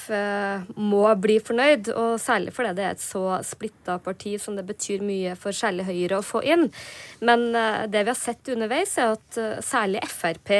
må 0.81 1.03
bli 1.20 1.37
fornøyd. 1.44 1.92
Og 1.92 2.16
særlig 2.22 2.55
fordi 2.57 2.72
det 2.79 2.87
er 2.87 2.96
et 2.96 3.05
så 3.05 3.24
splitta 3.44 3.98
parti 4.03 4.38
som 4.40 4.57
det 4.57 4.64
betyr 4.68 5.05
mye 5.05 5.37
for 5.38 5.57
særlig 5.57 5.87
Høyre 5.90 6.22
å 6.22 6.24
få 6.24 6.42
inn. 6.48 6.66
Men 7.20 7.51
det 7.53 8.03
vi 8.07 8.14
har 8.14 8.18
sett 8.18 8.48
underveis, 8.55 8.96
er 8.96 9.18
at 9.18 9.40
særlig 9.66 10.03
Frp 10.09 10.55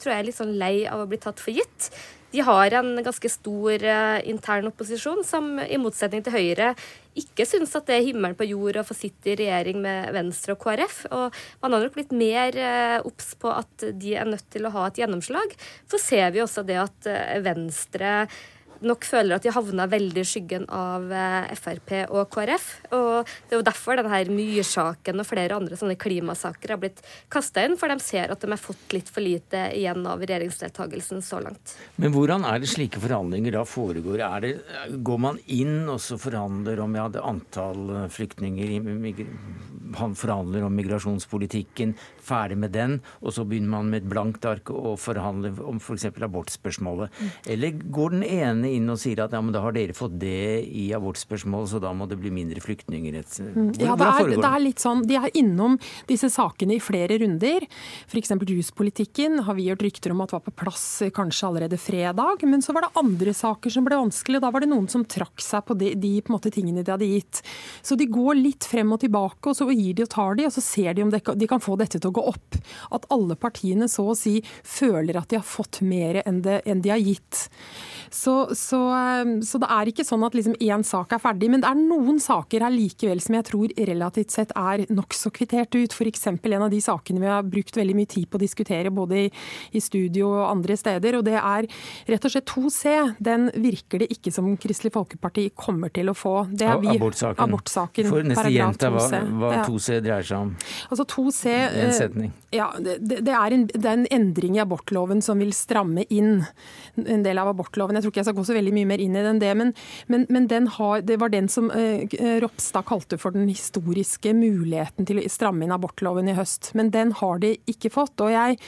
tror 0.00 0.12
jeg 0.14 0.18
er 0.18 0.26
litt 0.26 0.40
sånn 0.40 0.56
lei 0.58 0.74
av 0.90 1.04
å 1.04 1.10
bli 1.10 1.22
tatt 1.22 1.40
for 1.42 1.54
gitt. 1.54 1.92
De 2.32 2.42
har 2.44 2.74
en 2.76 2.90
ganske 3.00 3.30
stor 3.32 3.84
uh, 3.84 4.18
intern 4.28 4.68
opposisjon 4.68 5.22
som 5.24 5.54
i 5.64 5.78
motsetning 5.80 6.24
til 6.24 6.34
Høyre 6.34 6.74
ikke 7.18 7.46
syns 7.48 7.72
at 7.74 7.88
det 7.88 7.96
er 7.96 8.04
himmelen 8.06 8.36
på 8.38 8.46
jord 8.46 8.76
å 8.78 8.84
få 8.86 8.94
sitte 8.94 9.32
i 9.32 9.38
regjering 9.40 9.80
med 9.82 10.12
Venstre 10.14 10.54
og 10.54 10.60
KrF. 10.62 11.00
Og 11.08 11.38
man 11.62 11.74
har 11.74 11.86
nok 11.86 11.96
blitt 11.96 12.12
mer 12.12 12.58
uh, 12.60 12.98
obs 13.08 13.32
på 13.40 13.50
at 13.54 13.88
de 13.96 14.14
er 14.20 14.28
nødt 14.28 14.46
til 14.52 14.68
å 14.68 14.74
ha 14.76 14.86
et 14.86 15.00
gjennomslag. 15.00 15.56
Så 15.88 16.00
ser 16.02 16.30
vi 16.36 16.44
også 16.44 16.66
det 16.68 16.78
at 16.84 17.10
uh, 17.10 17.40
Venstre 17.46 18.12
nok 18.84 19.06
føler 19.08 19.36
at 19.36 19.44
de 19.46 19.52
havna 19.54 19.86
veldig 19.90 20.22
i 20.22 20.28
skyggen 20.28 20.66
av 20.74 21.10
eh, 21.12 21.54
Frp 21.58 21.94
og 22.06 22.28
KrF. 22.34 22.66
Og 22.96 23.26
det 23.26 23.56
er 23.56 23.60
jo 23.60 23.66
derfor 23.66 23.98
denne 23.98 24.20
myrsaken 24.34 25.22
og 25.22 25.28
flere 25.28 25.58
andre 25.58 25.78
sånne 25.78 25.98
klimasaker 26.00 26.74
har 26.74 26.80
blitt 26.82 27.02
kasta 27.32 27.64
inn, 27.66 27.78
for 27.80 27.90
de 27.90 27.98
ser 28.04 28.32
at 28.32 28.42
de 28.42 28.52
har 28.52 28.60
fått 28.60 28.94
litt 28.96 29.10
for 29.12 29.24
lite 29.24 29.68
igjen 29.76 30.06
av 30.08 30.22
regjeringsdeltakelsen 30.24 31.24
så 31.24 31.42
langt. 31.44 31.76
Men 31.96 32.14
hvordan 32.14 32.46
er 32.48 32.62
det 32.62 32.70
slike 32.70 33.02
forhandlinger 33.02 33.58
da 33.58 33.64
foregår? 33.68 34.24
Det, 34.44 34.54
går 35.04 35.22
man 35.22 35.40
inn 35.46 35.88
og 35.88 36.00
så 36.02 36.18
forhandler 36.20 36.82
om 36.84 36.96
ja, 36.98 37.08
det 37.12 37.24
antall 37.24 38.08
flyktninger, 38.12 38.74
han 39.98 40.14
forhandler 40.18 40.66
om 40.66 40.74
migrasjonspolitikken, 40.76 41.94
ferdig 42.24 42.58
med 42.60 42.74
den, 42.76 42.98
og 43.22 43.32
så 43.34 43.44
begynner 43.48 43.72
man 43.78 43.92
med 43.92 44.02
et 44.02 44.10
blankt 44.10 44.44
ark 44.48 44.72
og 44.74 44.98
forhandler 45.00 45.56
om 45.64 45.80
f.eks. 45.80 46.08
For 46.08 46.24
abortspørsmålet? 46.24 47.12
Mm. 47.18 47.30
Eller 47.54 47.80
går 47.98 48.14
den 48.16 48.24
ene 48.26 48.67
inn 48.76 48.88
og 48.92 48.98
sier 49.00 49.22
at 49.24 49.34
ja, 49.34 49.40
men 49.44 49.54
da 49.54 49.62
har 49.64 49.74
dere 49.76 49.96
fått 49.96 50.16
det 50.20 50.64
i 50.66 50.88
abortspørsmål, 50.96 51.66
så 51.70 51.80
da 51.82 51.92
må 51.96 52.08
det 52.10 52.18
bli 52.20 52.32
mindre 52.34 52.62
flyktninger? 52.64 53.18
Mm. 53.18 53.72
ja, 53.80 53.94
det 53.98 54.08
er, 54.08 54.32
det 54.34 54.48
er, 54.48 54.60
litt 54.62 54.82
sånn, 54.82 55.04
De 55.08 55.16
er 55.18 55.34
innom 55.38 55.78
disse 56.08 56.30
sakene 56.32 56.76
i 56.76 56.82
flere 56.82 57.18
runder. 57.22 57.66
F.eks. 58.08 58.34
ruspolitikken 58.50 59.42
har 59.46 59.58
vi 59.58 59.68
hørt 59.70 59.84
rykter 59.84 60.14
om 60.14 60.22
at 60.24 60.34
var 60.34 60.44
på 60.44 60.54
plass 60.64 60.86
kanskje 61.14 61.48
allerede 61.50 61.80
fredag. 61.80 62.44
Men 62.48 62.64
så 62.64 62.74
var 62.76 62.86
det 62.86 62.92
andre 63.00 63.34
saker 63.36 63.72
som 63.72 63.86
ble 63.86 63.98
vanskelig. 64.00 64.42
Da 64.44 64.52
var 64.54 64.64
det 64.64 64.70
noen 64.72 64.88
som 64.90 65.06
trakk 65.08 65.42
seg 65.44 65.64
på 65.68 65.76
de, 65.78 65.92
de 65.98 66.14
på 66.24 66.34
måte, 66.34 66.52
tingene 66.54 66.84
de 66.84 66.94
hadde 66.94 67.08
gitt. 67.08 67.42
Så 67.82 67.98
de 67.98 68.08
går 68.10 68.38
litt 68.38 68.66
frem 68.68 68.92
og 68.94 69.02
tilbake, 69.04 69.50
og 69.50 69.58
så 69.58 69.68
gir 69.72 69.96
de 69.98 70.06
og 70.06 70.12
tar 70.12 70.38
de, 70.38 70.48
og 70.48 70.54
så 70.54 70.64
ser 70.64 70.96
de 70.96 71.04
om 71.06 71.12
de, 71.12 71.20
de 71.20 71.50
kan 71.50 71.62
få 71.62 71.76
dette 71.80 72.00
til 72.00 72.10
å 72.10 72.16
gå 72.18 72.26
opp. 72.32 72.60
At 72.94 73.08
alle 73.14 73.38
partiene 73.38 73.88
så 73.90 74.10
å 74.12 74.18
si 74.18 74.38
føler 74.66 75.18
at 75.20 75.30
de 75.30 75.40
har 75.40 75.46
fått 75.46 75.80
mer 75.84 76.22
enn, 76.24 76.42
det, 76.44 76.60
enn 76.68 76.82
de 76.84 76.92
har 76.92 77.02
gitt. 77.02 77.48
Så, 78.10 78.54
så, 78.58 78.80
ehm, 78.94 79.38
så, 79.46 79.60
det 79.62 79.68
er 79.70 79.90
ikke 79.90 80.06
sånn 80.06 80.24
at 80.26 80.34
liksom 80.36 80.56
én 80.58 80.82
sak 80.86 81.14
er 81.14 81.22
ferdig. 81.22 81.50
Men 81.52 81.62
det 81.62 81.70
er 81.70 81.78
noen 81.78 82.18
saker 82.22 82.64
her 82.66 82.74
likevel 82.74 83.22
som 83.22 83.36
jeg 83.38 83.46
tror 83.48 83.74
relativt 83.88 84.34
sett 84.34 84.54
er 84.58 84.84
nokså 84.90 85.30
kvittert 85.36 85.76
ut. 85.78 85.94
F.eks. 85.94 86.26
en 86.32 86.64
av 86.64 86.70
de 86.72 86.80
sakene 86.82 87.22
vi 87.22 87.30
har 87.30 87.46
brukt 87.46 87.78
veldig 87.78 87.96
mye 87.98 88.10
tid 88.10 88.26
på 88.30 88.40
å 88.40 88.42
diskutere 88.42 88.92
både 88.94 89.20
i, 89.20 89.28
i, 89.72 89.82
studio 89.82 90.32
og 90.32 90.48
andre 90.48 90.78
steder. 90.80 91.20
Og 91.20 91.26
det 91.28 91.36
er 91.38 91.68
rett 92.10 92.26
og 92.26 92.34
slett 92.34 92.48
2C. 92.50 92.96
Den 93.30 93.48
virker 93.54 94.02
det 94.02 94.10
ikke 94.16 94.34
som 94.34 94.50
Kristelig 94.60 94.94
Folkeparti 94.96 95.48
kommer 95.54 95.92
til 95.94 96.10
å 96.10 96.16
få. 96.18 96.34
Det 96.50 96.66
er 96.66 96.82
vi, 96.82 96.96
abortsaken. 96.96 97.44
abortsaken. 97.46 98.10
For 98.10 98.26
neste 98.26 98.54
gjenta 98.54 98.92
hva, 98.94 99.06
hva 99.44 99.54
2C 99.68 100.00
dreier 100.02 100.26
seg 100.26 100.48
om. 100.48 100.52
Altså 100.88 101.06
2C, 101.14 101.54
en 101.84 101.94
setning. 101.94 102.34
Ja, 102.54 102.72
det, 102.80 102.98
det, 103.04 103.34
er 103.34 103.54
en, 103.54 103.68
det 103.70 103.84
er 103.84 103.98
en 104.00 104.08
endring 104.18 104.58
i 104.58 104.64
abortloven 104.64 105.22
som 105.24 105.38
vil 105.38 105.54
stramme 105.56 106.06
inn 106.08 106.42
en 106.98 107.24
del 107.24 107.38
av 107.38 107.52
abortloven. 107.52 107.98
Jeg 107.98 108.06
tror 108.06 108.14
ikke 108.14 108.22
jeg 108.22 108.28
skal 108.30 108.38
gå 108.38 108.47
så 108.48 108.56
veldig 108.56 108.74
mye 108.76 108.90
mer 108.90 109.02
inn 109.04 109.16
i 109.18 109.24
den 109.24 109.42
det, 109.42 109.52
men, 109.58 109.74
men, 110.12 110.26
men 110.32 110.48
har, 110.78 111.02
det 111.06 111.18
var 111.22 111.32
den 111.34 111.50
som 111.52 111.70
eh, 111.74 112.08
Ropstad 112.42 112.88
kalte 112.88 113.18
for 113.20 113.36
den 113.36 113.48
historiske 113.50 114.32
muligheten 114.36 115.08
til 115.08 115.20
å 115.20 115.28
stramme 115.30 115.66
inn 115.66 115.74
abortloven 115.74 116.30
i 116.30 116.36
høst. 116.38 116.72
Men 116.78 116.92
den 116.94 117.14
har 117.20 117.42
de 117.44 117.56
ikke 117.70 117.92
fått. 117.94 118.16
og 118.24 118.32
jeg 118.34 118.58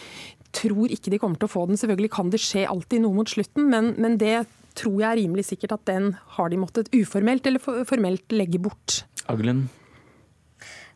tror 0.56 0.90
ikke 0.90 1.12
de 1.12 1.18
kommer 1.22 1.38
til 1.40 1.50
å 1.50 1.52
få 1.52 1.66
den. 1.70 1.78
Selvfølgelig 1.80 2.14
kan 2.14 2.32
det 2.32 2.42
skje 2.42 2.66
alltid 2.68 3.04
noe 3.04 3.20
mot 3.20 3.30
slutten, 3.30 3.68
men, 3.70 3.94
men 4.02 4.18
det 4.20 4.44
tror 4.78 5.00
jeg 5.00 5.08
er 5.08 5.20
rimelig 5.20 5.48
sikkert 5.50 5.76
at 5.76 5.86
den 5.90 6.12
har 6.36 6.50
de 6.50 6.58
måttet 6.60 6.90
uformelt 6.94 7.46
eller 7.46 7.62
formelt 7.86 8.34
legge 8.34 8.60
bort. 8.62 9.02
Aglen? 9.30 9.68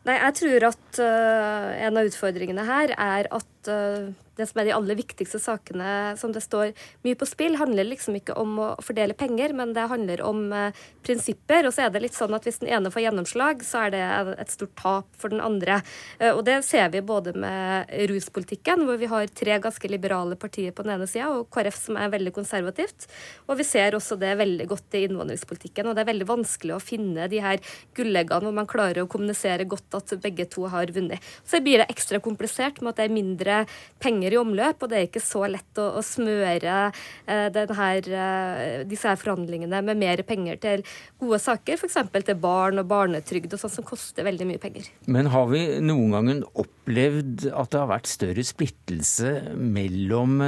Nei, 0.05 0.19
jeg 0.19 0.37
tror 0.37 0.67
at 0.69 0.99
uh, 1.01 1.71
en 1.81 1.97
av 1.97 2.07
utfordringene 2.11 2.65
her 2.67 2.93
er 2.93 3.29
at 3.33 3.71
uh, 3.71 4.11
det 4.37 4.47
som 4.49 4.61
er 4.61 4.69
de 4.69 4.75
aller 4.75 4.97
viktigste 4.99 5.39
sakene 5.41 6.15
som 6.19 6.33
det 6.35 6.43
står 6.43 6.73
mye 7.05 7.17
på 7.19 7.27
spill, 7.29 7.57
handler 7.59 7.87
liksom 7.87 8.17
ikke 8.19 8.35
om 8.39 8.57
å 8.61 8.69
fordele 8.83 9.15
penger, 9.17 9.53
men 9.55 9.73
det 9.75 9.87
handler 9.91 10.23
om 10.25 10.47
eh, 10.53 10.83
prinsipper. 11.05 11.67
Og 11.67 11.75
så 11.75 11.85
er 11.85 11.93
det 11.93 12.03
litt 12.03 12.17
sånn 12.17 12.35
at 12.35 12.47
hvis 12.47 12.61
den 12.63 12.71
ene 12.73 12.91
får 12.93 13.05
gjennomslag, 13.05 13.63
så 13.65 13.85
er 13.85 13.95
det 13.95 14.03
et 14.41 14.53
stort 14.53 14.75
tap 14.79 15.09
for 15.19 15.33
den 15.33 15.43
andre. 15.43 15.79
Eh, 16.19 16.31
og 16.33 16.43
det 16.47 16.59
ser 16.67 16.91
vi 16.93 17.03
både 17.05 17.35
med 17.39 17.91
ruspolitikken, 18.11 18.85
hvor 18.87 18.99
vi 19.01 19.09
har 19.11 19.31
tre 19.31 19.59
ganske 19.63 19.91
liberale 19.91 20.37
partier 20.39 20.75
på 20.75 20.85
den 20.85 20.95
ene 20.97 21.09
sida, 21.09 21.31
og 21.31 21.49
KrF 21.53 21.79
som 21.87 21.99
er 22.01 22.13
veldig 22.13 22.35
konservativt. 22.35 23.07
Og 23.47 23.59
vi 23.59 23.67
ser 23.67 23.97
også 23.97 24.19
det 24.19 24.35
veldig 24.41 24.67
godt 24.71 24.99
i 24.99 25.05
innvandringspolitikken. 25.07 25.89
Og 25.89 25.95
det 25.95 26.05
er 26.05 26.11
veldig 26.11 26.29
vanskelig 26.29 26.75
å 26.75 26.83
finne 26.83 27.29
de 27.31 27.41
her 27.43 27.61
gulleggene 27.95 28.43
hvor 28.45 28.55
man 28.55 28.69
klarer 28.69 29.03
å 29.03 29.09
kommunisere 29.09 29.67
godt 29.69 29.95
at 29.97 30.15
begge 30.23 30.47
to 30.51 30.67
har 30.71 30.91
vunnet. 30.95 31.23
Så 31.47 31.61
blir 31.63 31.81
det 31.81 31.89
ekstra 31.93 32.19
komplisert 32.23 32.81
med 32.81 32.93
at 32.93 32.99
det 32.99 33.07
er 33.07 33.15
mindre 33.15 33.61
penger 34.03 34.24
penger 34.25 34.35
i 34.35 34.39
omløp, 34.41 34.81
og 34.81 34.89
det 34.89 34.97
er 34.97 35.07
ikke 35.07 35.21
så 35.23 35.45
lett 35.49 35.77
å, 35.77 35.99
å 35.99 36.01
smøre 36.03 36.91
eh, 37.27 37.73
her, 37.77 38.09
eh, 38.09 38.83
disse 38.87 39.07
her 39.07 39.19
forhandlingene 39.19 39.81
med 39.85 39.97
mer 39.97 40.21
penger 40.25 40.57
til 40.57 40.83
gode 41.19 41.39
saker, 41.39 41.77
f.eks. 41.77 41.97
til 42.25 42.39
barn 42.39 42.79
og 42.79 42.87
barnetrygd 42.89 43.53
og 43.53 43.59
sånt, 43.61 43.75
som 43.75 43.85
koster 43.85 44.25
veldig 44.25 44.47
mye 44.49 44.61
penger. 44.61 44.89
Men 45.07 45.29
har 45.33 45.47
vi 45.51 45.79
noen 45.83 46.11
gang 46.15 46.43
opplevd 46.55 47.49
at 47.51 47.71
det 47.71 47.81
har 47.81 47.91
vært 47.91 48.09
større 48.09 48.45
splittelse 48.45 49.55
mellom 49.55 50.39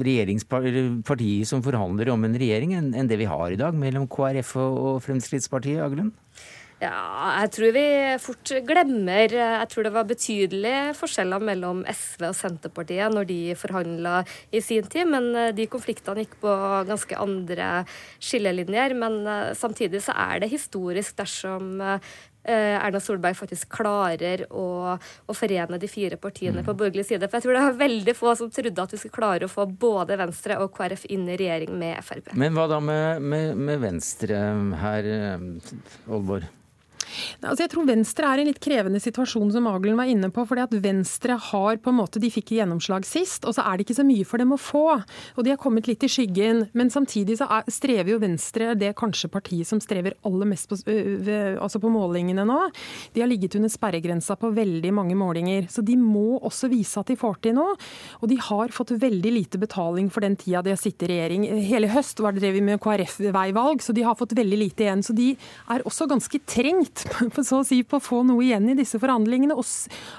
regjeringspartiet 0.00 1.48
som 1.48 1.64
forhandler 1.64 2.12
om 2.12 2.24
en 2.26 2.36
regjering, 2.36 2.76
enn 2.76 3.10
det 3.10 3.20
vi 3.20 3.28
har 3.30 3.50
i 3.50 3.60
dag, 3.60 3.76
mellom 3.76 4.08
KrF 4.10 4.56
og 4.60 5.00
Fremskrittspartiet, 5.06 5.80
Agelund? 5.84 6.12
Ja, 6.80 7.42
jeg 7.42 7.50
tror 7.52 7.74
vi 7.76 7.84
fort 8.24 8.50
glemmer 8.64 9.34
Jeg 9.36 9.68
tror 9.68 9.84
det 9.84 9.92
var 9.92 10.06
betydelige 10.08 10.94
forskjeller 10.96 11.42
mellom 11.44 11.82
SV 11.84 12.24
og 12.30 12.36
Senterpartiet 12.38 13.12
når 13.12 13.26
de 13.28 13.40
forhandla 13.60 14.22
i 14.48 14.62
sin 14.64 14.88
tid, 14.88 15.04
men 15.12 15.28
eh, 15.36 15.50
de 15.52 15.66
konfliktene 15.68 16.24
gikk 16.24 16.38
på 16.40 16.54
ganske 16.88 17.18
andre 17.20 17.82
skillelinjer. 18.16 18.94
Men 18.96 19.20
eh, 19.28 19.50
samtidig 19.60 20.00
så 20.06 20.14
er 20.16 20.40
det 20.40 20.48
historisk 20.54 21.18
dersom 21.20 21.82
eh, 21.84 22.00
Erna 22.48 22.96
Solberg 23.04 23.36
faktisk 23.36 23.68
klarer 23.76 24.46
å, 24.48 24.94
å 24.96 25.36
forene 25.36 25.76
de 25.82 25.90
fire 25.90 26.16
partiene 26.16 26.62
Mm. 26.62 26.66
på 26.66 26.74
borgerlig 26.80 27.04
side. 27.10 27.28
For 27.28 27.36
jeg 27.36 27.44
tror 27.44 27.58
det 27.58 27.64
er 27.66 27.76
veldig 27.82 28.14
få 28.16 28.32
som 28.40 28.48
trodde 28.50 28.86
at 28.86 28.94
vi 28.94 29.02
skulle 29.02 29.18
klare 29.18 29.44
å 29.44 29.52
få 29.52 29.66
både 29.68 30.16
Venstre 30.16 30.56
og 30.64 30.72
KrF 30.78 31.04
inn 31.12 31.28
i 31.28 31.36
regjering 31.36 31.76
med 31.76 32.00
Frp. 32.08 32.32
Men 32.40 32.56
hva 32.56 32.64
da 32.72 32.80
med, 32.80 33.20
med, 33.20 33.52
med 33.60 33.84
Venstre 33.84 34.40
her, 34.80 35.10
eh, 35.18 36.08
Oldborg? 36.08 36.48
Altså 37.42 37.64
jeg 37.64 37.72
tror 37.72 37.88
Venstre 37.88 38.28
er 38.28 38.40
i 38.40 38.44
en 38.44 38.50
litt 38.50 38.62
krevende 38.62 39.00
situasjon, 39.02 39.52
som 39.54 39.68
Aglen 39.70 39.98
var 39.98 40.10
inne 40.10 40.30
på. 40.32 40.44
fordi 40.46 40.64
at 40.64 40.76
Venstre 40.82 41.36
har 41.36 41.76
på 41.76 41.90
en 41.90 41.98
måte, 42.00 42.20
De 42.20 42.30
fikk 42.30 42.52
gjennomslag 42.56 43.06
sist, 43.08 43.44
og 43.44 43.54
så 43.56 43.64
er 43.64 43.76
det 43.76 43.86
ikke 43.86 44.00
så 44.00 44.06
mye 44.06 44.26
for 44.28 44.38
dem 44.38 44.52
å 44.52 44.60
få. 44.60 45.02
Og 45.36 45.44
de 45.44 45.50
har 45.50 45.60
kommet 45.60 45.88
litt 45.88 46.04
i 46.04 46.10
skyggen. 46.10 46.68
Men 46.74 46.90
samtidig 46.90 47.38
så 47.40 47.48
er, 47.50 47.64
strever 47.70 48.12
jo 48.12 48.20
Venstre, 48.22 48.74
det 48.74 48.94
kanskje 48.98 49.30
partiet 49.32 49.68
som 49.68 49.80
strever 49.80 50.16
aller 50.26 50.48
mest 50.50 50.68
på, 50.68 50.78
altså 51.60 51.80
på 51.80 51.92
målingene 51.92 52.44
nå. 52.46 52.60
De 53.14 53.22
har 53.22 53.30
ligget 53.30 53.56
under 53.56 53.72
sperregrensa 53.72 54.36
på 54.36 54.52
veldig 54.54 54.92
mange 54.94 55.16
målinger. 55.18 55.68
Så 55.70 55.84
de 55.86 55.96
må 55.96 56.38
også 56.38 56.70
vise 56.72 57.00
at 57.00 57.10
de 57.10 57.18
får 57.18 57.40
til 57.46 57.56
noe. 57.56 57.76
Og 58.20 58.28
de 58.30 58.38
har 58.40 58.74
fått 58.74 58.94
veldig 59.00 59.32
lite 59.32 59.60
betaling 59.60 60.10
for 60.12 60.24
den 60.24 60.36
tida 60.40 60.62
de 60.64 60.74
har 60.74 60.80
sittet 60.80 61.08
i 61.08 61.12
regjering. 61.14 61.46
Hele 61.70 61.90
høst 61.92 62.20
var 62.20 62.34
det 62.34 62.44
drevet 62.44 62.66
med 62.66 62.80
KrF-veivalg, 62.82 63.82
så 63.84 63.94
de 63.96 64.04
har 64.06 64.18
fått 64.18 64.36
veldig 64.38 64.60
lite 64.60 64.86
igjen. 64.86 65.04
Så 65.06 65.16
de 65.16 65.32
er 65.70 65.86
også 65.88 66.08
ganske 66.10 66.42
trengt 66.48 66.99
for 67.34 67.44
så 67.46 67.60
å 67.60 67.66
si, 67.66 67.80
på 67.84 67.98
å 67.98 68.04
få 68.04 68.22
noe 68.26 68.44
igjen 68.44 68.68
i 68.72 68.76
disse 68.78 69.00
forhandlingene. 69.00 69.56
Og 69.58 69.64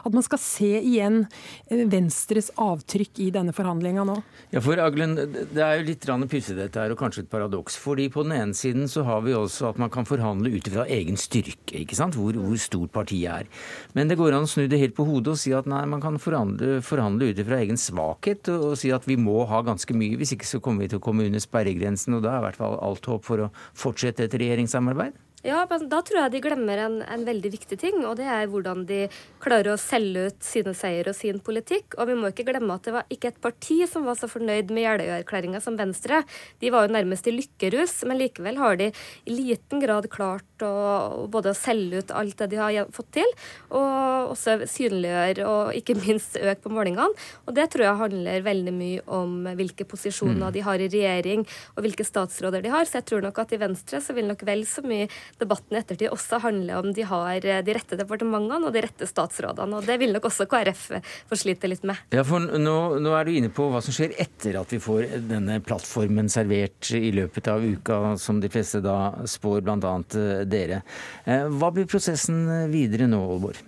at 0.08 0.16
man 0.16 0.26
skal 0.26 0.42
se 0.42 0.72
igjen 0.80 1.24
Venstres 1.70 2.52
avtrykk 2.60 3.22
i 3.26 3.30
denne 3.34 3.56
forhandlinga 3.56 4.06
nå. 4.08 4.18
Ja, 4.52 4.62
for 4.64 4.80
Aglen, 4.82 5.16
Det 5.16 5.62
er 5.64 5.80
jo 5.80 5.88
litt 5.88 6.08
pussig 6.32 6.58
dette 6.58 6.80
her, 6.80 6.92
og 6.92 7.00
kanskje 7.00 7.24
et 7.24 7.32
paradoks. 7.32 7.78
fordi 7.78 8.10
På 8.10 8.24
den 8.24 8.34
ene 8.38 8.54
siden 8.54 8.88
så 8.88 9.04
har 9.04 9.22
vi 9.22 9.34
også 9.34 9.70
at 9.70 9.78
man 9.78 9.90
kan 9.90 10.06
forhandle 10.06 10.52
ut 10.52 10.68
fra 10.68 10.86
egen 10.86 11.18
styrke, 11.18 11.82
ikke 11.84 11.96
sant? 11.96 12.16
Hvor, 12.16 12.34
hvor 12.34 12.58
stort 12.58 12.92
partiet 12.92 13.32
er. 13.32 13.48
Men 13.94 14.08
det 14.08 14.18
går 14.18 14.34
an 14.36 14.48
å 14.48 14.52
snu 14.52 14.68
det 14.68 14.80
helt 14.80 14.96
på 14.96 15.06
hodet 15.08 15.36
og 15.36 15.40
si 15.40 15.54
at 15.56 15.68
nei, 15.70 15.84
man 15.86 16.02
kan 16.02 16.20
forhandle, 16.20 16.82
forhandle 16.86 17.32
ut 17.32 17.42
fra 17.46 17.62
egen 17.62 17.80
svakhet 17.80 18.52
og, 18.54 18.72
og 18.72 18.78
si 18.80 18.92
at 18.92 19.08
vi 19.08 19.18
må 19.20 19.46
ha 19.50 19.62
ganske 19.66 19.96
mye. 19.96 20.18
Hvis 20.20 20.36
ikke 20.36 20.50
så 20.50 20.62
kommer 20.64 20.86
vi 20.86 20.94
til 20.94 21.02
å 21.02 21.06
komme 21.06 21.26
under 21.28 21.44
sperregrensen, 21.44 22.18
og 22.18 22.26
da 22.26 22.36
er 22.36 22.42
i 22.42 22.48
hvert 22.50 22.62
fall 22.62 22.80
alt 22.82 23.12
håp 23.12 23.28
for 23.28 23.48
å 23.48 23.52
fortsette 23.78 24.28
et 24.28 24.40
regjeringssamarbeid. 24.42 25.18
Ja, 25.42 25.64
men 25.70 25.88
Da 25.90 26.02
tror 26.06 26.20
jeg 26.20 26.34
de 26.36 26.42
glemmer 26.44 26.78
en, 26.78 27.00
en, 27.02 27.24
veldig 27.26 27.52
viktig 27.56 27.78
ting, 27.82 28.04
og 28.06 28.18
det 28.20 28.28
er 28.30 28.50
hvordan 28.50 28.84
de 28.90 29.08
klarer 29.42 29.74
å 29.74 29.80
selge 29.82 30.28
ut 30.30 30.46
sine 30.46 30.74
seier 30.78 31.10
og 31.10 31.18
sin 31.18 31.40
politikk. 31.42 31.96
Og 31.98 32.12
vi 32.12 32.18
må 32.18 32.30
ikke 32.30 32.46
glemme 32.46 32.76
at 32.78 32.86
det 32.86 32.94
var 32.94 33.10
ikke 33.14 33.32
et 33.32 33.40
parti 33.42 33.80
som 33.90 34.06
var 34.06 34.20
så 34.20 34.30
fornøyd 34.30 34.70
med 34.70 34.86
Jeløya-erklæringa 34.86 35.62
som 35.64 35.80
Venstre. 35.80 36.22
De 36.62 36.70
var 36.74 36.86
jo 36.86 36.94
nærmest 36.94 37.26
i 37.26 37.34
lykkerus, 37.34 38.04
men 38.06 38.22
likevel 38.22 38.60
har 38.62 38.78
de 38.78 38.92
i 38.92 39.34
liten 39.34 39.82
grad 39.82 40.10
klart 40.14 40.46
å 40.62 41.26
både 41.32 41.56
å 41.56 41.58
selge 41.58 42.04
ut 42.04 42.14
alt 42.14 42.38
det 42.38 42.52
de 42.54 42.62
har 42.62 42.94
fått 42.94 43.10
til, 43.18 43.34
og 43.74 44.36
også 44.36 44.60
synliggjøre 44.70 45.48
og 45.50 45.74
ikke 45.78 45.98
minst 46.04 46.38
øke 46.38 46.68
på 46.68 46.74
målingene. 46.74 47.10
Og 47.48 47.58
det 47.58 47.72
tror 47.74 47.88
jeg 47.88 48.02
handler 48.04 48.46
veldig 48.46 48.76
mye 48.78 49.02
om 49.10 49.50
hvilke 49.58 49.90
posisjoner 49.90 50.52
mm. 50.52 50.54
de 50.54 50.66
har 50.70 50.86
i 50.86 50.92
regjering, 50.92 51.48
og 51.74 51.86
hvilke 51.88 52.06
statsråder 52.06 52.62
de 52.62 52.74
har. 52.74 52.86
Så 52.86 53.00
jeg 53.00 53.10
tror 53.10 53.26
nok 53.26 53.42
at 53.42 53.58
i 53.58 53.62
Venstre 53.62 54.06
så 54.06 54.14
vil 54.14 54.30
nok 54.30 54.46
vel 54.46 54.68
så 54.70 54.86
mye 54.86 55.10
debatten 55.40 55.76
i 55.76 55.80
ettertid 55.80 56.12
også 56.12 56.42
handler 56.44 56.82
om 56.82 56.92
de 56.96 57.06
har 57.08 57.46
eh, 57.46 57.62
de 57.66 57.76
rette 57.76 57.98
departementene 58.00 58.68
og 58.68 58.76
de 58.76 58.84
rette 58.86 59.08
statsrådene. 59.10 59.80
Og 59.80 59.88
det 59.88 59.98
vil 60.02 60.14
nok 60.16 60.28
også 60.30 60.48
KrF 60.50 60.84
få 61.30 61.40
slite 61.40 61.70
litt 61.72 61.86
med. 61.88 62.00
Ja, 62.14 62.24
for 62.28 62.42
nå, 62.42 62.78
nå, 63.02 63.14
er 63.18 63.28
du 63.28 63.34
inne 63.36 63.52
på 63.54 63.68
hva 63.72 63.82
som 63.84 63.96
skjer 63.96 64.16
etter 64.22 64.60
at 64.62 64.74
vi 64.74 64.82
får 64.82 65.18
denne 65.30 65.60
plattformen 65.66 66.30
servert 66.32 66.92
i 66.98 67.14
løpet 67.16 67.50
av 67.52 67.64
uka, 67.64 68.00
som 68.22 68.42
de 68.42 68.52
fleste 68.52 68.82
da 68.84 68.98
spår, 69.30 69.62
bl.a. 69.66 69.94
Eh, 70.22 70.44
dere. 70.50 70.82
Eh, 71.26 71.48
hva 71.52 71.72
blir 71.74 71.90
prosessen 71.90 72.44
videre 72.72 73.10
nå, 73.12 73.22
Olborg? 73.36 73.62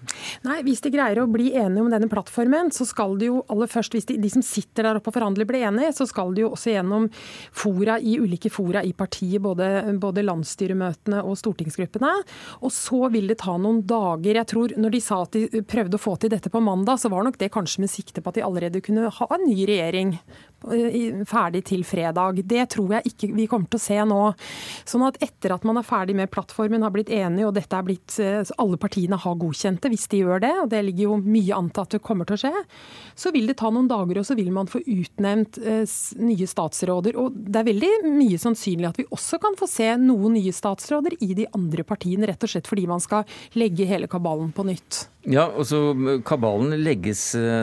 Nei, 0.48 0.60
Hvis 0.68 0.84
de 0.84 0.94
greier 0.94 1.22
å 1.22 1.30
bli 1.30 1.52
enige 1.60 1.84
om 1.84 1.92
denne 1.92 2.10
plattformen, 2.12 2.72
så 2.74 2.88
skal 2.88 3.18
de 3.20 3.32
jo 3.32 3.42
aller 3.52 3.70
først, 3.72 3.96
hvis 3.96 4.08
de, 4.10 4.18
de 4.22 4.32
som 4.32 4.44
sitter 4.46 4.88
der 4.88 5.00
oppe 5.00 5.12
og 5.12 5.18
forhandler 5.18 5.48
blir 5.50 5.66
enige, 5.68 5.94
så 5.96 6.08
skal 6.10 6.34
de 6.36 6.46
jo 6.46 6.54
også 6.56 6.74
gjennom 6.74 7.10
fora 7.54 8.00
i 8.00 8.18
ulike 8.22 8.52
fora 8.54 8.84
i 8.84 8.94
partiet, 8.98 9.42
både, 9.44 9.70
både 10.02 10.26
landsstyremøtene 10.26 11.22
og 11.24 11.38
stortingsgruppene. 11.54 12.12
Og 12.66 12.74
så 12.74 13.08
vil 13.14 13.30
det 13.32 13.40
ta 13.44 13.56
noen 13.58 13.84
dager. 13.88 14.42
Jeg 14.42 14.50
tror 14.50 14.74
Når 14.74 14.92
de 14.94 15.02
sa 15.04 15.22
at 15.24 15.36
de 15.38 15.62
prøvde 15.62 16.00
å 16.00 16.02
få 16.02 16.16
til 16.18 16.34
dette 16.34 16.50
på 16.50 16.62
mandag, 16.64 17.00
så 17.00 17.12
var 17.14 17.24
nok 17.24 17.38
det 17.38 17.52
kanskje 17.54 17.84
med 17.84 17.92
sikte 17.94 18.22
på 18.22 18.32
at 18.32 18.40
de 18.40 18.46
allerede 18.46 18.82
kunne 18.82 19.12
ha 19.12 19.28
en 19.30 19.46
ny 19.48 19.66
regjering 19.70 20.18
ferdig 21.30 21.64
til 21.70 21.84
fredag. 21.88 22.42
Det 22.48 22.66
tror 22.74 22.98
jeg 22.98 23.14
ikke 23.14 23.30
vi 23.36 23.48
kommer 23.52 23.70
til 23.72 23.80
å 23.80 23.84
se 23.84 24.00
nå. 24.10 24.22
Sånn 24.90 25.06
at 25.08 25.20
etter 25.24 25.54
at 25.56 25.68
man 25.68 25.80
er 25.80 25.88
ferdig 25.88 26.16
med 26.18 26.32
plattformen, 26.34 26.84
har 26.84 26.94
blitt 26.96 27.12
enig, 27.14 27.46
og 27.48 27.54
dette 27.58 27.78
er 27.78 27.88
blitt 27.88 28.18
Alle 28.58 28.80
partiene 28.82 29.20
har 29.20 29.40
godkjent 29.40 29.82
det, 29.84 29.94
hvis 29.94 30.08
de 30.12 30.24
gjør 30.24 30.44
det, 30.44 30.54
og 30.64 30.70
det 30.72 30.82
ligger 30.88 31.12
jo 31.12 31.20
mye 31.24 31.58
an 31.58 31.70
til 31.74 31.86
at 31.86 31.96
det 31.96 32.02
kommer 32.06 32.28
til 32.30 32.38
å 32.38 32.42
skje, 32.44 32.64
så 33.20 33.32
vil 33.36 33.50
det 33.52 33.58
ta 33.62 33.72
noen 33.74 33.90
dager, 33.92 34.20
og 34.22 34.28
så 34.28 34.38
vil 34.40 34.52
man 34.56 34.70
få 34.72 34.82
utnevnt 34.82 35.60
nye 36.24 36.50
statsråder. 36.50 37.18
Og 37.20 37.36
det 37.36 37.62
er 37.62 37.70
veldig 37.72 37.94
mye 38.10 38.42
sannsynlig 38.42 38.90
at 38.90 39.02
vi 39.02 39.08
også 39.14 39.40
kan 39.44 39.58
få 39.60 39.70
se 39.70 39.90
noen 40.02 40.38
nye 40.38 40.54
statsråder 40.56 41.20
i 41.22 41.34
de 41.38 41.50
andre 41.54 41.86
partiene, 41.88 42.28
rett 42.30 42.44
og 42.44 42.54
slett 42.54 42.70
fordi 42.70 42.88
man 42.90 43.04
skal 43.04 43.28
legge 43.60 43.88
hele 43.90 44.10
kabalen 44.12 44.54
på 44.56 44.66
nytt. 44.68 45.08
Ja, 45.30 45.46
og 45.48 45.64
så 45.70 45.78
Kabalen 46.28 46.74
legges 46.84 47.22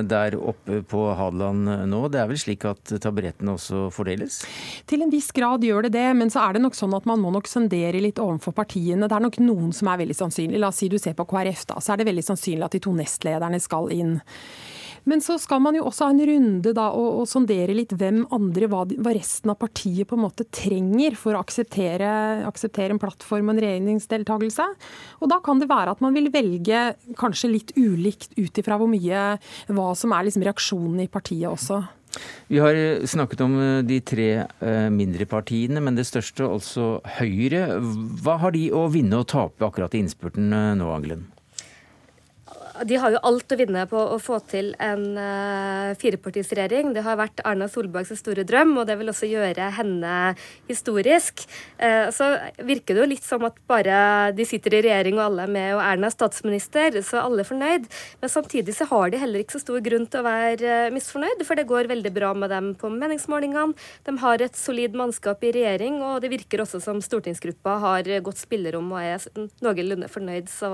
der 0.08 0.36
oppe 0.38 0.78
på 0.88 1.02
Hadeland 1.12 1.68
nå. 1.90 2.00
Det 2.08 2.22
er 2.22 2.30
vel 2.30 2.40
slik 2.40 2.64
at 2.64 2.94
taburettene 3.04 3.52
også 3.52 3.90
fordeles? 3.92 4.40
Til 4.88 5.04
en 5.04 5.12
viss 5.12 5.28
grad 5.36 5.66
gjør 5.66 5.84
det 5.84 5.92
det, 5.98 6.06
men 6.16 6.32
så 6.32 6.46
er 6.46 6.56
det 6.56 6.64
nok 6.64 6.78
sånn 6.78 6.96
at 6.96 7.08
man 7.10 7.20
må 7.20 7.34
nok 7.34 7.50
sondere 7.50 8.00
litt 8.00 8.22
overfor 8.22 8.56
partiene. 8.56 9.04
Det 9.04 9.18
er 9.18 9.26
nok 9.26 9.40
noen 9.44 9.74
som 9.76 9.92
er 9.92 10.00
veldig 10.00 10.16
sannsynlig. 10.16 10.60
La 10.62 10.72
oss 10.72 10.80
si 10.80 10.88
du 10.88 10.96
ser 10.96 11.18
på 11.18 11.28
KrF, 11.28 11.66
da. 11.68 11.82
Så 11.84 11.92
er 11.92 12.00
det 12.00 12.08
veldig 12.08 12.24
sannsynlig 12.30 12.64
at 12.64 12.76
de 12.78 12.84
to 12.88 12.96
nestlederne 12.96 13.60
skal 13.60 13.92
inn. 13.92 14.16
Men 15.08 15.22
så 15.24 15.36
skal 15.40 15.62
man 15.64 15.76
jo 15.78 15.86
også 15.88 16.08
ha 16.08 16.14
en 16.14 16.24
runde 16.28 16.74
da, 16.76 16.88
og, 16.96 17.22
og 17.22 17.28
sondere 17.30 17.76
litt 17.76 17.94
hvem 17.96 18.22
andre, 18.34 18.68
hva, 18.70 18.84
hva, 18.90 19.14
resten 19.16 19.52
av 19.52 19.60
partiet 19.60 20.08
på 20.08 20.18
en 20.18 20.24
måte 20.26 20.46
trenger 20.52 21.16
for 21.18 21.36
å 21.36 21.44
akseptere, 21.44 22.10
akseptere 22.48 22.94
en 22.94 23.00
plattform 23.02 23.48
og 23.48 23.56
en 23.56 23.62
regjeringsdeltakelse. 23.64 24.66
Og 25.20 25.32
da 25.32 25.40
kan 25.44 25.62
det 25.62 25.70
være 25.70 25.96
at 25.96 26.04
man 26.04 26.16
vil 26.16 26.30
velge 26.34 26.90
kanskje 27.20 27.54
litt 27.54 27.72
ulikt 27.78 28.36
ut 28.38 28.60
ifra 28.60 28.80
hvor 28.80 28.90
mye 28.90 29.24
hva 29.70 29.88
som 29.98 30.12
er 30.16 30.28
liksom 30.28 30.44
reaksjonen 30.46 31.02
i 31.04 31.10
partiet 31.10 31.48
også. 31.50 31.82
Vi 32.50 32.58
har 32.58 32.74
snakket 33.06 33.42
om 33.44 33.52
de 33.86 34.00
tre 34.02 34.30
mindre 34.90 35.26
partiene, 35.30 35.78
men 35.78 35.94
det 35.94 36.08
største, 36.08 36.42
altså 36.42 36.96
Høyre. 37.20 37.78
Hva 38.24 38.34
har 38.42 38.56
de 38.56 38.64
å 38.74 38.88
vinne 38.90 39.22
og 39.22 39.28
tape 39.30 39.62
akkurat 39.62 39.94
i 39.94 40.02
innspurten 40.02 40.50
nå, 40.50 40.90
Angelen? 40.90 41.28
De 42.86 42.96
har 43.00 43.12
jo 43.12 43.20
alt 43.26 43.52
å 43.52 43.58
vinne 43.58 43.82
på 43.90 43.98
å 44.14 44.16
få 44.22 44.38
til 44.48 44.70
en 44.80 45.02
uh, 45.18 45.92
firepartisregjering. 46.00 46.94
Det 46.96 47.04
har 47.04 47.18
vært 47.20 47.42
Erna 47.44 47.68
Solbergs 47.70 48.12
store 48.18 48.44
drøm, 48.48 48.72
og 48.80 48.86
det 48.88 48.96
vil 49.00 49.12
også 49.12 49.28
gjøre 49.28 49.68
henne 49.76 50.14
historisk. 50.68 51.44
Uh, 51.80 52.08
så 52.14 52.30
virker 52.64 52.96
det 52.96 53.02
jo 53.02 53.08
litt 53.10 53.26
som 53.26 53.44
at 53.48 53.58
bare 53.70 54.30
de 54.36 54.46
sitter 54.48 54.78
i 54.78 54.82
regjering 54.86 55.18
og 55.18 55.26
alle 55.26 55.46
er 55.48 55.54
med, 55.56 55.68
og 55.76 55.82
Erna 55.84 56.08
er 56.08 56.14
statsminister, 56.14 56.96
så 57.06 57.24
alle 57.24 57.44
er 57.44 57.50
fornøyd. 57.50 57.88
Men 58.22 58.32
samtidig 58.32 58.76
så 58.78 58.88
har 58.92 59.12
de 59.12 59.20
heller 59.20 59.44
ikke 59.44 59.58
så 59.58 59.64
stor 59.64 59.84
grunn 59.84 60.08
til 60.08 60.22
å 60.22 60.28
være 60.28 60.78
uh, 60.88 60.94
misfornøyd, 60.94 61.44
for 61.48 61.60
det 61.60 61.68
går 61.68 61.90
veldig 61.92 62.14
bra 62.16 62.32
med 62.36 62.54
dem 62.54 62.72
på 62.80 62.92
meningsmålingene. 62.94 63.76
De 64.08 64.16
har 64.24 64.46
et 64.46 64.56
solid 64.56 64.96
mannskap 64.96 65.44
i 65.44 65.52
regjering, 65.58 66.00
og 66.06 66.24
det 66.24 66.32
virker 66.32 66.64
også 66.64 66.80
som 66.84 67.04
stortingsgruppa 67.04 67.76
har 67.84 68.08
godt 68.24 68.40
spillerom 68.40 68.88
og 68.94 69.04
er 69.04 69.46
noenlunde 69.64 70.08
fornøyd. 70.10 70.48
Så 70.52 70.72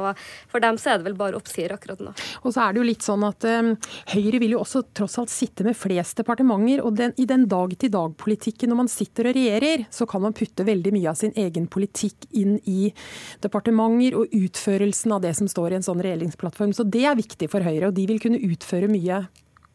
for 0.51 0.63
dem 0.63 0.79
så 0.81 0.93
er 0.93 1.01
det 1.01 1.11
vel 1.11 1.19
bare 1.19 1.39
oppsider 1.39 1.75
akkurat 1.75 1.96
nå. 2.05 2.13
Og 2.45 2.53
så 2.53 2.65
er 2.65 2.75
det 2.75 2.83
jo 2.83 2.89
litt 2.89 3.07
sånn 3.07 3.25
at 3.27 3.47
um, 3.49 3.73
Høyre 4.13 4.41
vil 4.43 4.57
jo 4.57 4.63
også 4.63 4.85
tross 4.97 5.17
alt 5.21 5.33
sitte 5.33 5.65
med 5.67 5.79
flest 5.79 6.21
departementer. 6.21 6.83
Og 6.85 6.97
den, 6.99 7.15
i 7.21 7.27
den 7.29 7.47
dag-til-dag-politikken 7.51 8.73
når 8.73 8.81
man 8.83 8.93
sitter 8.93 9.31
og 9.31 9.39
regjerer, 9.39 9.87
så 9.95 10.09
kan 10.11 10.25
man 10.27 10.37
putte 10.37 10.67
veldig 10.67 10.93
mye 10.97 11.11
av 11.13 11.21
sin 11.21 11.35
egen 11.39 11.71
politikk 11.73 12.29
inn 12.37 12.59
i 12.69 12.93
departementer 13.45 14.19
og 14.21 14.37
utførelsen 14.37 15.17
av 15.17 15.25
det 15.25 15.35
som 15.39 15.49
står 15.51 15.73
i 15.73 15.81
en 15.81 15.87
sånn 15.87 16.05
regjeringsplattform. 16.05 16.77
Så 16.77 16.87
det 16.89 17.07
er 17.09 17.19
viktig 17.19 17.51
for 17.53 17.65
Høyre, 17.67 17.91
og 17.91 17.97
de 17.97 18.07
vil 18.11 18.23
kunne 18.23 18.43
utføre 18.45 18.91
mye 18.91 19.25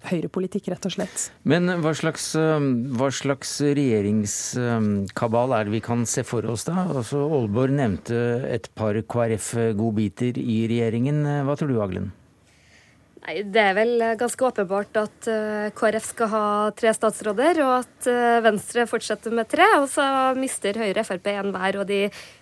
høyrepolitikk, 0.10 0.72
rett 0.74 0.88
og 0.88 0.96
slett. 0.96 1.28
Men 1.48 1.70
hva 1.84 1.94
slags, 1.98 2.32
hva 2.36 3.10
slags 3.14 3.54
regjeringskabal 3.62 5.58
er 5.58 5.68
det 5.68 5.76
vi 5.76 5.84
kan 5.86 6.06
se 6.10 6.24
for 6.28 6.46
oss 6.50 6.66
da? 6.70 6.88
Altså, 6.88 7.22
Aalborg 7.28 7.76
nevnte 7.78 8.18
et 8.50 8.72
par 8.78 8.98
KrF-godbiter 8.98 10.40
i 10.42 10.64
regjeringen. 10.72 11.24
Hva 11.46 11.58
tror 11.60 11.72
du, 11.72 11.78
Aglen? 11.84 12.12
Nei, 13.32 13.44
Det 13.48 13.62
er 13.64 13.76
vel 13.78 14.02
ganske 14.20 14.44
åpenbart 14.44 14.98
at 15.00 15.28
uh, 15.32 15.70
KrF 15.78 16.08
skal 16.10 16.30
ha 16.34 16.46
tre 16.76 16.92
statsråder, 16.92 17.62
og 17.64 17.74
at 17.78 18.08
uh, 18.12 18.42
Venstre 18.44 18.84
fortsetter 18.90 19.32
med 19.32 19.48
tre. 19.48 19.64
Og 19.80 19.88
så 19.88 20.04
mister 20.36 20.76
Høyre 20.76 21.06
Frp 21.08 21.30
en 21.32 21.54
hver, 21.56 21.78
og 21.80 21.88
de 21.88 22.02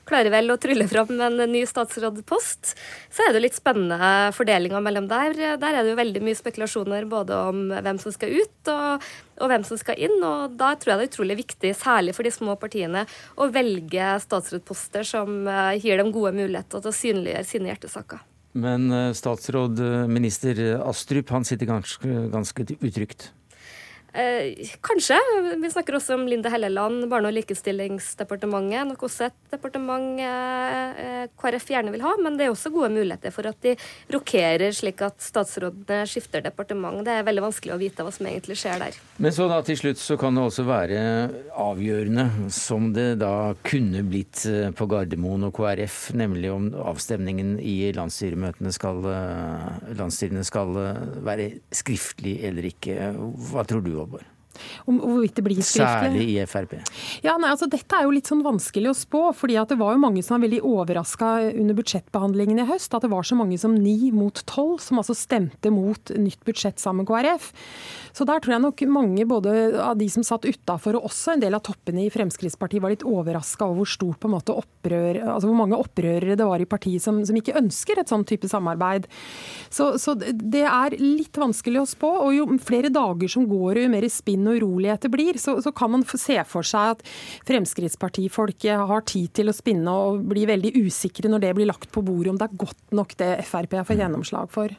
klarer 0.09 0.33
vel 0.33 0.49
å 0.49 0.57
trylle 0.57 0.87
fram 0.89 1.13
en 1.21 1.43
ny 1.51 1.61
statsrådpost. 1.69 2.73
Så 3.13 3.27
er 3.27 3.35
det 3.35 3.43
litt 3.43 3.59
spennende 3.59 4.31
fordelinga 4.33 4.81
mellom 4.81 5.05
der. 5.11 5.37
Der 5.61 5.69
er 5.77 5.83
det 5.83 5.93
jo 5.93 5.99
veldig 5.99 6.23
mye 6.25 6.39
spekulasjoner 6.39 7.05
både 7.11 7.37
om 7.51 7.61
hvem 7.75 8.01
som 8.01 8.15
skal 8.15 8.33
ut 8.39 8.73
og, 8.73 9.05
og 9.43 9.53
hvem 9.53 9.67
som 9.69 9.77
skal 9.77 10.01
inn. 10.09 10.17
Og 10.25 10.57
da 10.57 10.73
tror 10.73 10.95
jeg 10.95 11.03
det 11.03 11.05
er 11.05 11.13
utrolig 11.13 11.39
viktig, 11.43 11.75
særlig 11.77 12.17
for 12.17 12.25
de 12.25 12.33
små 12.33 12.57
partiene, 12.57 13.05
å 13.37 13.51
velge 13.53 14.09
statsrådposter 14.25 15.05
som 15.05 15.45
gir 15.77 16.01
dem 16.01 16.09
gode 16.15 16.33
muligheter 16.41 16.81
til 16.81 16.89
å 16.89 16.99
synliggjøre 17.03 17.51
sine 17.53 17.73
hjertesaker. 17.75 18.25
Men 18.51 18.91
eh, 18.91 19.11
statsråd 19.13 19.79
eh, 19.79 20.07
minister 20.07 20.81
Astrup 20.89 21.29
han 21.29 21.45
sitter 21.45 21.69
ganske, 21.69 22.29
ganske 22.33 22.65
utrygt? 22.79 23.31
Eh, 24.13 24.67
kanskje. 24.81 25.17
Vi 25.61 25.69
snakker 25.69 25.97
også 25.99 26.15
om 26.15 26.25
Linde 26.27 26.49
Helleland, 26.49 27.05
Barne- 27.11 27.29
og 27.29 27.35
likestillingsdepartementet. 27.37 28.87
Nok 28.89 29.03
også 29.05 29.27
et 29.27 29.35
departement 29.51 30.17
eh, 30.19 31.27
KrF 31.37 31.69
gjerne 31.69 31.93
vil 31.93 32.01
ha, 32.01 32.15
men 32.17 32.37
det 32.37 32.47
er 32.47 32.53
også 32.53 32.71
gode 32.73 32.89
muligheter 32.95 33.33
for 33.33 33.45
at 33.49 33.59
de 33.61 33.75
rokerer, 34.13 34.73
slik 34.73 35.03
at 35.05 35.21
statsrådene 35.21 36.07
skifter 36.09 36.41
departement. 36.41 37.03
Det 37.05 37.19
er 37.19 37.27
veldig 37.27 37.45
vanskelig 37.45 37.75
å 37.75 37.79
vite 37.81 38.05
hva 38.05 38.13
som 38.15 38.25
egentlig 38.25 38.57
skjer 38.57 38.81
der. 38.81 38.97
Men 39.21 39.35
så 39.35 39.45
da 39.51 39.61
til 39.67 39.77
slutt 39.77 40.01
så 40.01 40.17
kan 40.17 40.33
det 40.33 40.47
også 40.47 40.65
være 40.65 41.03
avgjørende, 41.59 42.49
som 42.55 42.89
det 42.95 43.19
da 43.21 43.53
kunne 43.67 44.01
blitt 44.09 44.41
eh, 44.49 44.73
på 44.73 44.89
Gardermoen 44.89 45.45
og 45.51 45.53
KrF, 45.59 45.99
nemlig 46.17 46.49
om 46.53 46.71
avstemningen 46.73 47.59
i 47.61 47.91
landsstyremøtene 47.93 48.73
skal, 48.73 49.05
eh, 49.13 49.93
landsstyrene 50.01 50.45
skal 50.47 50.73
eh, 50.81 51.01
være 51.29 51.49
skriftlig 51.75 52.39
eller 52.49 52.71
ikke. 52.73 53.13
Hva 53.51 53.67
tror 53.69 53.85
du? 53.85 53.98
Valborg? 53.99 54.27
Om 54.89 54.97
hvorvidt 54.99 55.37
det 55.37 55.43
blir 55.45 55.59
skriftlig? 55.61 56.09
Særlig 56.09 56.25
i 56.33 56.45
Frp. 56.49 56.73
Ja, 57.23 57.35
nei, 57.39 57.51
altså 57.53 57.69
Dette 57.69 57.95
er 57.95 58.07
jo 58.07 58.13
litt 58.15 58.29
sånn 58.29 58.43
vanskelig 58.45 58.91
å 58.91 58.97
spå. 58.97 59.21
fordi 59.35 59.59
at 59.61 59.71
Det 59.71 59.77
var 59.79 59.93
jo 59.95 60.01
mange 60.03 60.23
som 60.25 60.35
var 60.35 60.47
veldig 60.47 60.61
overraska 60.65 61.29
under 61.53 61.77
budsjettbehandlingen 61.77 62.63
i 62.63 62.67
høst. 62.69 62.93
At 62.95 63.05
det 63.05 63.11
var 63.13 63.23
så 63.27 63.37
mange 63.39 63.59
som 63.61 63.75
ni 63.75 64.11
mot 64.11 64.43
tolv 64.49 64.81
som 64.83 64.99
altså 65.01 65.15
stemte 65.17 65.71
mot 65.71 66.11
nytt 66.17 66.43
budsjett 66.47 66.81
sammen 66.81 67.05
med 67.05 67.11
KrF. 67.11 67.51
Så 68.15 68.25
der 68.27 68.41
tror 68.41 68.55
jeg 68.55 68.63
nok 68.63 68.83
mange 68.91 69.25
både 69.29 69.53
av 69.83 69.97
de 69.99 70.07
som 70.11 70.25
satt 70.25 70.47
utafor 70.47 70.97
og 70.97 71.09
også 71.09 71.35
en 71.35 71.43
del 71.43 71.55
av 71.57 71.63
toppene 71.65 72.05
i 72.05 72.11
Fremskrittspartiet 72.13 72.83
var 72.83 72.93
litt 72.93 73.05
overraska 73.07 73.67
over 73.67 73.83
hvor 73.83 73.91
stort 73.91 74.19
på 74.21 74.29
en 74.29 74.35
måte 74.35 74.55
opprør, 74.55 75.21
altså 75.23 75.49
hvor 75.49 75.59
mange 75.59 75.79
opprørere 75.79 76.37
det 76.39 76.47
var 76.47 76.61
i 76.61 76.67
partiet 76.69 77.03
som, 77.03 77.21
som 77.27 77.37
ikke 77.37 77.57
ønsker 77.59 78.01
et 78.01 78.11
sånn 78.11 78.25
type 78.27 78.49
samarbeid. 78.49 79.07
Så, 79.69 79.91
så, 80.01 80.15
det 80.17 80.65
er 80.65 80.97
litt 80.99 81.37
vanskelig 81.39 81.83
å 81.83 81.87
spå. 81.89 82.11
Og 82.25 82.35
jo 82.35 82.47
flere 82.63 82.91
dager 82.93 83.31
som 83.31 83.47
går, 83.49 83.83
jo 83.83 83.93
mer 83.93 84.07
spinn 84.11 84.47
og 84.49 84.59
uroligheter 84.59 85.11
blir, 85.13 85.39
så, 85.41 85.57
så 85.63 85.73
kan 85.75 85.93
man 85.93 86.05
se 86.09 86.39
for 86.49 86.65
seg 86.65 86.95
at 86.95 87.05
Fremskrittspartifolket 87.47 88.89
har 88.89 89.07
tid 89.09 89.33
til 89.39 89.51
å 89.51 89.55
spinne 89.55 89.93
og 89.93 90.23
bli 90.29 90.45
veldig 90.49 90.73
usikre 90.79 91.31
når 91.31 91.45
det 91.45 91.55
blir 91.57 91.69
lagt 91.69 91.91
på 91.93 92.03
bordet, 92.05 92.33
om 92.33 92.39
det 92.39 92.49
er 92.49 92.61
godt 92.65 92.95
nok 92.95 93.17
det 93.19 93.33
Frp 93.49 93.79
har 93.79 93.87
fått 93.87 94.01
gjennomslag 94.01 94.51
for. 94.53 94.73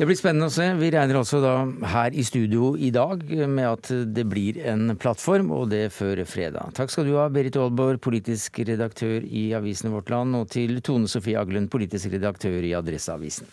Det 0.00 0.06
blir 0.08 0.16
spennende 0.16 0.46
å 0.48 0.52
se. 0.54 0.64
Vi 0.80 0.88
regner 0.94 1.18
altså 1.18 1.42
da 1.44 1.50
her 1.92 2.14
i 2.16 2.22
studio 2.24 2.70
i 2.72 2.88
dag 2.88 3.20
med 3.44 3.66
at 3.68 3.90
det 4.16 4.22
blir 4.32 4.56
en 4.72 4.94
plattform, 4.96 5.50
og 5.52 5.66
det 5.74 5.90
før 5.92 6.22
fredag. 6.24 6.72
Takk 6.78 6.94
skal 6.94 7.04
du 7.04 7.18
ha, 7.18 7.26
Berit 7.28 7.58
Aalborg, 7.60 8.00
politisk 8.00 8.62
redaktør 8.64 9.20
i 9.28 9.50
avisene 9.58 9.92
Vårt 9.92 10.08
Land, 10.08 10.38
og 10.40 10.48
til 10.56 10.80
Tone 10.80 11.04
Sofie 11.04 11.36
Aglen, 11.36 11.68
politisk 11.68 12.16
redaktør 12.16 12.64
i 12.64 12.72
Adresseavisen. 12.80 13.44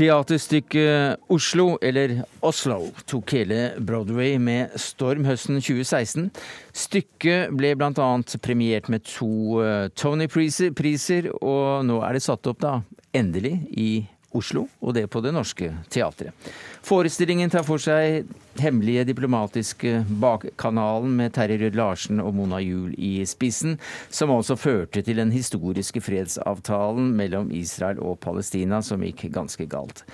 Teaterstykket 0.00 1.20
Oslo, 1.28 1.74
eller 1.84 2.22
Oslo, 2.40 2.86
tok 3.04 3.34
hele 3.36 3.74
Broadway 3.84 4.38
med 4.40 4.72
storm 4.80 5.26
høsten 5.28 5.58
2016. 5.60 6.30
Stykket 6.72 7.52
ble 7.52 7.74
bl.a. 7.76 8.06
premiert 8.40 8.88
med 8.88 9.04
to 9.04 9.60
eh, 9.60 9.90
Tony-priser, 9.92 11.28
og 11.44 11.84
nå 11.84 11.98
er 12.00 12.16
det 12.16 12.24
satt 12.24 12.48
opp, 12.48 12.62
da, 12.64 12.78
endelig, 13.12 13.52
i 13.76 13.90
Oslo, 14.36 14.66
og 14.80 14.94
det 14.94 15.08
på 15.10 15.22
Det 15.24 15.32
Norske 15.34 15.72
Teatret. 15.90 16.50
Forestillingen 16.86 17.50
tar 17.50 17.64
for 17.66 17.82
seg 17.82 18.28
hemmelige 18.60 19.06
diplomatiske 19.08 20.04
bakkanalen 20.22 21.16
med 21.18 21.34
Terje 21.34 21.58
Rød-Larsen 21.64 22.22
og 22.22 22.36
Mona 22.38 22.60
Juel 22.62 22.94
i 22.94 23.24
spissen, 23.26 23.78
som 24.08 24.30
også 24.34 24.58
førte 24.60 25.02
til 25.02 25.18
den 25.18 25.32
historiske 25.34 26.02
fredsavtalen 26.04 27.10
mellom 27.18 27.50
Israel 27.54 27.98
og 27.98 28.20
Palestina, 28.22 28.82
som 28.86 29.02
gikk 29.02 29.26
ganske 29.34 29.66
galt. 29.70 30.04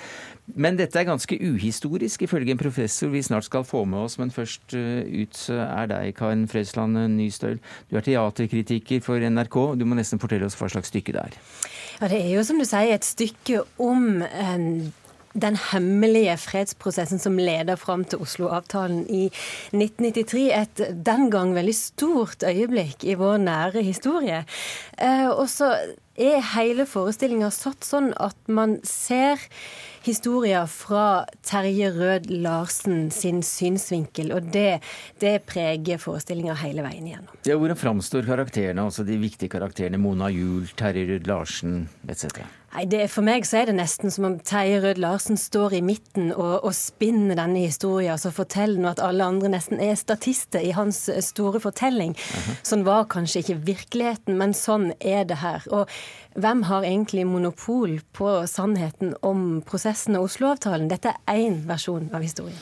Men 0.54 0.78
dette 0.78 1.00
er 1.00 1.08
ganske 1.08 1.36
uhistorisk, 1.42 2.22
ifølge 2.22 2.54
en 2.54 2.60
professor 2.60 3.10
vi 3.10 3.22
snart 3.22 3.48
skal 3.48 3.66
få 3.66 3.82
med 3.84 4.06
oss. 4.06 4.14
Men 4.20 4.30
først 4.30 4.76
eh, 4.78 5.02
ut 5.22 5.40
er 5.50 5.90
deg, 5.90 6.12
Karen 6.16 6.46
Frøysland 6.48 7.00
Nystøl. 7.16 7.58
Du 7.90 7.98
er 7.98 8.06
teaterkritiker 8.06 9.02
for 9.02 9.18
NRK. 9.18 9.58
Du 9.74 9.84
må 9.84 9.98
nesten 9.98 10.22
fortelle 10.22 10.46
oss 10.46 10.56
hva 10.60 10.70
slags 10.70 10.92
stykke 10.94 11.16
det 11.16 11.24
er. 11.24 11.40
Ja, 12.00 12.08
Det 12.08 12.20
er 12.20 12.30
jo 12.34 12.44
som 12.44 12.58
du 12.60 12.66
sier 12.68 12.92
et 12.92 13.04
stykke 13.08 13.62
om 13.80 14.22
en 14.22 14.92
den 15.36 15.56
hemmelige 15.70 16.32
fredsprosessen 16.40 17.20
som 17.20 17.36
leder 17.36 17.76
fram 17.76 18.06
til 18.08 18.22
Oslo-avtalen 18.24 19.02
i 19.12 19.26
1993. 19.76 20.44
Et 20.56 20.82
den 21.06 21.28
gang 21.32 21.52
veldig 21.56 21.74
stort 21.76 22.44
øyeblikk 22.46 23.04
i 23.04 23.18
vår 23.20 23.42
nære 23.44 23.82
historie. 23.84 24.44
Eh, 24.96 25.28
og 25.28 25.44
så 25.52 25.74
er 26.16 26.40
hele 26.54 26.86
forestillinga 26.88 27.50
satt 27.52 27.84
sånn 27.84 28.14
at 28.16 28.38
man 28.48 28.78
ser 28.88 29.42
historier 30.06 30.66
fra 30.70 31.26
Terje 31.46 31.90
Rød 31.94 32.30
Larsen 32.30 33.10
sin 33.14 33.42
synsvinkel, 33.46 34.32
og 34.36 34.50
det, 34.54 34.80
det 35.22 35.40
preger 35.48 36.00
forestillinga 36.02 36.56
hele 36.62 36.84
veien 36.86 37.08
igjennom. 37.10 37.34
Ja, 37.48 37.58
Hvordan 37.58 37.80
framstår 37.80 38.28
karakterene, 38.28 38.86
altså 38.86 39.06
de 39.06 39.18
viktige 39.20 39.52
karakterene 39.52 40.00
Mona 40.00 40.30
Juel, 40.32 40.68
Terje 40.78 41.06
Rød 41.10 41.30
Larsen 41.30 41.82
etc.? 42.08 42.40
Nei, 42.74 42.84
det, 42.90 43.06
For 43.08 43.24
meg 43.24 43.46
så 43.48 43.60
er 43.60 43.70
det 43.70 43.76
nesten 43.78 44.12
som 44.12 44.26
om 44.28 44.34
Terje 44.44 44.80
Rød 44.82 44.98
Larsen 45.00 45.38
står 45.40 45.78
i 45.78 45.82
midten 45.84 46.32
og, 46.34 46.64
og 46.66 46.74
spinner 46.76 47.38
denne 47.38 47.62
historien, 47.62 48.12
altså 48.12 48.32
forteller 48.34 48.82
nå 48.82 48.90
at 48.90 49.02
alle 49.04 49.24
andre 49.24 49.52
nesten 49.54 49.80
er 49.80 49.94
statister 49.96 50.60
i 50.60 50.74
hans 50.76 51.06
store 51.24 51.60
fortelling. 51.62 52.12
Uh 52.12 52.36
-huh. 52.36 52.56
Sånn 52.62 52.84
var 52.84 53.04
kanskje 53.04 53.40
ikke 53.40 53.66
virkeligheten, 53.66 54.38
men 54.38 54.52
sånn 54.54 54.92
er 55.00 55.24
det 55.24 55.36
her. 55.36 55.62
Og 55.70 55.88
hvem 56.34 56.62
har 56.62 56.82
egentlig 56.82 57.26
monopol 57.26 58.00
på 58.12 58.46
sannheten 58.46 59.14
om 59.22 59.62
prosessen 59.62 60.16
og 60.16 60.24
Oslo-avtalen? 60.24 60.88
Dette 60.88 61.08
er 61.08 61.34
én 61.34 61.66
versjon 61.66 62.10
av 62.12 62.22
historien. 62.22 62.58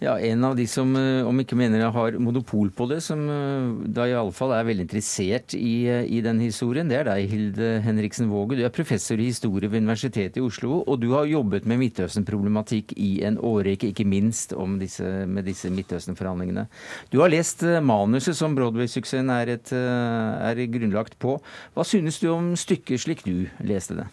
Ja, 0.00 0.18
En 0.18 0.44
av 0.44 0.56
de 0.56 0.66
som, 0.66 0.94
eh, 0.96 1.26
om 1.26 1.40
ikke 1.40 1.56
mener 1.58 1.80
jeg 1.80 1.90
har 1.90 2.18
monopol 2.22 2.70
på 2.70 2.86
det, 2.86 3.00
som 3.02 3.18
eh, 3.18 3.88
da 3.90 4.04
iallfall 4.06 4.52
er 4.54 4.68
veldig 4.68 4.84
interessert 4.86 5.56
i, 5.58 5.88
eh, 5.90 6.04
i 6.06 6.20
den 6.22 6.38
historien, 6.38 6.86
det 6.86 7.00
er 7.00 7.08
deg, 7.08 7.26
Hilde 7.26 7.70
Henriksen 7.82 8.30
Våge. 8.30 8.54
Du 8.54 8.62
er 8.62 8.70
professor 8.70 9.18
i 9.18 9.26
historie 9.26 9.66
ved 9.66 9.82
Universitetet 9.82 10.38
i 10.38 10.44
Oslo, 10.44 10.84
og 10.86 11.00
du 11.02 11.10
har 11.16 11.26
jobbet 11.26 11.66
med 11.66 11.80
Midtøsten-problematikk 11.82 12.94
i 12.94 13.24
en 13.26 13.40
årrekke, 13.42 13.90
ikke 13.90 14.06
minst 14.06 14.54
disse, 14.78 15.26
med 15.26 15.50
disse 15.50 15.66
Midtøsten-forhandlingene. 15.66 16.68
Du 17.10 17.18
har 17.18 17.34
lest 17.34 17.66
manuset 17.82 18.38
som 18.38 18.54
Broadway-suksessen 18.54 19.34
er, 19.34 19.56
er 19.58 20.64
grunnlagt 20.70 21.18
på. 21.18 21.40
Hva 21.74 21.82
synes 21.82 22.22
du 22.22 22.30
om 22.30 22.54
stykket 22.54 23.02
slik 23.02 23.26
du 23.26 23.48
leste 23.66 23.98
det? 23.98 24.06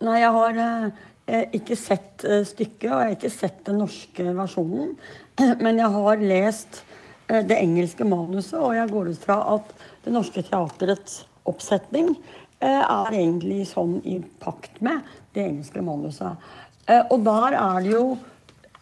Nei, 0.00 0.18
jeg 0.24 0.32
har 0.32 0.56
ikke 1.26 1.76
sett 1.78 2.24
eh, 2.26 2.42
stykket, 2.46 2.88
og 2.88 2.96
jeg 2.98 3.06
har 3.06 3.16
ikke 3.16 3.32
sett 3.32 3.60
den 3.68 3.78
norske 3.82 4.26
versjonen. 4.36 4.94
Men 5.64 5.78
jeg 5.78 5.94
har 5.94 6.24
lest 6.24 6.82
eh, 7.28 7.44
det 7.46 7.60
engelske 7.60 8.06
manuset, 8.08 8.58
og 8.58 8.74
jeg 8.76 8.90
går 8.90 9.12
ut 9.12 9.22
fra 9.22 9.38
at 9.54 9.74
Det 10.02 10.10
Norske 10.10 10.42
Teaterets 10.42 11.20
oppsetning 11.46 12.16
eh, 12.58 12.82
er 12.82 13.14
egentlig 13.14 13.68
sånn 13.70 14.00
i 14.02 14.18
pakt 14.42 14.80
med 14.82 15.06
det 15.36 15.46
engelske 15.46 15.82
manuset. 15.84 16.50
Og 17.14 17.20
der 17.22 17.54
er 17.54 17.84
det 17.84 17.92
jo 17.92 18.06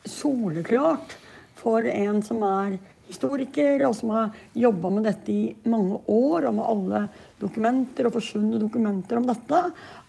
soleklart 0.08 1.12
for 1.60 1.84
en 1.84 2.22
som 2.24 2.40
er 2.48 2.78
historiker, 3.10 3.84
og 3.84 3.92
som 3.98 4.14
har 4.14 4.38
jobba 4.56 4.90
med 4.94 5.04
dette 5.04 5.34
i 5.34 5.42
mange 5.68 5.98
år, 6.08 6.48
og 6.48 6.56
med 6.56 6.70
alle 6.72 7.02
dokumenter 7.42 8.08
og 8.08 8.16
forsvunne 8.16 8.62
dokumenter 8.62 9.20
om 9.20 9.28
dette, 9.28 9.60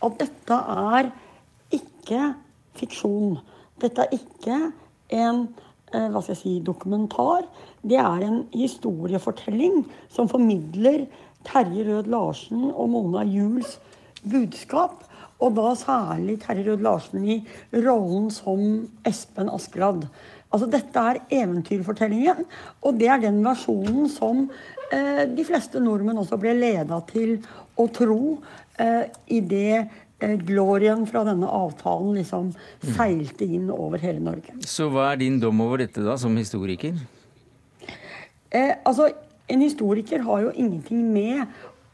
at 0.08 0.18
dette 0.22 0.62
er 0.78 1.12
ikke 1.76 2.32
fiksjon. 2.80 3.38
Dette 3.82 4.06
er 4.06 4.16
ikke 4.16 4.58
en 5.18 5.46
eh, 5.94 6.08
hva 6.08 6.22
skal 6.22 6.36
jeg 6.36 6.42
si, 6.42 6.56
dokumentar. 6.66 7.48
Det 7.82 8.00
er 8.00 8.26
en 8.28 8.44
historiefortelling 8.54 9.84
som 10.14 10.30
formidler 10.32 11.08
Terje 11.48 11.88
Rød 11.88 12.12
Larsen 12.12 12.68
og 12.70 12.92
Mona 12.94 13.24
Juels 13.26 13.80
budskap. 14.22 15.02
Og 15.42 15.56
da 15.58 15.72
særlig 15.78 16.38
Terje 16.44 16.68
Rød 16.70 16.86
Larsen 16.86 17.26
i 17.26 17.40
rollen 17.74 18.30
som 18.34 18.62
Espen 19.08 19.50
Askeladd. 19.50 20.06
Altså 20.52 20.68
Dette 20.68 21.00
er 21.00 21.22
eventyrfortellingen, 21.32 22.46
og 22.84 23.00
det 23.00 23.08
er 23.08 23.22
den 23.24 23.40
versjonen 23.46 24.10
som 24.12 24.50
eh, 24.92 25.24
de 25.32 25.46
fleste 25.48 25.80
nordmenn 25.80 26.20
også 26.20 26.36
ble 26.42 26.58
leda 26.58 27.00
til 27.08 27.38
å 27.80 27.86
tro 27.96 28.36
eh, 28.76 29.08
idet 29.32 29.78
eh, 29.80 30.02
glorien 30.22 31.06
fra 31.10 31.24
denne 31.28 31.50
avtalen 31.50 32.14
liksom 32.20 32.52
mm. 32.52 32.94
seilte 32.96 33.48
inn 33.48 33.72
over 33.74 34.02
hele 34.02 34.22
Norge. 34.24 34.56
Så 34.68 34.90
hva 34.92 35.12
er 35.12 35.22
din 35.24 35.40
dom 35.42 35.62
over 35.64 35.84
dette, 35.84 36.04
da, 36.06 36.18
som 36.22 36.36
historiker? 36.38 36.98
Eh, 38.52 38.74
altså, 38.84 39.10
En 39.52 39.60
historiker 39.60 40.22
har 40.24 40.42
jo 40.46 40.52
ingenting 40.56 41.02
med 41.12 41.42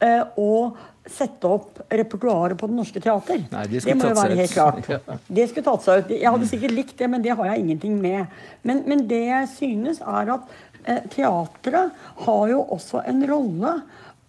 eh, 0.04 0.20
å 0.38 0.76
sette 1.08 1.48
opp 1.48 1.80
repertoaret 1.90 2.58
på 2.58 2.68
Det 2.68 2.76
Norske 2.76 3.00
Teater. 3.02 3.40
Nei, 3.50 3.64
det, 3.72 3.80
det 3.82 3.96
må 3.98 4.10
jo 4.12 4.18
være 4.18 4.36
helt 4.38 4.54
klart. 4.54 4.90
Det 5.38 5.48
skulle 5.48 5.66
tatt 5.66 5.86
seg 5.86 6.04
ut. 6.04 6.12
Jeg 6.14 6.30
hadde 6.30 6.48
sikkert 6.50 6.76
likt 6.76 6.94
det, 7.00 7.08
men 7.10 7.24
det 7.24 7.34
har 7.34 7.50
jeg 7.50 7.64
ingenting 7.64 7.96
med. 8.02 8.40
Men, 8.62 8.84
men 8.86 9.06
det 9.10 9.24
jeg 9.24 9.50
synes, 9.56 10.02
er 10.04 10.34
at 10.36 10.52
eh, 10.84 11.00
teatret 11.14 11.96
har 12.26 12.44
jo 12.52 12.60
også 12.76 13.02
en 13.08 13.24
rolle. 13.30 13.74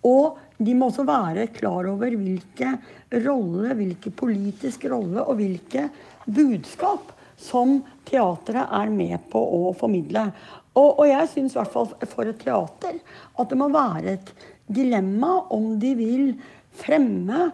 Og 0.07 0.39
de 0.59 0.75
må 0.75 0.89
også 0.89 1.05
være 1.07 1.47
klar 1.55 1.87
over 1.87 2.15
hvilke 2.19 2.73
rolle, 3.25 3.73
hvilke 3.79 4.11
politisk 4.11 4.85
rolle 4.91 5.23
og 5.23 5.39
hvilke 5.39 5.87
budskap 6.27 7.13
som 7.39 7.79
teatret 8.09 8.65
er 8.67 8.91
med 8.91 9.29
på 9.31 9.39
å 9.39 9.71
formidle. 9.79 10.25
Og, 10.75 10.99
og 10.99 11.05
jeg 11.07 11.31
syns 11.31 11.55
i 11.55 11.61
hvert 11.61 11.73
fall 11.73 11.91
for 12.11 12.27
et 12.27 12.41
teater 12.43 12.99
at 13.39 13.51
det 13.51 13.59
må 13.59 13.69
være 13.71 14.17
et 14.17 14.33
dilemma 14.69 15.45
om 15.55 15.71
de 15.81 15.95
vil 15.97 16.25
fremme 16.79 17.49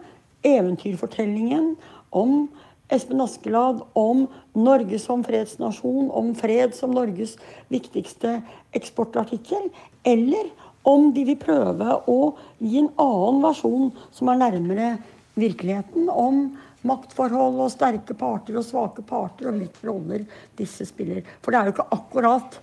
eventyrfortellingen 0.46 1.74
om 2.16 2.46
Espen 2.92 3.22
Askeladd, 3.22 3.80
om 3.98 4.26
Norge 4.54 4.98
som 5.02 5.24
fredsnasjon, 5.26 6.10
om 6.14 6.30
fred 6.38 6.74
som 6.76 6.92
Norges 6.94 7.34
viktigste 7.72 8.36
eksportartikkel, 8.78 9.72
eller 10.06 10.52
om 10.86 11.10
de 11.14 11.24
vil 11.26 11.38
prøve 11.40 11.98
å 12.10 12.20
gi 12.62 12.78
en 12.80 12.92
annen 13.02 13.42
versjon 13.44 13.90
som 14.14 14.30
er 14.30 14.40
nærmere 14.44 14.90
virkeligheten, 15.36 16.08
om 16.10 16.46
maktforhold 16.86 17.58
og 17.64 17.72
sterke 17.72 18.14
parter 18.16 18.58
og 18.60 18.66
svake 18.66 19.04
parter, 19.06 19.50
og 19.50 19.60
hvilke 19.60 19.88
roller 19.88 20.26
disse 20.58 20.86
spiller. 20.88 21.24
For 21.42 21.52
det 21.52 21.60
er 21.60 21.68
jo 21.68 21.76
ikke 21.76 21.88
akkurat 21.96 22.58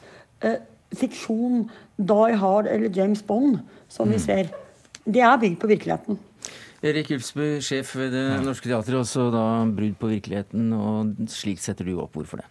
eh, 0.45 0.61
fiksjon, 0.95 1.67
Die 1.97 2.37
Hard 2.39 2.69
eller 2.71 2.93
James 2.93 3.23
Bond 3.25 3.59
som 3.91 4.09
vi 4.09 4.19
mm. 4.19 4.23
ser. 4.23 4.53
Det 5.03 5.21
er 5.21 5.41
bygd 5.41 5.59
på 5.61 5.69
virkeligheten. 5.69 6.19
Erik 6.83 7.13
Ulfsbø, 7.15 7.45
sjef 7.63 7.93
ved 7.95 8.11
Det 8.11 8.23
Norske 8.43 8.67
Teatret, 8.67 8.97
også 8.99 9.29
da 9.31 9.43
brudd 9.71 9.95
på 9.99 10.09
virkeligheten. 10.11 10.73
og 10.75 11.29
Slik 11.31 11.61
setter 11.63 11.87
du 11.87 11.95
opp. 12.03 12.17
Hvorfor 12.17 12.41
det? 12.41 12.47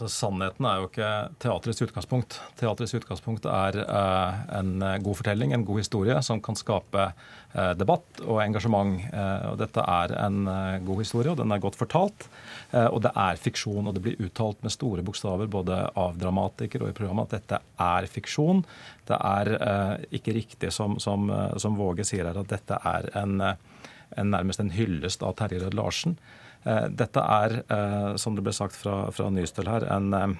Altså, 0.00 0.16
sannheten 0.16 0.64
er 0.64 0.78
jo 0.80 0.86
ikke 0.88 1.08
teatrets 1.44 1.82
utgangspunkt. 1.84 2.38
Teatrets 2.56 2.94
utgangspunkt 2.96 3.44
er 3.44 3.76
eh, 3.82 4.38
en 4.56 4.70
god 5.04 5.18
fortelling, 5.18 5.52
en 5.52 5.66
god 5.68 5.82
historie, 5.82 6.14
som 6.24 6.40
kan 6.40 6.56
skape 6.56 7.02
eh, 7.04 7.74
debatt 7.76 8.22
og 8.24 8.40
engasjement. 8.40 8.96
Eh, 9.10 9.44
og 9.50 9.58
dette 9.60 9.84
er 9.84 10.14
en 10.22 10.48
eh, 10.48 10.78
god 10.88 11.02
historie, 11.04 11.34
og 11.34 11.36
den 11.42 11.52
er 11.52 11.60
godt 11.60 11.76
fortalt. 11.76 12.30
Eh, 12.72 12.86
og 12.86 13.02
det 13.04 13.12
er 13.12 13.44
fiksjon, 13.44 13.90
og 13.90 13.98
det 13.98 14.06
blir 14.06 14.24
uttalt 14.24 14.64
med 14.64 14.72
store 14.72 15.04
bokstaver 15.04 15.52
både 15.52 15.82
av 15.92 16.16
dramatikere 16.16 16.88
og 16.88 16.94
i 16.94 16.96
programmet 16.96 17.28
at 17.28 17.42
dette 17.42 17.60
er 17.90 18.08
fiksjon. 18.08 18.64
Det 19.10 19.20
er 19.20 19.54
eh, 19.58 19.94
ikke 20.16 20.38
riktig 20.40 20.72
som, 20.72 20.96
som, 20.96 21.28
som, 21.60 21.76
Våge 21.76 22.08
sier 22.08 22.24
her, 22.24 22.40
at 22.40 22.56
dette 22.56 22.80
er 22.88 23.12
en, 23.20 23.36
en 23.44 24.32
nærmest 24.32 24.64
en 24.64 24.72
hyllest 24.72 25.20
av 25.20 25.36
Terje 25.36 25.60
Rød 25.60 25.76
Larsen. 25.76 26.16
Eh, 26.64 26.86
dette 26.92 27.20
er, 27.20 27.62
eh, 27.72 28.16
som 28.20 28.36
det 28.36 28.44
ble 28.44 28.52
sagt 28.52 28.76
fra, 28.76 29.06
fra 29.14 29.30
Nystøl 29.32 29.70
her, 29.70 29.86
en 29.94 30.12
eh, 30.16 30.34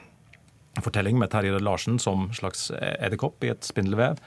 fortelling 0.85 1.19
med 1.19 1.33
Terje 1.33 1.61
Larsen 1.61 1.99
som 2.03 2.29
slags 2.37 2.69
edderkopp 2.77 3.45
i 3.45 3.53
et 3.55 3.67
spindelvev. 3.67 4.21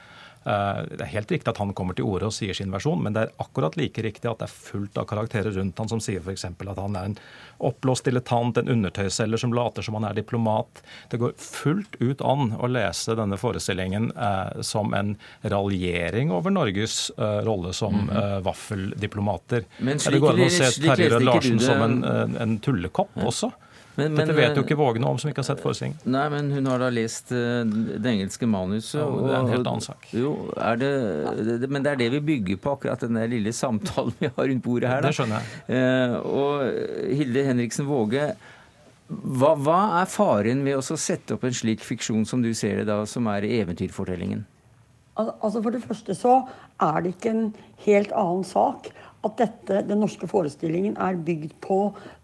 Eh, 0.44 0.80
det 0.90 1.00
er 1.06 1.12
helt 1.14 1.32
riktig 1.32 1.50
at 1.50 1.60
han 1.62 1.72
kommer 1.76 1.96
til 1.96 2.04
orde 2.08 2.28
og 2.28 2.36
sier 2.36 2.56
sin 2.56 2.72
versjon, 2.74 3.00
men 3.02 3.16
det 3.16 3.24
er 3.24 3.32
akkurat 3.42 3.78
like 3.80 4.02
riktig 4.04 4.28
at 4.30 4.42
det 4.42 4.48
er 4.48 4.54
fullt 4.54 4.98
av 5.00 5.08
karakterer 5.08 5.54
rundt 5.56 5.80
han 5.80 5.90
som 5.90 6.02
sier 6.04 6.20
f.eks. 6.20 6.44
at 6.44 6.80
han 6.80 6.98
er 6.98 7.10
en 7.10 7.16
oppblåst 7.64 8.08
dilettant, 8.08 8.58
en 8.60 8.68
undertøyselger 8.68 9.40
som 9.40 9.54
later 9.56 9.86
som 9.86 9.96
han 9.98 10.08
er 10.10 10.18
diplomat. 10.18 10.82
Det 11.10 11.20
går 11.22 11.34
fullt 11.40 11.96
ut 12.00 12.24
an 12.24 12.54
å 12.58 12.68
lese 12.68 13.16
denne 13.16 13.38
forestillingen 13.40 14.10
eh, 14.12 14.60
som 14.66 14.94
en 14.94 15.14
raljering 15.40 16.32
over 16.34 16.52
Norges 16.52 17.10
eh, 17.16 17.40
rolle 17.46 17.72
som 17.72 17.94
mm 17.94 18.08
-hmm. 18.08 18.36
eh, 18.36 18.40
vaffeldiplomater. 18.40 19.64
Men 19.78 19.98
slik, 19.98 20.14
det 20.14 20.20
går 20.20 20.32
an 20.34 20.40
å 20.40 20.50
se 20.50 20.70
Terje 20.80 21.20
Larsen 21.20 21.60
som 21.60 21.82
en, 21.82 22.04
en 22.36 22.58
tullekopp 22.58 23.16
også. 23.16 23.52
Men, 23.94 24.10
men, 24.10 24.24
Dette 24.24 24.34
vet 24.34 24.56
jo 24.58 24.64
ikke 24.64 24.76
Våge 24.78 24.98
noe 25.02 25.14
om, 25.14 25.18
som 25.22 25.30
ikke 25.30 25.42
har 25.44 25.46
sett 25.52 25.60
forestillingen. 25.62 26.00
Nei, 26.10 26.24
men 26.32 26.48
hun 26.50 26.66
har 26.66 26.80
da 26.82 26.88
lest 26.90 27.30
uh, 27.30 27.62
det 27.64 28.10
engelske 28.10 28.48
manuset. 28.50 28.98
Ja, 28.98 29.06
det 29.06 29.28
er 29.30 29.36
en 29.38 29.52
helt 29.52 29.70
annen 29.70 29.84
sak. 29.84 30.08
Jo, 30.10 30.32
er 30.58 30.80
det, 30.80 30.90
det, 31.62 31.70
Men 31.70 31.86
det 31.86 31.92
er 31.92 32.00
det 32.02 32.08
vi 32.16 32.22
bygger 32.32 32.58
på, 32.64 32.74
akkurat 32.74 33.04
den 33.06 33.20
lille 33.30 33.54
samtalen 33.54 34.16
vi 34.18 34.32
har 34.34 34.50
rundt 34.50 34.64
bordet 34.64 34.90
her. 34.90 35.04
Da. 35.04 35.12
Det 35.12 35.18
skjønner 35.20 35.46
jeg. 35.46 35.78
Uh, 35.78 36.16
og 36.26 37.14
Hilde 37.20 37.46
Henriksen 37.46 37.86
Våge, 37.86 38.26
hva, 39.08 39.52
hva, 39.60 39.78
er 40.00 40.10
faren 40.10 40.64
ved 40.66 40.80
å 40.80 40.98
sette 40.98 41.36
opp 41.36 41.46
en 41.46 41.54
slik 41.54 41.84
fiksjon 41.84 42.26
som 42.26 42.42
du 42.42 42.50
ser 42.56 42.80
det 42.80 42.88
da, 42.90 43.02
som 43.06 43.28
er 43.30 43.46
eventyrfortellingen? 43.46 44.42
Altså 45.14 45.60
For 45.62 45.70
det 45.70 45.84
første 45.84 46.16
så 46.18 46.38
er 46.82 47.04
det 47.04 47.14
ikke 47.14 47.30
en 47.30 47.44
helt 47.84 48.14
annen 48.18 48.46
sak 48.48 48.88
at 49.24 49.38
dette, 49.40 49.84
den 49.88 50.02
norske 50.02 50.28
forestillingen 50.30 50.98
er 51.00 51.20
bygd 51.26 51.54
på 51.64 51.78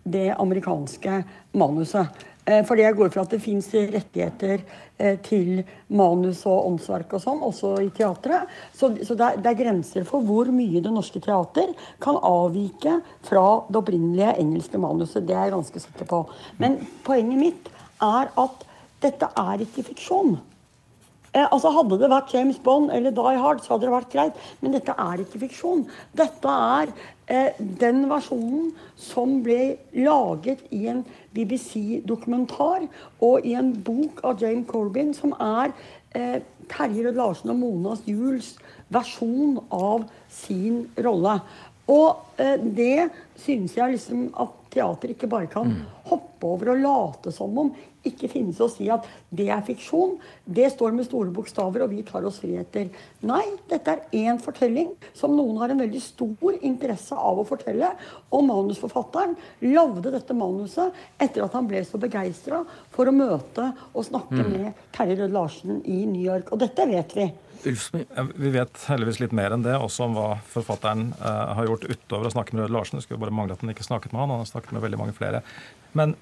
det 0.05 0.31
amerikanske 0.37 1.23
manuset. 1.59 2.27
For 2.51 2.71
fordi 2.71 2.83
jeg 2.83 2.97
går 2.97 3.11
for 3.13 3.23
at 3.23 3.33
det 3.35 3.43
fins 3.45 3.67
rettigheter 3.75 4.63
eh, 4.99 5.19
til 5.23 5.61
manus 5.93 6.41
og 6.49 6.71
åndsverk 6.71 7.13
og 7.15 7.23
sånn, 7.23 7.43
også 7.47 7.75
i 7.85 7.91
teatret. 7.95 8.49
Så, 8.73 8.91
så 9.07 9.15
det, 9.15 9.27
er, 9.27 9.43
det, 9.45 9.53
er, 9.53 9.59
grenser 9.61 10.07
for 10.09 10.25
hvor 10.27 10.51
mye 10.55 10.81
Det 10.83 10.91
Norske 10.91 11.21
Teater 11.23 11.71
kan 12.03 12.17
avvike 12.17 12.97
fra 13.29 13.45
det 13.69 13.81
opprinnelige 13.83 14.35
engelske 14.43 14.81
manuset. 14.83 15.29
Det 15.29 15.37
er 15.37 15.47
jeg 15.47 15.57
ganske 15.59 15.85
sikker 15.85 16.11
på. 16.11 16.25
Men 16.63 16.81
poenget 17.07 17.43
mitt 17.45 17.71
er 18.03 18.33
at 18.41 18.67
dette 19.05 19.31
er 19.45 19.67
ikke 19.67 19.87
fiksjon. 19.93 20.39
Eh, 21.33 21.47
altså 21.47 21.71
Hadde 21.71 21.99
det 22.01 22.11
vært 22.11 22.33
James 22.35 22.59
Bond 22.59 22.91
eller 22.91 23.15
Die 23.15 23.39
Hard, 23.39 23.63
så 23.63 23.75
hadde 23.75 23.87
det 23.87 23.95
vært 23.95 24.13
greit. 24.15 24.45
Men 24.61 24.75
dette 24.75 24.95
er 24.99 25.23
ikke 25.23 25.43
fiksjon. 25.45 25.85
Dette 26.19 26.55
er 26.75 26.91
eh, 27.31 27.59
den 27.59 28.03
versjonen 28.11 28.73
som 28.99 29.39
ble 29.45 29.77
laget 29.95 30.65
i 30.75 30.87
en 30.91 31.05
BBC-dokumentar 31.37 32.89
og 33.23 33.47
i 33.47 33.55
en 33.59 33.73
bok 33.87 34.25
av 34.27 34.43
Jane 34.43 34.67
Corbin, 34.67 35.15
som 35.15 35.37
er 35.39 35.71
eh, 36.19 36.41
Terje 36.71 37.07
Rød 37.07 37.19
Larsen 37.19 37.55
og 37.55 37.61
Monas 37.63 38.03
Juels 38.11 38.57
versjon 38.91 39.61
av 39.71 40.09
sin 40.35 40.89
rolle. 40.99 41.39
Og 41.91 42.41
eh, 42.43 42.59
det 42.59 43.11
synes 43.39 43.77
jeg 43.79 43.95
liksom 43.95 44.33
at 44.35 44.60
teater 44.73 45.13
ikke 45.13 45.29
bare 45.31 45.51
kan 45.51 45.69
mm. 45.69 45.81
hoppe 46.11 46.49
over 46.49 46.73
og 46.75 46.83
late 46.83 47.33
som 47.35 47.57
om 47.61 47.73
ikke 48.07 48.31
finnes 48.33 48.61
å 48.63 48.69
si 48.73 48.87
at 48.93 49.05
det 49.29 49.49
er 49.53 49.65
fiksjon. 49.67 50.15
Det 50.45 50.71
står 50.73 50.95
med 50.97 51.05
store 51.05 51.33
bokstaver, 51.35 51.85
og 51.85 51.93
vi 51.93 52.05
tar 52.07 52.25
oss 52.25 52.39
friheter. 52.41 52.89
Nei, 53.29 53.43
dette 53.69 53.93
er 53.93 54.17
én 54.17 54.41
fortelling 54.41 54.95
som 55.17 55.35
noen 55.37 55.61
har 55.61 55.73
en 55.73 55.83
veldig 55.83 56.01
stor 56.01 56.57
interesse 56.57 57.17
av 57.17 57.43
å 57.43 57.47
fortelle. 57.49 57.93
Og 58.33 58.47
manusforfatteren 58.49 59.37
lagde 59.69 60.15
dette 60.17 60.37
manuset 60.37 60.97
etter 61.21 61.45
at 61.45 61.59
han 61.59 61.69
ble 61.69 61.85
så 61.85 62.01
begeistra 62.01 62.63
for 62.95 63.11
å 63.11 63.17
møte 63.17 63.69
og 63.93 64.09
snakke 64.09 64.41
mm. 64.41 64.51
med 64.57 64.83
Terje 64.97 65.21
Rød 65.21 65.37
Larsen 65.37 65.85
i 65.85 66.03
New 66.07 66.25
York. 66.25 66.55
Og 66.55 66.65
dette 66.65 66.89
vet 66.89 67.17
vi. 67.19 67.29
Vi 67.65 68.51
vet 68.51 68.85
heldigvis 68.89 69.21
litt 69.21 69.35
mer 69.37 69.55
enn 69.55 69.65
det, 69.65 69.77
også 69.77 70.07
om 70.07 70.17
hva 70.17 70.29
forfatteren 70.49 71.11
uh, 71.21 71.53
har 71.59 71.69
gjort 71.69 71.87
utover 71.91 72.29
å 72.29 72.33
snakke 72.33 72.57
med 72.57 72.65
Røde 72.65 72.77
Larsen. 72.77 72.99
Det 72.99 73.07
skulle 73.07 73.21
bare 73.23 73.35
mangle 73.37 73.57
at 73.57 73.65
han 73.65 73.73
ikke 73.73 73.87
snakket 73.87 74.15
med 74.15 74.23
han, 74.23 74.35
han 74.35 74.45
har 74.45 74.51
snakket 74.51 74.75
med 74.77 74.85
veldig 74.87 75.01
mange 75.01 75.17
flere. 75.17 75.43
Men 75.93 76.17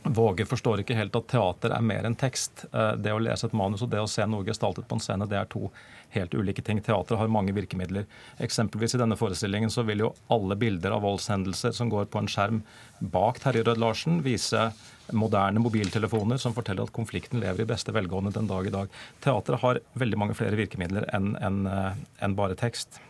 Våge 0.00 0.46
forstår 0.48 0.80
ikke 0.80 0.96
helt 0.96 1.16
at 1.18 1.26
teater 1.28 1.74
er 1.76 1.82
mer 1.84 2.06
enn 2.08 2.16
tekst. 2.16 2.64
Uh, 2.72 2.94
det 2.96 3.12
å 3.12 3.20
lese 3.20 3.50
et 3.50 3.56
manus 3.56 3.84
og 3.84 3.92
det 3.92 4.00
å 4.00 4.08
se 4.08 4.24
noe 4.24 4.46
gestaltet 4.46 4.88
på 4.88 4.96
en 4.96 5.04
scene, 5.04 5.28
det 5.28 5.36
er 5.36 5.50
to 5.52 5.68
helt 6.14 6.34
ulike 6.34 6.62
ting. 6.62 6.80
Teatret 6.84 7.18
har 7.18 7.32
mange 7.32 7.54
virkemidler. 7.56 8.06
Eksempelvis 8.42 8.94
i 8.96 9.00
denne 9.02 9.18
forestillingen 9.18 9.72
så 9.72 9.84
vil 9.88 10.04
jo 10.06 10.14
alle 10.32 10.56
bilder 10.60 10.96
av 10.96 11.04
voldshendelser 11.06 11.74
som 11.76 11.90
går 11.92 12.08
på 12.10 12.22
en 12.22 12.30
skjerm 12.30 12.62
bak 13.00 13.40
Terje 13.42 13.64
Rød 13.66 13.80
Larsen, 13.80 14.22
vise 14.26 14.70
moderne 15.16 15.62
mobiltelefoner 15.62 16.38
som 16.38 16.54
forteller 16.54 16.86
at 16.86 16.94
konflikten 16.94 17.42
lever 17.42 17.64
i 17.64 17.70
beste 17.70 17.94
velgående 17.94 18.34
den 18.34 18.50
dag 18.50 18.66
i 18.66 18.74
dag. 18.74 18.98
Teatret 19.24 19.62
har 19.64 19.84
veldig 19.98 20.18
mange 20.20 20.36
flere 20.38 20.58
virkemidler 20.58 21.08
enn 21.14 21.32
en, 21.40 21.62
en 21.66 22.02
eh, 22.30 22.36
bare 22.36 22.58
tekst. 22.58 23.00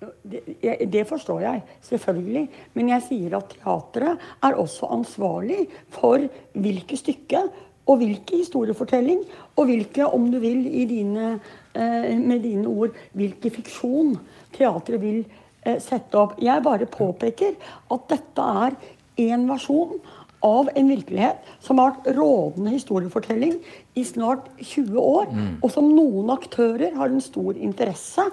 Det, 0.00 0.40
det, 0.88 1.02
forstår 1.08 1.42
jeg, 1.44 1.62
selvfølgelig. 1.84 2.46
Men 2.72 2.92
jeg 2.94 3.06
sier 3.08 3.34
at 3.36 3.50
teatret 3.52 4.30
er 4.46 4.56
også 4.56 4.88
ansvarlig 4.94 5.66
for 5.92 6.24
hvilke 6.56 6.96
stykke 6.96 7.42
og 7.90 8.00
hvilke 8.00 8.38
historiefortelling 8.40 9.22
og 9.58 9.68
hvilke, 9.68 10.06
om 10.06 10.30
du 10.32 10.38
vil, 10.40 10.62
i 10.66 10.86
dine, 10.88 11.34
med 11.74 12.42
dine 12.42 12.66
ord, 12.68 12.96
hvilke 13.16 13.52
fiksjon 13.54 14.16
teatret 14.56 15.02
vil 15.02 15.20
eh, 15.64 15.78
sette 15.82 16.18
opp. 16.18 16.38
Jeg 16.42 16.64
bare 16.66 16.88
påpeker 16.90 17.54
at 17.90 18.08
dette 18.10 18.48
er 18.64 18.78
én 19.20 19.46
versjon 19.50 19.98
av 20.46 20.70
en 20.72 20.88
virkelighet 20.88 21.48
som 21.60 21.80
har 21.80 21.92
vært 21.92 22.16
rådende 22.16 22.72
historiefortelling 22.72 23.58
i 24.00 24.04
snart 24.08 24.46
20 24.56 24.96
år, 24.96 25.28
mm. 25.28 25.50
og 25.60 25.74
som 25.74 25.90
noen 25.92 26.32
aktører 26.32 26.96
har 26.96 27.12
en 27.12 27.20
stor 27.24 27.58
interesse 27.60 28.24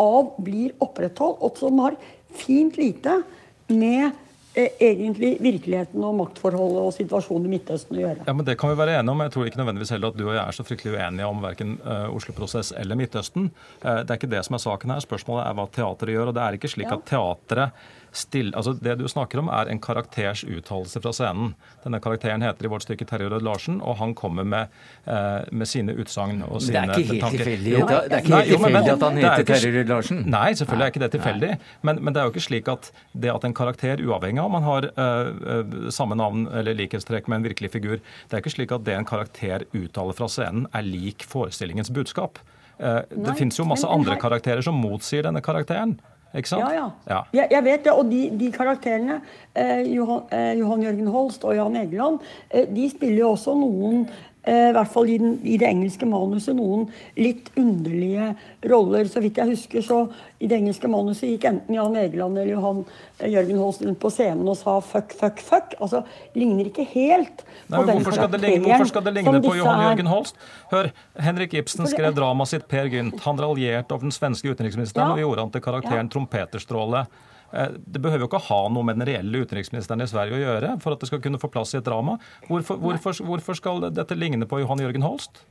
av 0.00 0.32
blir 0.40 0.72
opprettholdt, 0.80 1.44
og 1.44 1.60
som 1.60 1.82
har 1.84 1.98
fint 2.32 2.78
lite 2.80 3.20
med 3.68 4.08
eh, 4.08 4.18
egentlig 4.56 5.36
virkeligheten 5.42 6.02
og 6.04 6.16
maktforholdet 6.18 6.80
og 6.82 6.94
situasjonen 6.96 7.46
i 7.46 7.52
Midtøsten 7.54 7.98
å 7.98 8.00
gjøre. 8.00 8.24
Ja, 8.26 8.34
men 8.34 8.46
Det 8.46 8.56
kan 8.58 8.72
vi 8.72 8.78
være 8.80 8.96
enige 8.98 9.14
om. 9.14 9.22
Jeg 9.22 9.32
tror 9.34 9.46
ikke 9.46 9.60
nødvendigvis 9.60 9.92
heller 9.94 10.10
at 10.10 10.18
du 10.18 10.24
og 10.26 10.34
jeg 10.34 10.42
er 10.42 10.56
så 10.56 10.66
fryktelig 10.66 10.96
uenige 10.96 11.30
om 11.30 11.44
verken 11.44 11.76
uh, 11.84 12.10
Oslo-prosess 12.16 12.72
eller 12.76 12.98
Midtøsten. 12.98 13.50
Uh, 13.84 14.02
det 14.02 14.10
er 14.10 14.18
ikke 14.18 14.32
det 14.34 14.42
som 14.46 14.58
er 14.58 14.64
saken 14.64 14.94
her. 14.94 15.04
Spørsmålet 15.04 15.46
er 15.46 15.56
hva 15.58 15.68
teatret 15.70 16.16
gjør. 16.16 16.32
og 16.32 16.34
Det 16.34 16.44
er 16.44 16.58
ikke 16.58 16.72
slik 16.74 16.90
ja. 16.90 16.98
at 16.98 17.06
teatret 17.10 17.86
Still, 18.12 18.50
altså 18.58 18.72
det 18.74 18.96
du 18.98 19.04
snakker 19.08 19.38
om, 19.42 19.48
er 19.54 19.70
en 19.70 19.80
karakters 19.82 20.42
uttalelse 20.42 21.00
fra 21.02 21.12
scenen. 21.14 21.52
Denne 21.84 22.00
karakteren 22.02 22.42
heter 22.42 22.66
i 22.66 22.70
vårt 22.72 22.84
stykke 22.86 23.06
Terje 23.06 23.30
Rød 23.30 23.44
Larsen, 23.46 23.78
og 23.80 24.00
han 24.00 24.14
kommer 24.18 24.44
med, 24.44 24.74
eh, 25.06 25.46
med 25.52 25.68
sine 25.70 25.94
utsagn 25.94 26.42
og 26.42 26.62
sine 26.62 26.86
tanker. 26.90 26.94
Det 26.94 27.04
er 27.04 27.04
ikke 27.04 27.12
helt 27.12 27.36
tilfeldig, 27.38 27.72
det 27.72 28.18
er 28.18 28.24
ikke 28.24 28.34
helt 28.34 28.52
tilfeldig 28.54 28.92
at 28.94 29.06
han 29.06 29.22
heter 29.22 29.48
Terje 29.52 29.72
Rød 29.78 29.94
Larsen? 29.94 30.22
Nei, 30.26 30.50
selvfølgelig 30.58 30.86
er 30.86 30.94
ikke 30.94 31.04
det 31.04 31.12
tilfeldig. 31.16 31.52
Men, 31.82 32.02
men, 32.02 32.14
det 32.14 32.20
er 32.20 32.28
jo 32.28 32.34
ikke 32.34 32.46
slik 32.48 32.68
at 32.68 32.92
det 33.14 33.34
at 33.34 33.44
en 33.46 33.54
karakter, 33.54 34.02
uavhengig 34.02 34.42
av 34.42 34.50
om 34.50 34.56
man 34.58 34.66
har 34.66 34.90
eh, 34.90 35.90
samme 35.94 36.18
navn 36.18 36.48
eller 36.50 36.74
likhetstrekk 36.74 37.30
med 37.30 37.40
en 37.40 37.50
virkelig 37.50 37.70
figur, 37.78 38.00
det 38.00 38.34
er 38.34 38.42
ikke 38.42 38.56
slik 38.58 38.72
at 38.74 38.86
det 38.86 38.98
en 38.98 39.06
karakter 39.06 39.66
uttaler 39.70 40.18
fra 40.18 40.26
scenen, 40.26 40.66
er 40.74 40.82
lik 40.82 41.22
forestillingens 41.22 41.94
budskap. 41.94 42.42
Uh, 42.80 43.02
det 43.12 43.36
finnes 43.36 43.58
jo 43.58 43.66
masse 43.68 43.84
andre 43.84 44.16
karakterer 44.16 44.64
som 44.64 44.78
motsier 44.80 45.26
denne 45.26 45.42
karakteren. 45.44 45.98
Ikke 46.34 46.48
sant? 46.48 46.62
Ja, 46.62 46.70
ja. 46.74 46.88
ja. 47.10 47.20
Jeg, 47.34 47.48
jeg, 47.50 47.64
vet 47.64 47.84
det. 47.84 47.92
Og 47.92 48.10
de, 48.10 48.20
de 48.38 48.50
karakterene, 48.54 49.20
eh, 49.58 49.82
Johan, 49.90 50.22
eh, 50.32 50.52
Johan, 50.58 50.82
Jørgen 50.86 51.06
Holst 51.10 51.44
og 51.44 51.56
Jan 51.56 51.76
Egeland, 51.76 52.20
eh, 52.50 52.68
de 52.70 52.90
spiller 52.90 53.24
jo 53.24 53.30
også 53.34 53.56
noen 53.58 54.04
i 54.50 54.72
hvert 54.74 54.90
fall 54.90 55.08
i, 55.10 55.16
den, 55.20 55.36
i, 55.46 55.56
det 55.60 55.68
engelske 55.68 56.06
manuset, 56.08 56.56
noen 56.58 56.86
litt 57.18 57.50
underlige 57.60 58.32
roller. 58.70 59.08
Så 59.10 59.22
vidt 59.22 59.38
jeg 59.40 59.52
husker, 59.52 59.84
så 59.84 60.00
i 60.40 60.48
det 60.50 60.58
engelske 60.58 60.90
manuset 60.90 61.28
gikk 61.28 61.46
enten 61.50 61.76
Jan 61.76 61.96
Egeland 62.00 62.38
eller 62.38 62.52
Johan 62.54 62.82
eh, 63.18 63.30
Jørgen 63.30 63.60
Holst 63.60 63.84
rundt 63.84 64.00
på 64.02 64.12
scenen 64.12 64.48
og 64.48 64.58
sa 64.58 64.78
'fuck, 64.80 65.14
fuck, 65.16 65.42
fuck'. 65.44 65.76
Altså, 65.80 66.02
ligner 66.34 66.70
ikke 66.70 66.86
helt 66.94 67.44
på 67.44 67.76
Nei, 67.76 67.86
den 67.86 68.00
hvorfor 68.00 68.18
skal, 68.18 68.38
ligne, 68.40 68.66
hvorfor 68.66 68.92
skal 68.92 69.06
det 69.08 69.14
ligne 69.20 69.42
på 69.44 69.56
Johan 69.60 69.84
Jørgen 69.86 70.12
Holst? 70.12 70.38
Hør, 70.72 70.92
Henrik 71.18 71.54
Ibsen 71.54 71.86
skrev 71.90 72.14
dramaet 72.16 72.54
sitt 72.54 72.68
'Per 72.68 72.92
Gynt'. 72.92 73.20
Han 73.26 73.40
raljerte 73.40 73.94
over 73.94 74.08
den 74.08 74.14
svenske 74.14 74.50
utenriksministeren 74.50 75.12
ja. 75.12 75.18
og 75.18 75.26
gjorde 75.26 75.46
han 75.46 75.50
til 75.50 75.66
karakteren 75.68 76.08
ja. 76.08 76.12
Trompeterstråle. 76.14 77.06
Eh, 77.52 77.76
det 77.86 78.02
behøver 78.02 78.24
jo 78.24 78.30
ikke 78.30 78.42
ha 78.48 78.60
noe 78.72 78.86
med 78.86 79.00
den 79.00 79.08
reelle 79.10 79.44
utenriksministeren 79.44 80.04
i 80.04 80.10
Sverige 80.10 80.38
å 80.38 80.42
gjøre 80.42 80.74
for 80.82 80.94
at 80.94 81.02
det 81.02 81.10
skal 81.10 81.22
kunne 81.24 81.40
få 81.42 81.50
plass 81.52 81.74
i 81.74 81.80
et 81.80 81.86
drama. 81.86 82.18
Hvorfor, 82.48 82.80
hvorfor, 82.82 83.22
hvorfor 83.26 83.58
skal 83.58 83.88
dette 83.90 84.18
ligne 84.18 84.48
på 84.48 84.62
Johan 84.62 84.82
Jørgen 84.82 85.06
Holst? 85.06 85.42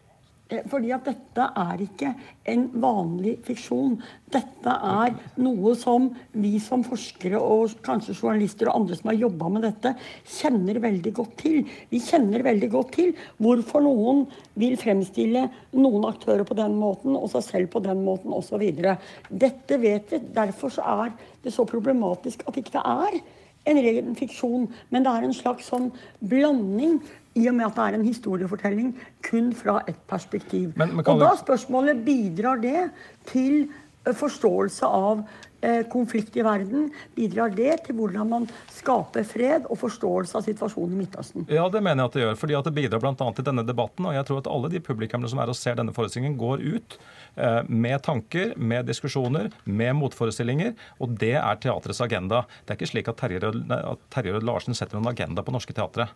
Eh, 0.49 0.63
fordi 0.69 0.89
at 0.95 1.05
dette 1.05 1.45
er 1.61 1.81
ikke 1.83 2.09
en 2.49 2.63
vanlig 2.81 3.35
fiksjon. 3.45 3.99
Dette 4.33 4.73
er 4.73 5.13
noe 5.41 5.75
som 5.77 6.07
vi 6.33 6.55
som 6.63 6.81
forskere 6.85 7.37
og 7.37 7.75
kanskje 7.85 8.15
journalister 8.17 8.71
og 8.71 8.81
andre 8.81 8.97
som 8.97 9.11
har 9.11 9.19
jobba 9.19 9.51
med 9.53 9.67
dette, 9.67 9.93
kjenner 10.39 10.81
veldig 10.81 11.13
godt 11.21 11.35
til. 11.43 11.59
Vi 11.91 12.01
kjenner 12.01 12.45
veldig 12.45 12.71
godt 12.73 12.95
til 12.97 13.13
hvorfor 13.37 13.85
noen 13.85 14.25
vil 14.59 14.77
fremstille 14.81 15.45
noen 15.77 16.09
aktører 16.09 16.45
på 16.49 16.57
den 16.57 16.79
måten 16.81 17.17
og 17.19 17.29
seg 17.35 17.45
selv 17.45 17.73
på 17.75 17.83
den 17.85 18.01
måten 18.07 18.33
osv. 18.33 18.65
Dette 19.29 19.81
vet 19.81 20.15
vi. 20.15 20.23
Derfor 20.33 20.73
er 20.81 21.13
det 21.43 21.53
så 21.53 21.65
problematisk 21.69 22.41
at 22.49 22.57
ikke 22.57 22.79
det 22.79 22.85
er 22.89 23.21
en 23.69 23.79
ren 23.85 24.13
fiksjon, 24.17 24.69
men 24.89 25.05
det 25.05 25.11
er 25.13 25.25
en 25.27 25.35
slags 25.35 25.67
sånn 25.69 25.89
blanding 26.25 26.97
i 27.39 27.49
og 27.49 27.57
med 27.57 27.69
at 27.69 27.77
det 27.77 27.85
er 27.87 27.99
en 27.99 28.07
historiefortelling 28.07 28.95
kun 29.29 29.51
fra 29.57 29.79
ett 29.87 30.01
perspektiv. 30.09 30.73
Men, 30.79 30.95
men 30.97 31.05
og 31.05 31.21
da 31.23 31.35
spørsmålet 31.39 32.03
bidrar 32.05 32.61
det 32.63 32.89
til 33.29 33.61
eh, 33.67 34.15
forståelse 34.15 34.89
av 34.89 35.23
eh, 35.61 35.81
konflikt 35.91 36.37
i 36.37 36.43
verden? 36.45 36.89
Bidrar 37.15 37.53
det 37.55 37.75
til 37.85 37.97
hvordan 37.99 38.29
man 38.29 38.47
skaper 38.73 39.25
fred 39.27 39.67
og 39.69 39.79
forståelse 39.81 40.37
av 40.39 40.45
situasjonen 40.47 40.95
i 40.95 41.01
Midtøsten? 41.03 41.47
Ja, 41.51 41.67
det 41.71 41.81
mener 41.85 42.03
jeg 42.03 42.11
at 42.11 42.17
det 42.17 42.23
gjør. 42.25 42.39
fordi 42.43 42.57
at 42.59 42.69
det 42.69 42.75
bidrar 42.77 43.03
bl.a. 43.03 43.31
til 43.35 43.47
denne 43.49 43.65
debatten. 43.67 44.07
Og 44.09 44.15
jeg 44.17 44.27
tror 44.29 44.43
at 44.43 44.51
alle 44.51 44.71
de 44.73 44.83
publikummene 44.83 45.31
som 45.31 45.41
er 45.43 45.51
og 45.51 45.59
ser 45.59 45.79
denne 45.79 45.95
forestillingen, 45.95 46.37
går 46.39 46.63
ut 46.63 46.97
eh, 47.35 47.61
med 47.67 48.01
tanker, 48.05 48.55
med 48.57 48.89
diskusjoner, 48.89 49.51
med 49.65 49.93
motforestillinger. 49.99 50.75
Og 50.99 51.17
det 51.19 51.35
er 51.41 51.61
teatrets 51.61 52.01
agenda. 52.05 52.45
Det 52.63 52.75
er 52.75 52.81
ikke 52.81 52.93
slik 52.93 53.11
at 53.11 53.19
Terje 53.19 54.33
Rød 54.33 54.47
Larsen 54.47 54.77
setter 54.77 54.99
en 54.99 55.11
agenda 55.11 55.45
på 55.45 55.55
norske 55.55 55.75
teatre. 55.75 56.09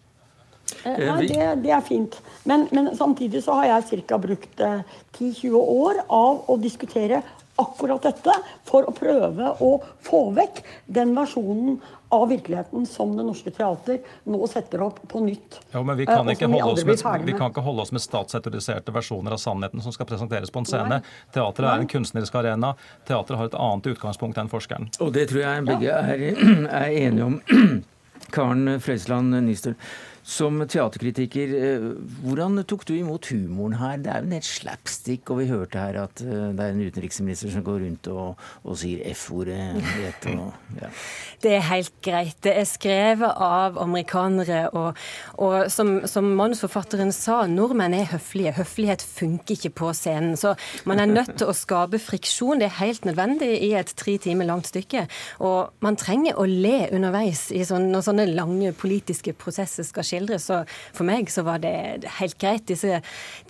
Eh, 0.83 0.91
eh, 0.91 1.15
nei, 1.15 1.27
det, 1.27 1.47
det, 1.63 1.71
er 1.71 1.85
fint. 1.85 2.19
Men, 2.43 2.67
men, 2.71 2.91
samtidig 2.97 3.43
så 3.43 3.59
har 3.59 3.69
jeg 3.71 4.03
ca. 4.07 4.19
brukt 4.21 4.59
eh, 4.59 4.83
10-20 5.17 5.55
år 5.55 6.03
av 6.07 6.43
å 6.49 6.59
diskutere 6.61 7.23
akkurat 7.55 8.01
dette 8.01 8.33
for 8.65 8.87
å 8.89 8.93
prøve 8.95 9.51
å 9.61 9.75
få 10.01 10.23
vekk 10.33 10.63
den 10.89 11.11
versjonen 11.13 11.75
av 12.13 12.25
virkeligheten 12.29 12.85
som 12.89 13.13
Det 13.17 13.25
Norske 13.25 13.51
Teater 13.53 13.99
nå 14.29 14.47
setter 14.49 14.81
opp 14.85 14.99
på 15.09 15.21
nytt. 15.21 15.59
Jo, 15.73 15.83
men 15.85 15.97
Vi 15.97 16.05
kan, 16.05 16.29
ikke 16.29 16.49
holde, 16.49 16.71
oss 16.71 16.85
med, 16.85 17.25
vi 17.25 17.37
kan 17.37 17.53
ikke 17.53 17.61
holde 17.65 17.85
oss 17.85 17.93
med 17.93 18.01
statsautoriserte 18.01 18.93
versjoner 18.93 19.37
av 19.37 19.41
sannheten 19.41 19.81
som 19.85 19.93
skal 19.93 20.09
presenteres 20.09 20.53
på 20.53 20.61
en 20.61 20.69
scene. 20.69 21.01
Teatret 21.33 21.69
er 21.69 21.85
en 21.85 21.89
kunstnerisk 21.89 22.37
arena. 22.41 22.73
Teatret 23.07 23.37
har 23.39 23.49
et 23.49 23.57
annet 23.57 23.89
utgangspunkt 23.93 24.41
enn 24.41 24.49
forskeren. 24.49 24.89
Og 25.01 25.13
det 25.13 25.29
tror 25.31 25.45
jeg 25.45 25.67
begge 25.69 25.97
er, 25.97 26.25
er 26.69 26.97
enige 27.03 27.29
om. 27.29 27.39
Karen 28.33 28.79
Frøysland 28.81 29.37
Nystøl. 29.45 29.77
Som 30.23 30.61
teaterkritiker, 30.63 31.51
eh, 31.51 31.85
hvordan 32.23 32.61
tok 32.63 32.85
du 32.87 32.93
imot 32.95 33.27
humoren 33.27 33.73
her? 33.75 33.97
Det 33.99 34.11
er 34.11 34.21
jo 34.21 34.27
en 34.29 34.35
helt 34.37 34.47
slapstick, 34.47 35.29
og 35.29 35.41
vi 35.41 35.49
hørte 35.49 35.81
her 35.81 35.97
at 35.99 36.21
eh, 36.23 36.53
det 36.55 36.63
er 36.63 36.71
en 36.71 36.79
utenriksminister 36.79 37.51
som 37.51 37.65
går 37.65 37.81
rundt 37.83 38.07
og, 38.07 38.39
og 38.63 38.77
sier 38.79 39.03
F-ordet. 39.11 39.59
Ja. 39.99 40.91
Det 41.43 41.51
er 41.57 41.65
helt 41.67 41.91
greit. 42.05 42.37
Det 42.45 42.53
er 42.55 42.63
skrevet 42.63 43.35
av 43.43 43.75
amerikanere, 43.81 44.69
og, 44.71 44.95
og 45.43 45.65
som, 45.71 46.05
som, 46.07 46.29
manusforfatteren 46.39 47.11
sa, 47.11 47.41
nordmenn 47.51 47.95
er 47.97 48.07
høflige. 48.13 48.53
Høflighet 48.61 49.03
funker 49.03 49.57
ikke 49.57 49.73
på 49.75 49.91
scenen. 49.97 50.37
Så 50.39 50.53
man 50.87 51.03
er 51.03 51.11
nødt 51.11 51.33
til 51.41 51.51
å 51.51 51.57
skape 51.57 51.99
friksjon. 51.99 52.61
Det 52.61 52.69
er 52.69 52.77
helt 52.79 53.03
nødvendig 53.09 53.51
i 53.67 53.73
et 53.75 53.91
tre 53.99 54.15
timer 54.23 54.47
langt 54.47 54.71
stykke. 54.71 55.03
Og 55.43 55.83
man 55.83 55.99
trenger 55.99 56.39
å 56.39 56.47
le 56.47 56.87
underveis 56.95 57.49
i 57.51 57.65
sånne, 57.67 57.91
når 57.91 58.07
sånne 58.07 58.29
lange 58.31 58.71
politiske 58.79 59.35
prosesser 59.35 59.83
skal 59.83 60.07
skje 60.07 60.12
skildre. 60.13 60.39
Så 60.41 60.63
for 60.93 61.07
meg 61.09 61.31
så 61.33 61.43
var 61.45 61.63
det 61.63 62.07
helt 62.19 62.37
greit. 62.41 62.65
Disse, 62.69 63.01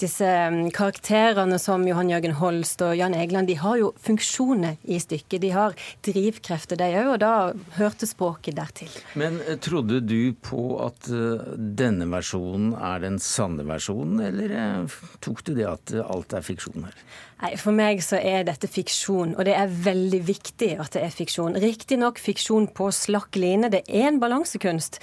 disse 0.01 0.27
um, 0.49 0.65
karakterene 0.73 1.59
som 1.61 1.85
Johan 1.87 2.11
Jørgen 2.11 2.37
Holst 2.39 2.81
og 2.85 2.95
Jan 2.97 3.15
Egeland, 3.17 3.51
de 3.51 3.59
har 3.59 3.77
jo 3.81 3.91
funksjoner 4.03 4.79
i 4.83 4.99
stykket. 5.01 5.41
De 5.43 5.51
har 5.53 5.77
drivkrefter, 6.05 6.79
de 6.79 6.89
òg, 7.03 7.11
og 7.15 7.19
da 7.23 7.33
hørte 7.77 8.09
språket 8.09 8.57
dertil. 8.57 8.91
Men 9.19 9.39
eh, 9.45 9.59
trodde 9.61 10.01
du 10.05 10.33
på 10.43 10.77
at 10.85 11.09
eh, 11.11 11.53
denne 11.57 12.07
versjonen 12.11 12.73
er 12.77 13.03
den 13.03 13.19
sanne 13.23 13.65
versjonen, 13.67 14.23
eller 14.23 14.57
eh, 14.57 14.97
tok 15.23 15.43
du 15.47 15.53
det 15.57 15.69
at 15.69 15.95
alt 16.03 16.35
er 16.37 16.45
fiksjon 16.45 16.87
her? 16.87 16.97
Nei, 17.43 17.55
For 17.59 17.75
meg 17.75 17.99
så 18.05 18.19
er 18.23 18.45
dette 18.47 18.69
fiksjon, 18.71 19.33
og 19.35 19.47
det 19.47 19.55
er 19.57 19.71
veldig 19.83 20.21
viktig 20.23 20.69
at 20.79 20.95
det 20.95 21.01
er 21.03 21.11
fiksjon. 21.11 21.57
Riktignok 21.59 22.21
fiksjon 22.21 22.69
på 22.75 22.87
slakk 22.95 23.35
line, 23.39 23.71
det 23.73 23.83
er 23.89 24.07
en 24.13 24.21
balansekunst. 24.21 25.01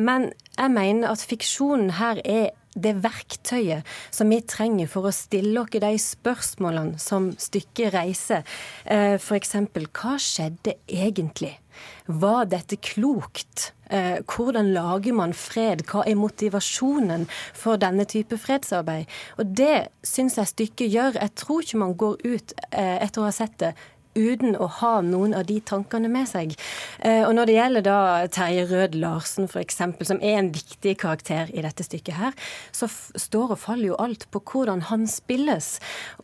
Men 0.00 0.30
jeg 0.56 0.72
mener 0.72 1.01
at 1.08 1.24
fiksjonen 1.26 1.96
her 1.98 2.20
er 2.24 2.50
det 2.72 2.94
verktøyet 3.04 3.88
som 4.14 4.30
vi 4.32 4.40
trenger 4.48 4.88
for 4.88 5.08
å 5.08 5.14
stille 5.14 5.60
oss 5.60 5.74
de 5.74 5.92
spørsmålene 6.00 7.00
som 7.00 7.30
stykket 7.36 7.92
reiser. 7.94 8.46
Eh, 8.84 9.18
F.eks.: 9.18 9.56
Hva 9.92 10.16
skjedde 10.16 10.78
egentlig? 10.88 11.58
Var 12.06 12.48
dette 12.50 12.76
klokt? 12.76 13.72
Eh, 13.92 14.24
hvordan 14.24 14.72
lager 14.72 15.12
man 15.12 15.34
fred? 15.36 15.84
Hva 15.88 16.04
er 16.08 16.16
motivasjonen 16.16 17.26
for 17.52 17.76
denne 17.76 18.06
type 18.08 18.38
fredsarbeid? 18.40 19.04
Og 19.38 19.52
det 19.56 19.88
syns 20.02 20.38
jeg 20.40 20.48
stykket 20.48 20.92
gjør. 20.92 21.18
Jeg 21.20 21.34
tror 21.36 21.60
ikke 21.62 21.82
man 21.82 21.96
går 22.00 22.16
ut 22.24 22.54
eh, 22.70 22.98
etter 23.04 23.20
å 23.20 23.28
ha 23.28 23.34
sett 23.36 23.58
det 23.60 23.74
uten 24.18 24.56
å 24.56 24.68
ha 24.80 24.92
noen 25.04 25.34
av 25.36 25.46
de 25.48 25.58
tankene 25.64 26.10
med 26.12 26.28
seg. 26.28 26.54
Eh, 27.00 27.22
og 27.26 27.34
når 27.36 27.48
det 27.48 27.56
gjelder 27.56 27.86
da 27.86 27.98
Terje 28.32 28.66
Rød 28.70 28.96
Larsen 29.00 29.48
f.eks., 29.48 29.80
som 30.08 30.20
er 30.20 30.38
en 30.38 30.50
viktig 30.54 30.96
karakter 31.00 31.50
i 31.54 31.64
dette 31.64 31.86
stykket 31.86 32.18
her, 32.18 32.36
så 32.74 32.88
står 32.90 33.54
og 33.54 33.62
faller 33.62 33.92
jo 33.92 34.00
alt 34.02 34.26
på 34.32 34.42
hvordan 34.52 34.84
han 34.90 35.06
spilles. 35.10 35.74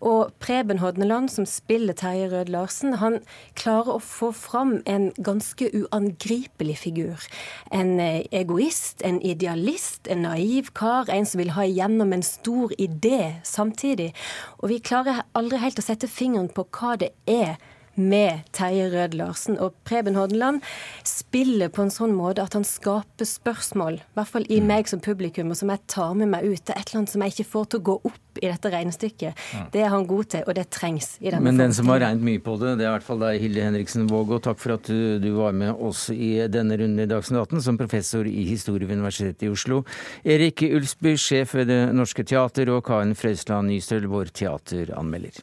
Og 0.01 0.35
Preben 0.43 0.83
Hodneland, 0.83 1.31
som 1.33 1.47
spiller 1.49 1.97
Terje 1.99 2.29
Rød 2.33 2.53
Larsen, 2.53 2.99
han 3.03 3.21
klarer 3.59 3.97
å 3.97 4.05
få 4.05 4.33
fram 4.37 4.79
en 4.87 5.11
ganske 5.17 5.71
uangripelig 5.73 6.79
figur. 6.85 7.29
En 7.73 7.97
eh, 8.03 8.27
egoist, 8.35 9.03
en 9.07 9.21
idealist, 9.25 10.07
en 10.11 10.27
naiv 10.27 10.73
kar, 10.79 11.09
en 11.13 11.27
som 11.29 11.43
vil 11.43 11.55
ha 11.57 11.65
igjennom 11.65 12.13
en 12.13 12.27
stor 12.27 12.75
idé 12.79 13.41
samtidig. 13.47 14.13
Og 14.61 14.73
vi 14.73 14.83
klarer 14.85 15.25
aldri 15.39 15.61
helt 15.63 15.81
å 15.81 15.85
sette 15.85 16.11
fingeren 16.11 16.51
på 16.53 16.67
hva 16.75 16.97
det 17.01 17.13
er 17.29 17.57
med 17.99 18.47
Terje 18.57 18.89
Rød 18.93 19.17
Larsen. 19.19 19.59
Og 19.63 19.75
Preben 19.89 20.17
Hordeland 20.19 20.63
spiller 21.07 21.71
på 21.73 21.85
en 21.85 21.93
sånn 21.93 22.15
måte 22.17 22.45
at 22.45 22.57
han 22.57 22.67
skaper 22.67 23.29
spørsmål, 23.29 24.01
i 24.01 24.19
hvert 24.19 24.33
fall 24.33 24.47
i 24.49 24.61
mm. 24.63 24.71
meg 24.71 24.91
som 24.91 25.03
publikum, 25.05 25.53
og 25.53 25.61
som 25.61 25.73
jeg 25.75 25.85
tar 25.91 26.15
med 26.19 26.33
meg 26.33 26.47
ut. 26.47 26.63
Det 26.63 26.75
er 26.75 26.81
et 26.81 26.91
eller 26.91 27.03
annet 27.03 27.15
som 27.15 27.25
jeg 27.25 27.35
ikke 27.35 27.51
får 27.53 27.69
til 27.69 27.81
å 27.83 27.87
gå 27.91 27.97
opp 28.13 28.25
i 28.39 28.47
dette 28.47 28.71
regnestykket. 28.73 29.43
Det 29.75 29.83
er 29.83 29.91
han 29.93 30.07
god 30.09 30.31
til, 30.35 30.45
og 30.47 30.57
det 30.59 30.69
trengs 30.75 31.11
i 31.19 31.33
denne 31.33 31.43
Men 31.45 31.61
den 31.61 31.75
som 31.75 31.91
har 31.91 32.03
regnet 32.05 32.27
mye 32.29 32.43
på 32.45 32.55
det, 32.61 32.77
det 32.79 32.87
er 32.87 32.93
i 32.93 32.95
hvert 32.97 33.09
fall 33.09 33.23
deg, 33.25 33.41
Hilde 33.43 33.67
Henriksen 33.67 34.09
Vågå. 34.11 34.41
Takk 34.45 34.63
for 34.63 34.77
at 34.79 34.89
du, 34.89 35.19
du, 35.23 35.31
var 35.39 35.57
med 35.57 35.75
oss 35.75 36.09
i 36.15 36.33
denne 36.51 36.79
runden 36.79 37.03
i 37.03 37.09
Dagsnytt 37.11 37.43
18 37.43 37.67
som 37.67 37.81
professor 37.81 38.29
i 38.31 38.47
historie 38.49 38.89
ved 38.89 39.01
Universitetet 39.01 39.49
i 39.49 39.53
Oslo. 39.53 39.83
Erik 40.23 40.63
Ulsby, 40.69 41.17
sjef 41.19 41.57
ved 41.59 41.71
Det 41.73 41.81
Norske 41.97 42.27
Teater, 42.27 42.71
og 42.75 42.85
Karen 42.87 43.17
Frøysland 43.19 43.73
Nystøl, 43.73 44.09
vår 44.11 44.33
teateranmelder. 44.39 45.43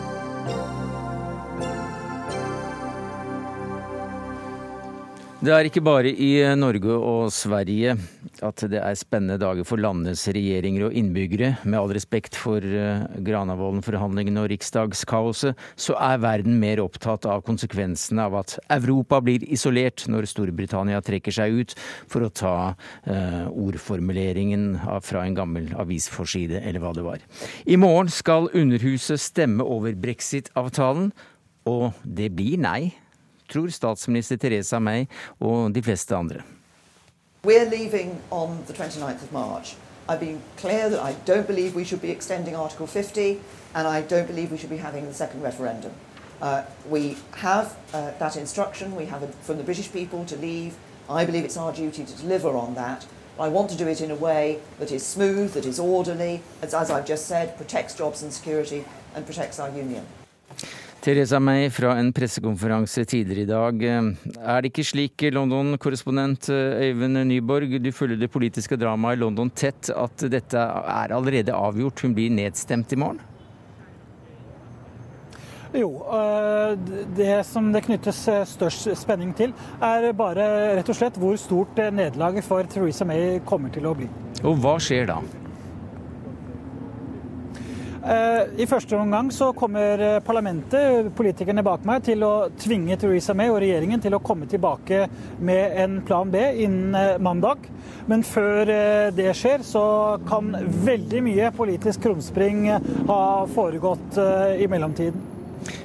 Det 5.41 5.49
er 5.49 5.65
ikke 5.65 5.81
bare 5.81 6.09
i 6.13 6.35
Norge 6.53 6.93
og 6.93 7.31
Sverige 7.33 7.95
at 8.45 8.61
det 8.69 8.77
er 8.77 8.97
spennende 8.99 9.39
dager 9.41 9.65
for 9.65 9.81
landets 9.81 10.27
regjeringer 10.29 10.83
og 10.85 10.93
innbyggere. 10.93 11.55
Med 11.65 11.79
all 11.79 11.93
respekt 11.97 12.37
for 12.37 12.61
eh, 12.61 13.01
Granavolden-forhandlingene 13.25 14.43
og 14.43 14.51
riksdagskaoset, 14.53 15.57
så 15.73 15.97
er 15.97 16.21
verden 16.21 16.61
mer 16.61 16.83
opptatt 16.85 17.25
av 17.25 17.41
konsekvensene 17.47 18.29
av 18.29 18.37
at 18.43 18.55
Europa 18.77 19.17
blir 19.25 19.41
isolert 19.49 20.05
når 20.13 20.29
Storbritannia 20.29 21.01
trekker 21.01 21.33
seg 21.33 21.57
ut, 21.57 21.77
for 22.05 22.29
å 22.29 22.29
ta 22.29 22.55
eh, 23.09 23.49
ordformuleringen 23.49 24.75
fra 25.01 25.25
en 25.25 25.41
gammel 25.41 25.73
avisforside, 25.73 26.61
eller 26.61 26.85
hva 26.85 26.93
det 26.93 27.09
var. 27.09 27.29
I 27.65 27.81
morgen 27.81 28.13
skal 28.13 28.51
Underhuset 28.53 29.17
stemme 29.17 29.65
over 29.65 29.97
brexit-avtalen, 29.97 31.09
og 31.65 31.97
det 32.05 32.29
blir 32.37 32.61
nei 32.61 32.91
tror 33.51 33.69
statsminister 33.69 34.37
Teresa 34.37 34.79
May 34.79 35.05
og 35.39 35.75
de 35.75 35.83
fleste 35.83 36.15
andre. 36.15 36.41
We're 37.43 37.69
leaving 37.69 38.21
on 38.31 38.57
the 38.67 38.73
29th 38.73 39.23
of 39.23 39.31
March. 39.31 39.75
I've 40.07 40.19
been 40.19 40.41
clear 40.57 40.89
that 40.89 40.99
I 40.99 41.15
don't 41.27 41.47
believe 41.47 41.75
we 41.75 41.85
should 41.85 42.01
be 42.01 42.11
extending 42.11 42.55
Article 42.55 42.87
50, 42.87 43.39
and 43.75 43.87
I 43.87 44.01
don't 44.01 44.27
believe 44.27 44.51
we 44.51 44.57
should 44.57 44.69
be 44.69 44.77
having 44.77 45.05
the 45.05 45.13
second 45.13 45.41
referendum. 45.41 45.91
Uh, 46.41 46.63
we 46.89 47.17
have 47.37 47.77
uh, 47.93 48.11
that 48.19 48.35
instruction, 48.35 48.95
we 48.95 49.05
have 49.05 49.23
it 49.23 49.33
from 49.41 49.57
the 49.57 49.63
British 49.63 49.91
people 49.91 50.25
to 50.25 50.35
leave. 50.35 50.73
I 51.09 51.25
believe 51.25 51.45
it's 51.45 51.57
our 51.57 51.73
duty 51.73 52.03
to 52.03 52.17
deliver 52.17 52.49
on 52.49 52.75
that. 52.75 53.05
I 53.39 53.47
want 53.47 53.69
to 53.71 53.77
do 53.77 53.87
it 53.87 54.01
in 54.01 54.11
a 54.11 54.15
way 54.15 54.59
that 54.79 54.91
is 54.91 55.05
smooth, 55.05 55.53
that 55.53 55.65
is 55.65 55.79
orderly, 55.79 56.41
as, 56.61 56.73
as 56.73 56.91
I've 56.91 57.07
just 57.07 57.27
said, 57.27 57.57
protects 57.57 57.95
jobs 57.95 58.21
and 58.23 58.33
security, 58.33 58.85
and 59.15 59.25
protects 59.25 59.59
our 59.59 59.69
union. 59.69 60.05
Theresa 61.01 61.39
May 61.41 61.69
fra 61.73 61.95
en 61.97 62.11
pressekonferanse 62.13 63.01
tidligere 63.09 63.41
i 63.41 63.49
dag. 63.49 63.83
Er 64.37 64.61
det 64.61 64.69
ikke 64.69 64.85
slik, 64.85 65.23
London-korrespondent 65.33 66.51
Øyvind 66.53 67.23
Nyborg, 67.25 67.73
du 67.81 67.89
følger 67.91 68.21
det 68.21 68.29
politiske 68.29 68.77
dramaet 68.77 69.17
i 69.17 69.21
London 69.23 69.49
tett, 69.49 69.89
at 69.89 70.27
dette 70.29 70.61
er 70.61 71.15
allerede 71.17 71.57
avgjort? 71.57 72.05
Hun 72.05 72.13
blir 72.13 72.29
nedstemt 72.29 72.93
i 72.93 73.01
morgen? 73.01 73.21
Jo, 75.73 75.89
eh, 76.13 76.77
det 77.17 77.45
som 77.47 77.73
det 77.73 77.85
knyttes 77.87 78.21
eh, 78.27 78.45
størst 78.45 78.91
spenning 78.99 79.33
til, 79.33 79.55
er 79.81 80.11
bare 80.13 80.47
rett 80.77 80.89
og 80.91 81.01
slett 81.01 81.17
hvor 81.17 81.37
stort 81.39 81.79
nederlaget 81.79 82.45
for 82.45 82.67
Theresa 82.69 83.07
May 83.07 83.39
kommer 83.47 83.73
til 83.73 83.87
å 83.89 83.95
bli. 83.97 84.11
Og 84.43 84.59
hva 84.61 84.75
skjer 84.83 85.07
da? 85.09 85.21
Eh, 88.01 88.61
I 88.63 88.65
første 88.65 88.97
omgang 88.97 89.27
så 89.33 89.51
kommer 89.53 90.01
eh, 90.01 90.19
parlamentet, 90.25 91.11
politikerne 91.13 91.61
bak 91.65 91.83
meg, 91.85 92.01
til 92.07 92.23
å 92.25 92.49
tvinge 92.57 92.97
Theresa 92.97 93.35
May 93.37 93.51
og 93.53 93.59
regjeringen 93.61 94.01
til 94.01 94.17
å 94.17 94.21
komme 94.25 94.47
tilbake 94.49 95.03
med 95.37 95.77
en 95.83 95.99
plan 96.07 96.31
B 96.33 96.41
innen 96.65 96.97
eh, 96.97 97.19
mandag. 97.21 97.69
Men 98.09 98.25
før 98.25 98.65
det 99.13 99.29
skjer, 99.37 99.61
så 99.63 99.83
kan 100.25 100.49
veldig 100.83 101.21
mye 101.23 101.51
politisk 101.53 102.01
krumspring 102.07 102.65
ha 103.07 103.21
foregått 103.53 104.17
i 104.57 104.65
mellomtiden. 104.67 105.21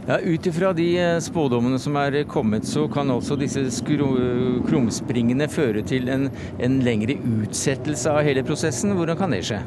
Ja, 0.08 0.16
Ut 0.24 0.48
ifra 0.48 0.72
de 0.74 0.88
spådommene 1.22 1.78
som 1.78 1.98
er 2.00 2.22
kommet, 2.30 2.64
så 2.66 2.86
kan 2.88 3.12
altså 3.12 3.36
disse 3.38 3.68
krumspringene 3.84 5.50
føre 5.52 5.84
til 5.86 6.08
en, 6.10 6.30
en 6.56 6.78
lengre 6.86 7.20
utsettelse 7.20 8.16
av 8.16 8.24
hele 8.26 8.46
prosessen. 8.48 8.96
Hvordan 8.96 9.20
kan 9.20 9.36
det 9.36 9.44
skje? 9.50 9.60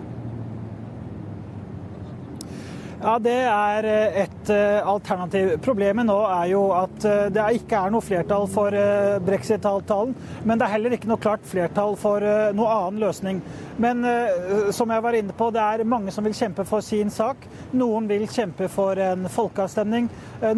Ja, 3.00 3.14
Det 3.20 3.32
er 3.32 3.86
eh, 3.88 4.18
et 4.26 4.50
eh, 4.52 4.80
alternativ. 4.84 5.54
Problemet 5.64 6.04
nå 6.10 6.18
er 6.28 6.50
jo 6.52 6.66
at 6.76 7.06
eh, 7.08 7.30
det 7.32 7.45
ikke 7.62 7.80
er 7.80 7.93
noe 7.93 8.04
flertall 8.04 8.47
for 8.52 8.76
brexit-avtalen. 9.24 10.12
Men 10.43 10.60
det 10.60 10.68
er 10.68 10.74
heller 10.74 10.95
ikke 10.97 11.08
noe 11.08 11.22
klart 11.24 11.47
flertall 11.47 11.95
for 12.00 12.24
noe 12.56 12.74
annen 12.76 13.00
løsning. 13.00 13.39
Men 13.80 14.04
som 14.76 14.92
jeg 14.92 15.04
var 15.04 15.16
inne 15.16 15.34
på, 15.36 15.50
det 15.56 15.64
er 15.64 15.88
mange 15.88 16.12
som 16.12 16.26
vil 16.28 16.36
kjempe 16.36 16.66
for 16.68 16.84
sin 16.84 17.12
sak. 17.14 17.46
Noen 17.80 18.10
vil 18.10 18.26
kjempe 18.28 18.68
for 18.72 19.00
en 19.00 19.28
folkeavstemning. 19.32 20.10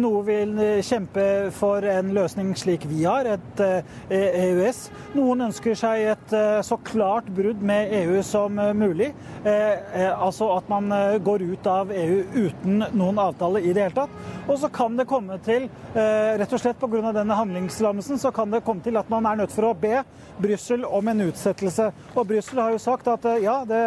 Noen 0.02 0.26
vil 0.26 0.62
kjempe 0.82 1.26
for 1.54 1.86
en 1.86 2.10
løsning 2.16 2.50
slik 2.58 2.88
vi 2.90 3.04
har, 3.04 3.28
et 3.30 3.62
EØS. 3.62 4.82
E 4.90 5.16
noen 5.18 5.46
ønsker 5.46 5.78
seg 5.78 6.08
et 6.16 6.34
så 6.66 6.78
klart 6.82 7.30
brudd 7.34 7.62
med 7.62 7.94
EU 8.02 8.18
som 8.26 8.58
mulig. 8.78 9.12
Altså 9.46 10.50
at 10.56 10.70
man 10.72 10.90
går 11.22 11.46
ut 11.52 11.70
av 11.70 11.94
EU 11.94 12.20
uten 12.34 12.82
noen 12.92 13.22
avtale 13.22 13.62
i 13.62 13.72
det 13.72 13.86
hele 13.86 14.00
tatt. 14.02 14.42
Og 14.48 14.58
så 14.58 14.68
kan 14.68 14.96
det 14.96 15.06
komme 15.06 15.38
til, 15.44 15.68
eh, 15.94 16.38
rett 16.38 16.52
og 16.52 16.60
slett 16.60 16.80
pga. 16.80 17.12
denne 17.12 17.34
handlingslammelsen, 17.34 18.18
så 18.18 18.32
kan 18.32 18.50
det 18.50 18.64
komme 18.64 18.82
til 18.82 18.96
at 18.96 19.10
man 19.10 19.26
er 19.26 19.36
nødt 19.36 19.52
for 19.52 19.62
å 19.62 19.80
be 19.80 20.04
Brussel 20.40 20.84
om 20.84 21.08
en 21.08 21.20
utsettelse. 21.20 21.92
Og 22.16 22.26
Brussel 22.26 22.58
har 22.58 22.70
jo 22.70 22.78
sagt 22.78 23.08
at 23.08 23.11
eh, 23.28 23.42
ja, 23.44 23.60
det, 23.68 23.82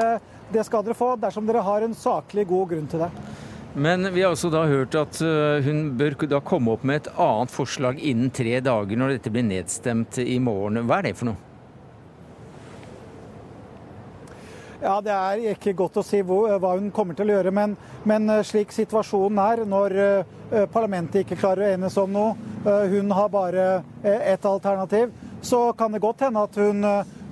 det 0.54 0.66
skal 0.68 0.86
dere 0.86 0.98
få 0.98 1.16
dersom 1.20 1.48
dere 1.48 1.64
har 1.66 1.86
en 1.86 1.96
saklig 1.98 2.48
god 2.50 2.70
grunn 2.74 2.88
til 2.92 3.06
det. 3.06 3.10
Men 3.76 4.08
vi 4.14 4.24
har 4.24 4.32
også 4.32 4.50
da 4.54 4.64
hørt 4.70 4.96
at 4.96 5.20
eh, 5.26 5.66
hun 5.66 5.90
bør 6.00 6.16
da 6.32 6.40
komme 6.40 6.78
opp 6.78 6.86
med 6.88 7.04
et 7.04 7.12
annet 7.20 7.52
forslag 7.52 8.00
innen 8.00 8.32
tre 8.32 8.62
dager 8.64 9.02
når 9.02 9.18
dette 9.18 9.34
blir 9.34 9.44
nedstemt 9.44 10.22
i 10.24 10.38
morgen. 10.40 10.86
Hva 10.88 11.02
er 11.02 11.10
det 11.10 11.18
for 11.20 11.34
noe? 11.34 11.42
Ja, 14.86 15.02
Det 15.02 15.12
er 15.12 15.44
ikke 15.56 15.74
godt 15.74 15.96
å 15.98 16.04
si 16.06 16.20
hva 16.22 16.76
hun 16.76 16.92
kommer 16.94 17.18
til 17.18 17.32
å 17.32 17.38
gjøre, 17.40 17.52
men, 17.56 17.76
men 18.06 18.30
eh, 18.30 18.44
slik 18.46 18.74
situasjonen 18.76 19.40
er, 19.42 19.64
når 19.66 19.96
eh, 20.04 20.66
parlamentet 20.70 21.24
ikke 21.24 21.40
klarer 21.40 21.66
å 21.66 21.70
enes 21.78 21.96
om 21.98 22.12
noe, 22.14 22.36
eh, 22.62 22.86
hun 22.94 23.10
har 23.18 23.32
bare 23.34 23.66
ett 24.04 24.46
alternativ, 24.46 25.10
så 25.42 25.72
kan 25.74 25.96
det 25.96 26.04
godt 26.04 26.22
hende 26.28 26.44
at 26.46 26.60
hun 26.62 26.86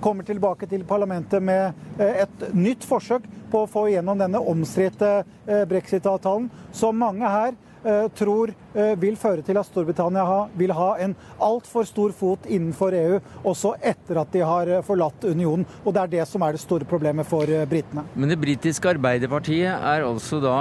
kommer 0.04 0.28
tilbake 0.28 0.68
til 0.70 0.84
parlamentet 0.88 1.44
med 1.44 2.00
et 2.04 2.48
nytt 2.54 2.84
forsøk 2.88 3.26
på 3.52 3.64
å 3.64 3.70
få 3.70 3.88
igjennom 3.92 4.20
denne 4.20 4.42
omstridte 4.52 5.22
brexit-avtalen, 5.70 6.50
som 6.76 6.98
mange 7.00 7.30
her 7.30 7.56
Eh, 7.84 8.06
tror 8.16 8.54
eh, 8.74 8.94
vil 8.96 9.18
føre 9.20 9.44
til 9.44 9.58
at 9.60 9.68
Storbritannia 9.68 10.24
vil 10.56 10.72
ha 10.72 10.94
en 11.04 11.16
altfor 11.44 11.84
stor 11.84 12.14
fot 12.16 12.46
innenfor 12.48 12.96
EU 12.96 13.18
også 13.44 13.74
etter 13.84 14.22
at 14.22 14.32
de 14.32 14.40
har 14.40 14.72
eh, 14.72 14.84
forlatt 14.88 15.26
unionen. 15.28 15.68
Og 15.84 15.92
det 15.92 16.06
er 16.06 16.14
det 16.14 16.28
som 16.30 16.46
er 16.48 16.56
det 16.56 16.64
store 16.64 16.88
problemet 16.88 17.28
for 17.28 17.50
britene. 17.68 18.06
Men 18.16 18.32
det 18.32 18.40
britiske 18.40 18.94
Arbeiderpartiet 18.94 19.76
er 19.76 20.08
altså 20.08 20.40
da 20.40 20.56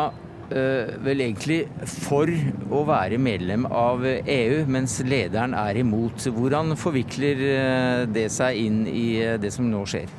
vel 1.03 1.25
egentlig 1.25 1.61
for 1.87 2.31
å 2.73 2.83
være 2.89 3.21
medlem 3.23 3.65
av 3.67 4.05
EU, 4.05 4.63
mens 4.71 4.99
lederen 5.07 5.57
er 5.59 5.81
imot. 5.83 6.29
Hvordan 6.33 6.77
forvikler 6.81 8.07
det 8.13 8.29
seg 8.35 8.61
inn 8.67 8.85
i 8.91 9.07
det 9.41 9.53
som 9.55 9.71
nå 9.71 9.87
skjer? 9.89 10.13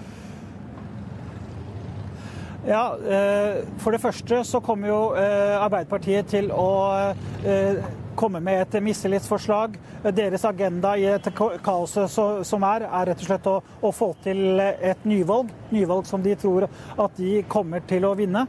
Ja, 2.67 2.95
eh, 2.95 3.63
For 3.77 3.91
det 3.91 4.01
første 4.01 4.43
så 4.47 4.61
kommer 4.63 4.87
jo 4.87 5.01
eh, 5.19 5.55
Arbeiderpartiet 5.59 6.29
til 6.31 6.47
å 6.55 6.69
eh, 7.43 7.83
komme 8.17 8.41
med 8.43 8.61
et 8.61 8.77
mistillitsforslag. 8.83 9.77
Deres 10.15 10.45
agenda 10.45 10.93
i 10.97 11.05
et 11.11 11.29
kaoset 11.35 12.11
som 12.47 12.65
er, 12.67 12.87
er 12.87 13.09
rett 13.09 13.23
og 13.23 13.27
slett 13.29 13.49
å, 13.49 13.55
å, 13.81 13.91
få 13.95 14.11
til 14.23 14.61
et 14.61 15.05
nyvalg. 15.07 15.51
Nyvalg 15.73 16.07
som 16.09 16.23
de 16.23 16.35
tror 16.39 16.67
at 16.67 17.17
de 17.17 17.41
kommer 17.51 17.83
til 17.89 18.05
å 18.07 18.13
vinne. 18.17 18.45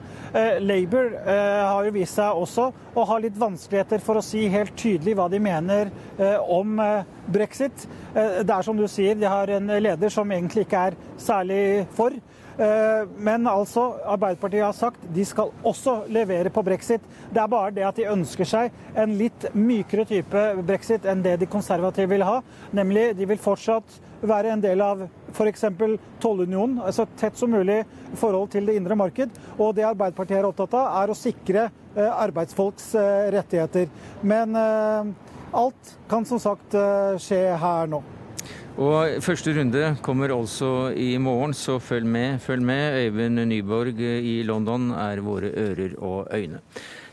Labour 0.61 1.11
har 1.25 1.87
jo 1.87 1.95
vist 1.95 2.19
seg 2.19 2.41
også 2.45 2.69
å 2.95 3.07
ha 3.09 3.19
litt 3.23 3.39
vanskeligheter 3.39 4.03
for 4.05 4.21
å 4.21 4.25
si 4.25 4.47
helt 4.53 4.77
tydelig 4.79 5.17
hva 5.19 5.29
de 5.33 5.41
mener 5.43 5.91
om 6.53 6.79
brexit. 7.27 7.87
Det 8.15 8.51
er 8.51 8.67
som 8.67 8.79
du 8.79 8.87
sier, 8.91 9.17
de 9.19 9.31
har 9.31 9.51
en 9.57 9.77
leder 9.81 10.13
som 10.13 10.31
egentlig 10.33 10.67
ikke 10.67 10.87
er 10.91 10.99
særlig 11.21 11.63
for. 11.97 12.15
Eh, 12.59 13.09
men 13.19 13.47
altså, 13.47 13.83
Arbeiderpartiet 14.07 14.65
har 14.65 14.77
sagt 14.77 15.03
de 15.15 15.25
skal 15.27 15.51
også 15.67 15.97
levere 16.13 16.53
på 16.55 16.63
brexit. 16.67 17.03
Det 17.33 17.43
er 17.43 17.51
bare 17.51 17.75
det 17.75 17.87
at 17.87 17.99
de 17.99 18.09
ønsker 18.13 18.49
seg 18.49 18.75
en 19.01 19.17
litt 19.19 19.49
mykere 19.55 20.07
type 20.09 20.45
brexit 20.67 21.07
enn 21.11 21.25
det 21.25 21.37
de 21.43 21.51
konservative 21.51 22.13
vil 22.13 22.27
ha. 22.27 22.41
Nemlig 22.77 23.11
de 23.19 23.29
vil 23.31 23.43
fortsatt 23.43 23.99
være 24.25 24.55
en 24.55 24.63
del 24.63 24.81
av 24.81 25.03
f.eks. 25.35 25.67
tollunionen, 26.23 26.79
altså 26.87 27.09
tett 27.19 27.37
som 27.37 27.51
mulig 27.51 27.83
i 27.83 28.19
forhold 28.19 28.53
til 28.55 28.71
det 28.71 28.79
indre 28.79 28.97
marked. 28.99 29.35
Og 29.59 29.75
det 29.77 29.89
Arbeiderpartiet 29.89 30.39
er 30.39 30.49
opptatt 30.49 30.79
av, 30.79 30.93
er 31.03 31.11
å 31.11 31.19
sikre 31.19 31.69
eh, 31.69 32.11
arbeidsfolks 32.11 32.93
eh, 33.01 33.31
rettigheter. 33.35 33.91
Men 34.23 34.55
alt 35.55 35.97
kan 36.11 36.27
som 36.27 36.41
sagt 36.43 36.75
skje 37.23 37.41
her 37.61 37.91
nå. 37.91 38.01
Og 38.75 39.23
Første 39.23 39.53
runde 39.55 39.93
kommer 40.03 40.33
altså 40.35 40.91
i 40.99 41.15
morgen, 41.23 41.55
så 41.55 41.79
følg 41.79 42.09
med. 42.11 42.41
Følg 42.43 42.65
med. 42.67 42.97
Øyvind 43.07 43.45
Nyborg 43.47 44.01
i 44.03 44.43
London 44.43 44.91
er 44.91 45.23
våre 45.23 45.53
ører 45.55 45.95
og 46.03 46.27
øyne. 46.35 46.59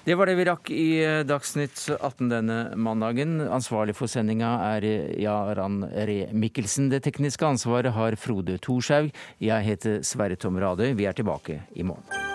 Det 0.02 0.16
var 0.18 0.26
det 0.26 0.34
vi 0.40 0.46
rakk 0.50 0.72
i 0.74 0.86
eh, 1.06 1.20
Dagsnytt 1.30 1.84
18 2.00 2.32
denne 2.32 2.58
mandagen. 2.74 3.38
Ansvarlig 3.46 3.94
for 3.94 4.10
sendinga 4.10 4.56
er 4.72 4.88
Jaran 5.22 5.84
Re 5.86 6.32
Mikkelsen. 6.34 6.90
Det 6.90 7.04
tekniske 7.06 7.46
ansvaret 7.46 7.94
har 7.94 8.18
Frode 8.18 8.58
Thorshaug. 8.58 9.14
Jeg 9.38 9.70
heter 9.70 10.02
Sverre 10.02 10.42
Tom 10.42 10.58
Radøy. 10.58 10.96
Vi 10.98 11.06
er 11.06 11.14
tilbake 11.14 11.62
i 11.78 11.86
morgen. 11.86 12.31